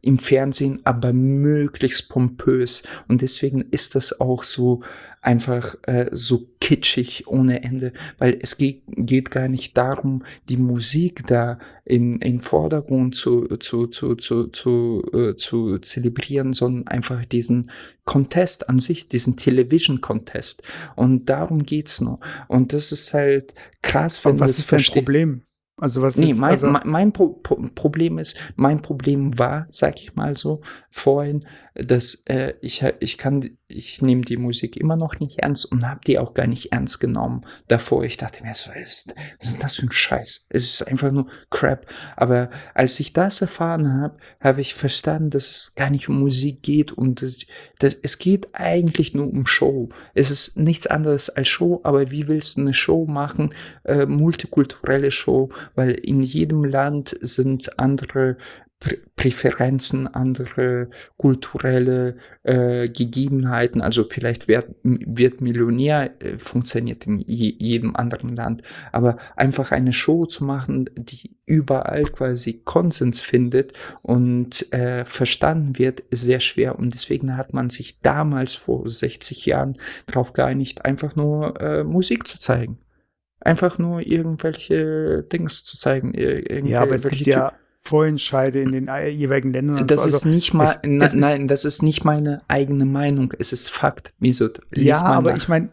[0.06, 2.84] im Fernsehen, aber möglichst pompös.
[3.07, 4.82] Und deswegen ist das auch so
[5.26, 11.26] einfach äh, so kitschig ohne Ende, weil es geht, geht gar nicht darum, die Musik
[11.27, 17.72] da in, in Vordergrund zu, zu, zu, zu, zu, äh, zu zelebrieren, sondern einfach diesen
[18.06, 20.61] Contest an sich, diesen Television Contest.
[20.95, 22.19] Und darum geht's nur.
[22.48, 25.41] Und das ist halt krass, wenn was ist dein Problem?
[25.77, 27.41] Also was nee, ist, mein, also mein Pro
[27.76, 31.41] Problem ist, mein Problem war, sag ich mal so, vorhin,
[31.76, 35.99] dass äh, ich, ich kann, ich nehme die Musik immer noch nicht ernst und habe
[36.07, 38.03] die auch gar nicht ernst genommen davor.
[38.03, 40.47] Ich dachte mir, was ist, was ist das für ein Scheiß?
[40.49, 41.85] Es ist einfach nur Crap.
[42.15, 46.64] Aber als ich das erfahren habe, habe ich verstanden, dass es gar nicht um Musik
[46.64, 47.39] geht und das,
[47.80, 49.89] das, es geht eigentlich nur um Show.
[50.14, 53.53] Es ist nichts anderes als Show, aber wie willst du eine Show machen?
[53.84, 58.38] Äh, multikulturelle Show, weil in jedem Land sind andere
[59.15, 63.81] Präferenzen, andere kulturelle äh, Gegebenheiten.
[63.81, 68.61] Also vielleicht wird, wird Millionär äh, funktioniert in je, jedem anderen Land,
[68.91, 76.02] aber einfach eine Show zu machen, die überall quasi Konsens findet und äh, verstanden wird,
[76.02, 76.77] ist sehr schwer.
[76.77, 82.27] Und deswegen hat man sich damals vor 60 Jahren darauf geeinigt, einfach nur äh, Musik
[82.27, 82.77] zu zeigen.
[83.39, 86.14] Einfach nur irgendwelche Dings zu zeigen.
[86.68, 87.53] Ja, aber es gibt ja
[87.86, 89.86] Vorentscheide in den jeweiligen Ländern.
[89.88, 90.10] Das so.
[90.10, 93.34] ist also, nicht mal, es, na, es nein, das ist nicht meine eigene Meinung.
[93.38, 94.60] Es ist Fakt, Misut.
[94.74, 95.38] Ja, aber nach.
[95.38, 95.70] ich meine,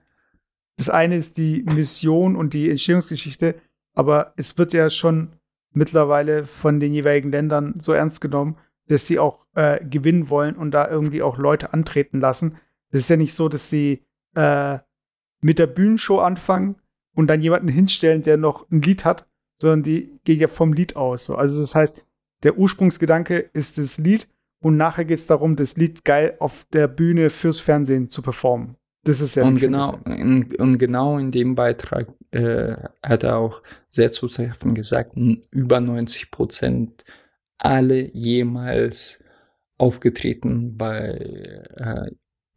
[0.77, 3.55] das eine ist die Mission und die Entstehungsgeschichte,
[3.95, 5.33] aber es wird ja schon
[5.73, 8.57] mittlerweile von den jeweiligen Ländern so ernst genommen,
[8.89, 12.57] dass sie auch äh, gewinnen wollen und da irgendwie auch Leute antreten lassen.
[12.91, 14.79] Das ist ja nicht so, dass sie äh,
[15.41, 16.77] mit der Bühnenshow anfangen
[17.15, 19.27] und dann jemanden hinstellen, der noch ein Lied hat,
[19.63, 21.25] sondern die geht ja vom Lied aus.
[21.25, 21.37] So.
[21.37, 22.05] Also das heißt,
[22.43, 24.27] der Ursprungsgedanke ist das Lied
[24.61, 28.77] und nachher geht es darum, das Lied geil auf der Bühne fürs Fernsehen zu performen.
[29.05, 33.63] Das ist ja und genau in, und genau in dem Beitrag äh, hat er auch
[33.89, 35.17] sehr zutreffend gesagt,
[35.51, 37.05] über 90 Prozent
[37.59, 39.25] alle jemals
[39.79, 40.97] aufgetreten bei
[41.77, 42.11] äh,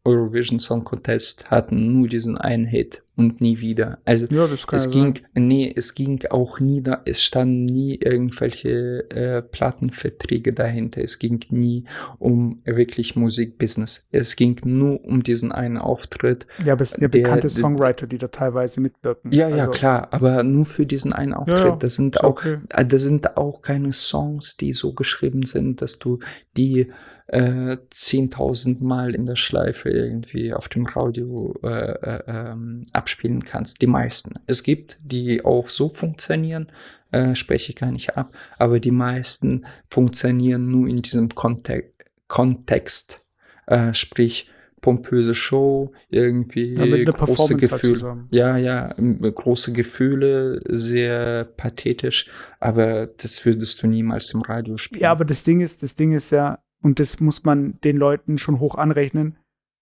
[0.05, 3.97] Eurovision Song Contest hatten nur diesen einen Hit und nie wieder.
[4.05, 5.47] Also ja, es ging, sein.
[5.47, 11.01] nee, es ging auch nie da, es standen nie irgendwelche äh, Plattenverträge dahinter.
[11.01, 11.85] Es ging nie
[12.19, 14.07] um wirklich Musikbusiness.
[14.11, 16.45] Es ging nur um diesen einen Auftritt.
[16.63, 19.31] Ja, aber es sind ja der, bekannte Songwriter, die da teilweise mitwirken.
[19.31, 21.57] Ja, also, ja, klar, aber nur für diesen einen Auftritt.
[21.57, 22.57] Ja, ja, das sind auch, okay.
[22.69, 26.19] äh, das sind auch keine Songs, die so geschrieben sind, dass du
[26.57, 26.91] die
[27.27, 33.81] äh, 10.000 Mal in der Schleife irgendwie auf dem Radio äh, äh, ähm, abspielen kannst.
[33.81, 34.35] Die meisten.
[34.45, 36.67] Es gibt, die auch so funktionieren,
[37.11, 41.93] äh, spreche ich gar nicht ab, aber die meisten funktionieren nur in diesem Kontek
[42.27, 43.21] Kontext.
[43.67, 44.49] Äh, sprich,
[44.85, 48.27] pompöse Show, irgendwie ja, große halt Gefühle.
[48.29, 52.29] Ja, ja, große Gefühle, sehr pathetisch,
[52.59, 55.01] aber das würdest du niemals im Radio spielen.
[55.01, 58.37] Ja, aber das Ding ist, das Ding ist ja, und das muss man den Leuten
[58.37, 59.37] schon hoch anrechnen,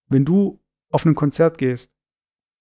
[0.07, 1.91] wenn du auf ein Konzert gehst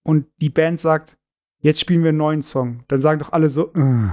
[0.02, 1.16] und die Band sagt,
[1.60, 4.10] jetzt spielen wir einen neuen Song, dann sagen doch alle so, Ugh.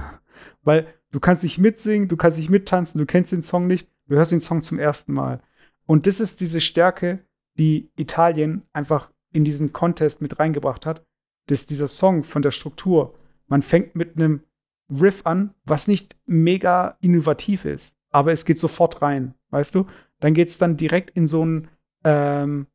[0.62, 4.14] weil du kannst nicht mitsingen, du kannst nicht mittanzen, du kennst den Song nicht, du
[4.14, 5.42] hörst den Song zum ersten Mal.
[5.86, 7.18] Und das ist diese Stärke,
[7.58, 11.04] die Italien einfach in diesen Contest mit reingebracht hat,
[11.46, 13.16] dass dieser Song von der Struktur,
[13.48, 14.44] man fängt mit einem
[14.88, 19.86] Riff an, was nicht mega innovativ ist, aber es geht sofort rein, weißt du?
[20.20, 21.68] Dann geht es dann direkt in so ein,
[22.04, 22.66] ähm,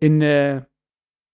[0.00, 0.66] in eine,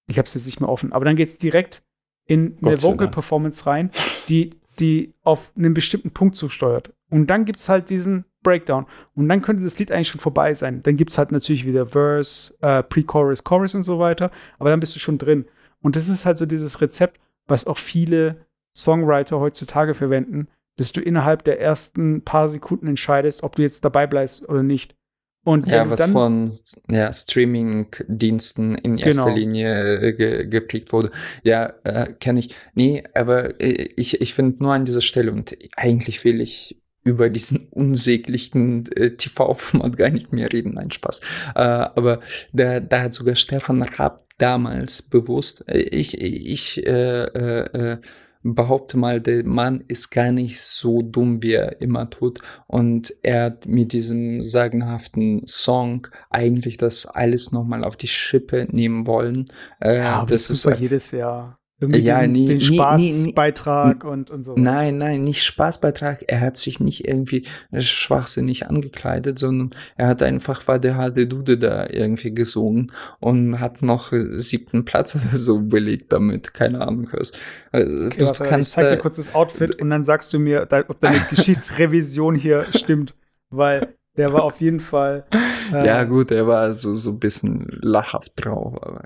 [0.06, 1.82] ich habe es jetzt nicht mehr offen, aber dann geht es direkt
[2.26, 3.90] in eine Vocal Performance rein,
[4.28, 6.92] die, die auf einen bestimmten Punkt zusteuert.
[7.10, 8.86] Und dann gibt es halt diesen Breakdown.
[9.14, 10.82] Und dann könnte das Lied eigentlich schon vorbei sein.
[10.82, 14.30] Dann gibt es halt natürlich wieder Verse, äh, Pre-Chorus, Chorus und so weiter.
[14.58, 15.46] Aber dann bist du schon drin.
[15.82, 21.00] Und das ist halt so dieses Rezept, was auch viele Songwriter heutzutage verwenden, dass du
[21.00, 24.94] innerhalb der ersten paar Sekunden entscheidest, ob du jetzt dabei bleibst oder nicht.
[25.42, 26.52] Und Ja, was dann, von
[26.88, 29.36] ja, Streaming-Diensten in erster Genau.
[29.36, 31.10] Linie äh, ge geprägt wurde.
[31.42, 32.54] Ja, äh, kenne ich.
[32.74, 37.30] Nee, aber äh, ich, ich finde nur an dieser Stelle und eigentlich will ich über
[37.30, 40.74] diesen unsäglichen äh, TV-Format gar nicht mehr reden.
[40.74, 41.20] Nein, Spaß.
[41.54, 42.20] Äh, aber
[42.52, 47.98] da, da hat sogar Stefan Raab damals bewusst, äh, ich, ich äh, äh, äh,
[48.42, 52.40] behaupte mal, der Mann ist gar nicht so dumm, wie er immer tut.
[52.66, 59.06] Und er hat mit diesem sagenhaften Song eigentlich das alles nochmal auf die Schippe nehmen
[59.06, 59.46] wollen.
[59.80, 61.59] Äh, ja, das das ist ist doch jedes Jahr.
[61.80, 62.74] Irgendwie Ja, diesen, nee, den nee, nee, nee.
[62.76, 64.54] Spaßbeitrag und, und so.
[64.56, 66.24] Nein, nein, nicht Spaßbeitrag.
[66.26, 71.88] Er hat sich nicht irgendwie schwachsinnig angekleidet, sondern er hat einfach Wade Hade Dude da
[71.88, 76.52] irgendwie gesungen und hat noch siebten Platz oder so belegt damit.
[76.52, 77.32] Keine Ahnung was.
[77.72, 80.32] Also, Okay, du warte, ich kannst zeig da, dir kurz das Outfit und dann sagst
[80.34, 83.14] du mir, ob deine Geschichtsrevision hier stimmt.
[83.48, 85.24] Weil der war auf jeden Fall.
[85.72, 88.76] äh, ja gut, er war so, so ein bisschen lachhaft drauf.
[88.82, 89.02] Aber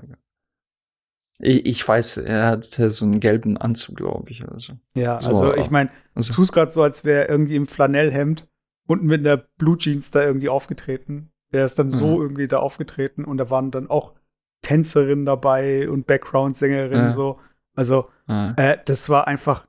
[1.39, 4.43] ich, ich weiß, er hatte so einen gelben Anzug, glaube ich.
[4.43, 4.73] Oder so.
[4.95, 7.67] Ja, So, also ich meine, Also, tu es gerade so, als wäre er irgendwie im
[7.67, 8.47] Flanellhemd
[8.87, 11.31] und mit einer Blue Jeans da irgendwie aufgetreten.
[11.51, 12.21] Der ist dann so Mhm.
[12.21, 14.13] irgendwie da aufgetreten und da waren dann auch
[14.61, 17.11] Tänzerinnen dabei und Background-Sängerinnen Ja.
[17.11, 17.39] so.
[17.75, 18.53] Also ah.
[18.57, 19.67] äh, das war einfach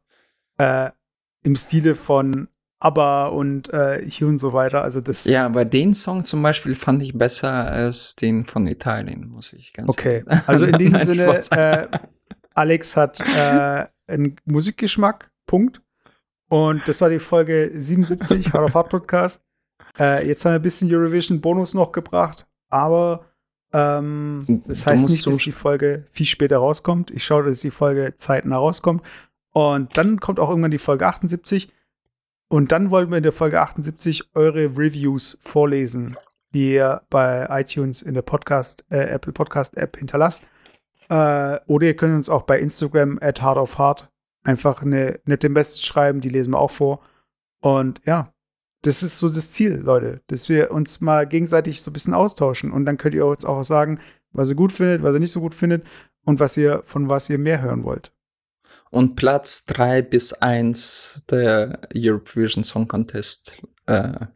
[0.59, 0.91] äh,
[1.43, 4.83] im Stile von ABBA und äh, hier und so weiter.
[4.83, 9.29] Also das Ja, aber den Song zum Beispiel fand ich besser als den von Italien,
[9.29, 11.89] muss ich ganz Okay, ehrlich- also in diesem Nein, Sinne, äh,
[12.55, 15.81] Alex hat äh, einen Musikgeschmack, Punkt.
[16.49, 19.43] Und das war die Folge 77, Hard of Hard Podcast.
[19.99, 23.25] Äh, jetzt haben wir ein bisschen Eurovision Bonus noch gebracht, aber
[23.73, 27.11] ähm, das heißt nicht, dass die Folge viel später rauskommt.
[27.11, 29.03] Ich schaue, dass die Folge zeitnah rauskommt.
[29.53, 31.73] Und dann kommt auch irgendwann die Folge 78.
[32.49, 36.17] Und dann wollen wir in der Folge 78 eure Reviews vorlesen,
[36.55, 40.45] die ihr bei iTunes in der Podcast, äh, Apple Podcast App hinterlasst.
[41.09, 44.09] Äh, oder ihr könnt uns auch bei Instagram at Hard of Hard
[44.45, 47.01] einfach eine nette Message schreiben, die lesen wir auch vor.
[47.61, 48.33] Und ja,
[48.83, 52.71] das ist so das Ziel, Leute, dass wir uns mal gegenseitig so ein bisschen austauschen.
[52.71, 53.99] Und dann könnt ihr uns auch sagen,
[54.31, 55.85] was ihr gut findet, was ihr nicht so gut findet
[56.25, 58.13] und was ihr, von was ihr mehr hören wollt.
[58.91, 64.27] Und Platz 3 bis 1 der Eurovision Song Contest äh,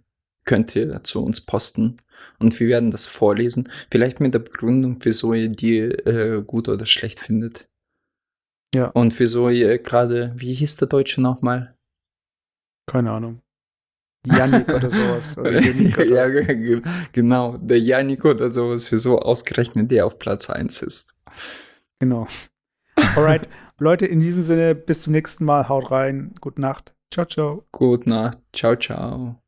[0.44, 1.98] könnt ihr zu uns posten.
[2.38, 3.70] Und wir werden das vorlesen.
[3.90, 7.68] Vielleicht mit der Begründung, wieso ihr die äh, gut oder schlecht findet.
[8.74, 8.86] Ja.
[8.86, 11.76] Und wieso ihr gerade, wie hieß der Deutsche nochmal?
[12.86, 13.40] Keine Ahnung.
[14.26, 15.36] Yannick oder sowas.
[15.38, 16.82] Oder oder ja, ge- ge-
[17.12, 17.56] genau.
[17.56, 21.18] Der Janik oder sowas, wieso ausgerechnet der auf Platz 1 ist.
[22.00, 22.26] Genau.
[23.16, 23.48] Alright.
[23.80, 25.68] Leute, in diesem Sinne, bis zum nächsten Mal.
[25.68, 26.34] Haut rein.
[26.40, 26.94] Gute Nacht.
[27.10, 27.64] Ciao, ciao.
[27.72, 28.38] Gut Nacht.
[28.52, 29.39] Ciao, ciao.